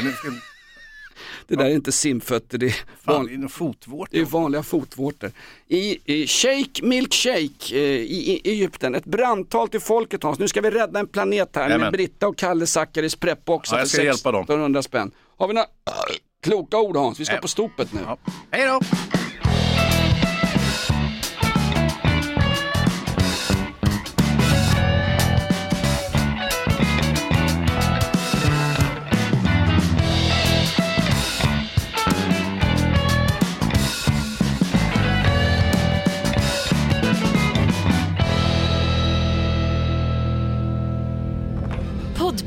Det 1.48 1.56
där 1.56 1.66
är 1.66 1.70
inte 1.70 1.92
simfötter, 1.92 2.58
det 2.58 2.66
är, 2.66 2.70
fan, 2.72 2.86
van, 3.04 3.26
det 3.26 3.34
är 3.34 4.08
det 4.12 4.20
är 4.20 4.26
vanliga 4.26 4.64
fotvårtor. 4.64 5.32
I, 5.68 6.00
i 6.14 6.28
Shake 6.28 6.86
Milkshake 6.86 7.72
eh, 7.72 7.80
i, 7.82 8.42
i 8.44 8.52
Egypten, 8.52 8.96
ett 8.96 9.06
brandtal 9.06 9.70
till 9.70 9.80
folket 9.80 10.24
Hans. 10.24 10.40
Nu 10.40 10.48
ska 10.48 10.62
vi 10.62 10.70
rädda 10.70 11.00
en 11.00 11.08
planet 11.08 11.50
här 11.56 11.62
med 11.64 11.70
Jajamän. 11.72 11.92
Britta 11.92 12.28
och 12.28 12.38
Kalle 12.38 12.68
Zackaris 12.68 13.16
preppbox 13.16 13.72
Ja, 13.72 13.80
jag 13.80 13.88
ska 13.88 13.98
för 13.98 14.06
hjälpa 14.06 14.32
dem. 14.32 14.42
1600 14.42 14.82
spänn. 14.84 15.12
Har 15.38 15.48
vi 15.48 15.54
några 15.54 15.68
kloka 16.44 16.78
ord 16.78 16.96
Hans? 16.98 17.20
Vi 17.20 17.26
ska 17.26 17.36
Ja. 17.36 17.42
på 17.42 17.48
stopet 17.48 17.94
nu. 17.94 18.00
Ja. 18.06 18.18
Hej 18.52 18.66
då! 18.68 18.80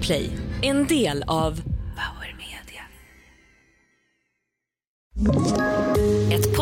Podplay, 0.08 0.30
en 0.62 0.86
del 0.86 1.22
av 1.26 1.62
Power 1.94 2.36
Media. 2.38 2.82
Ett 6.30 6.47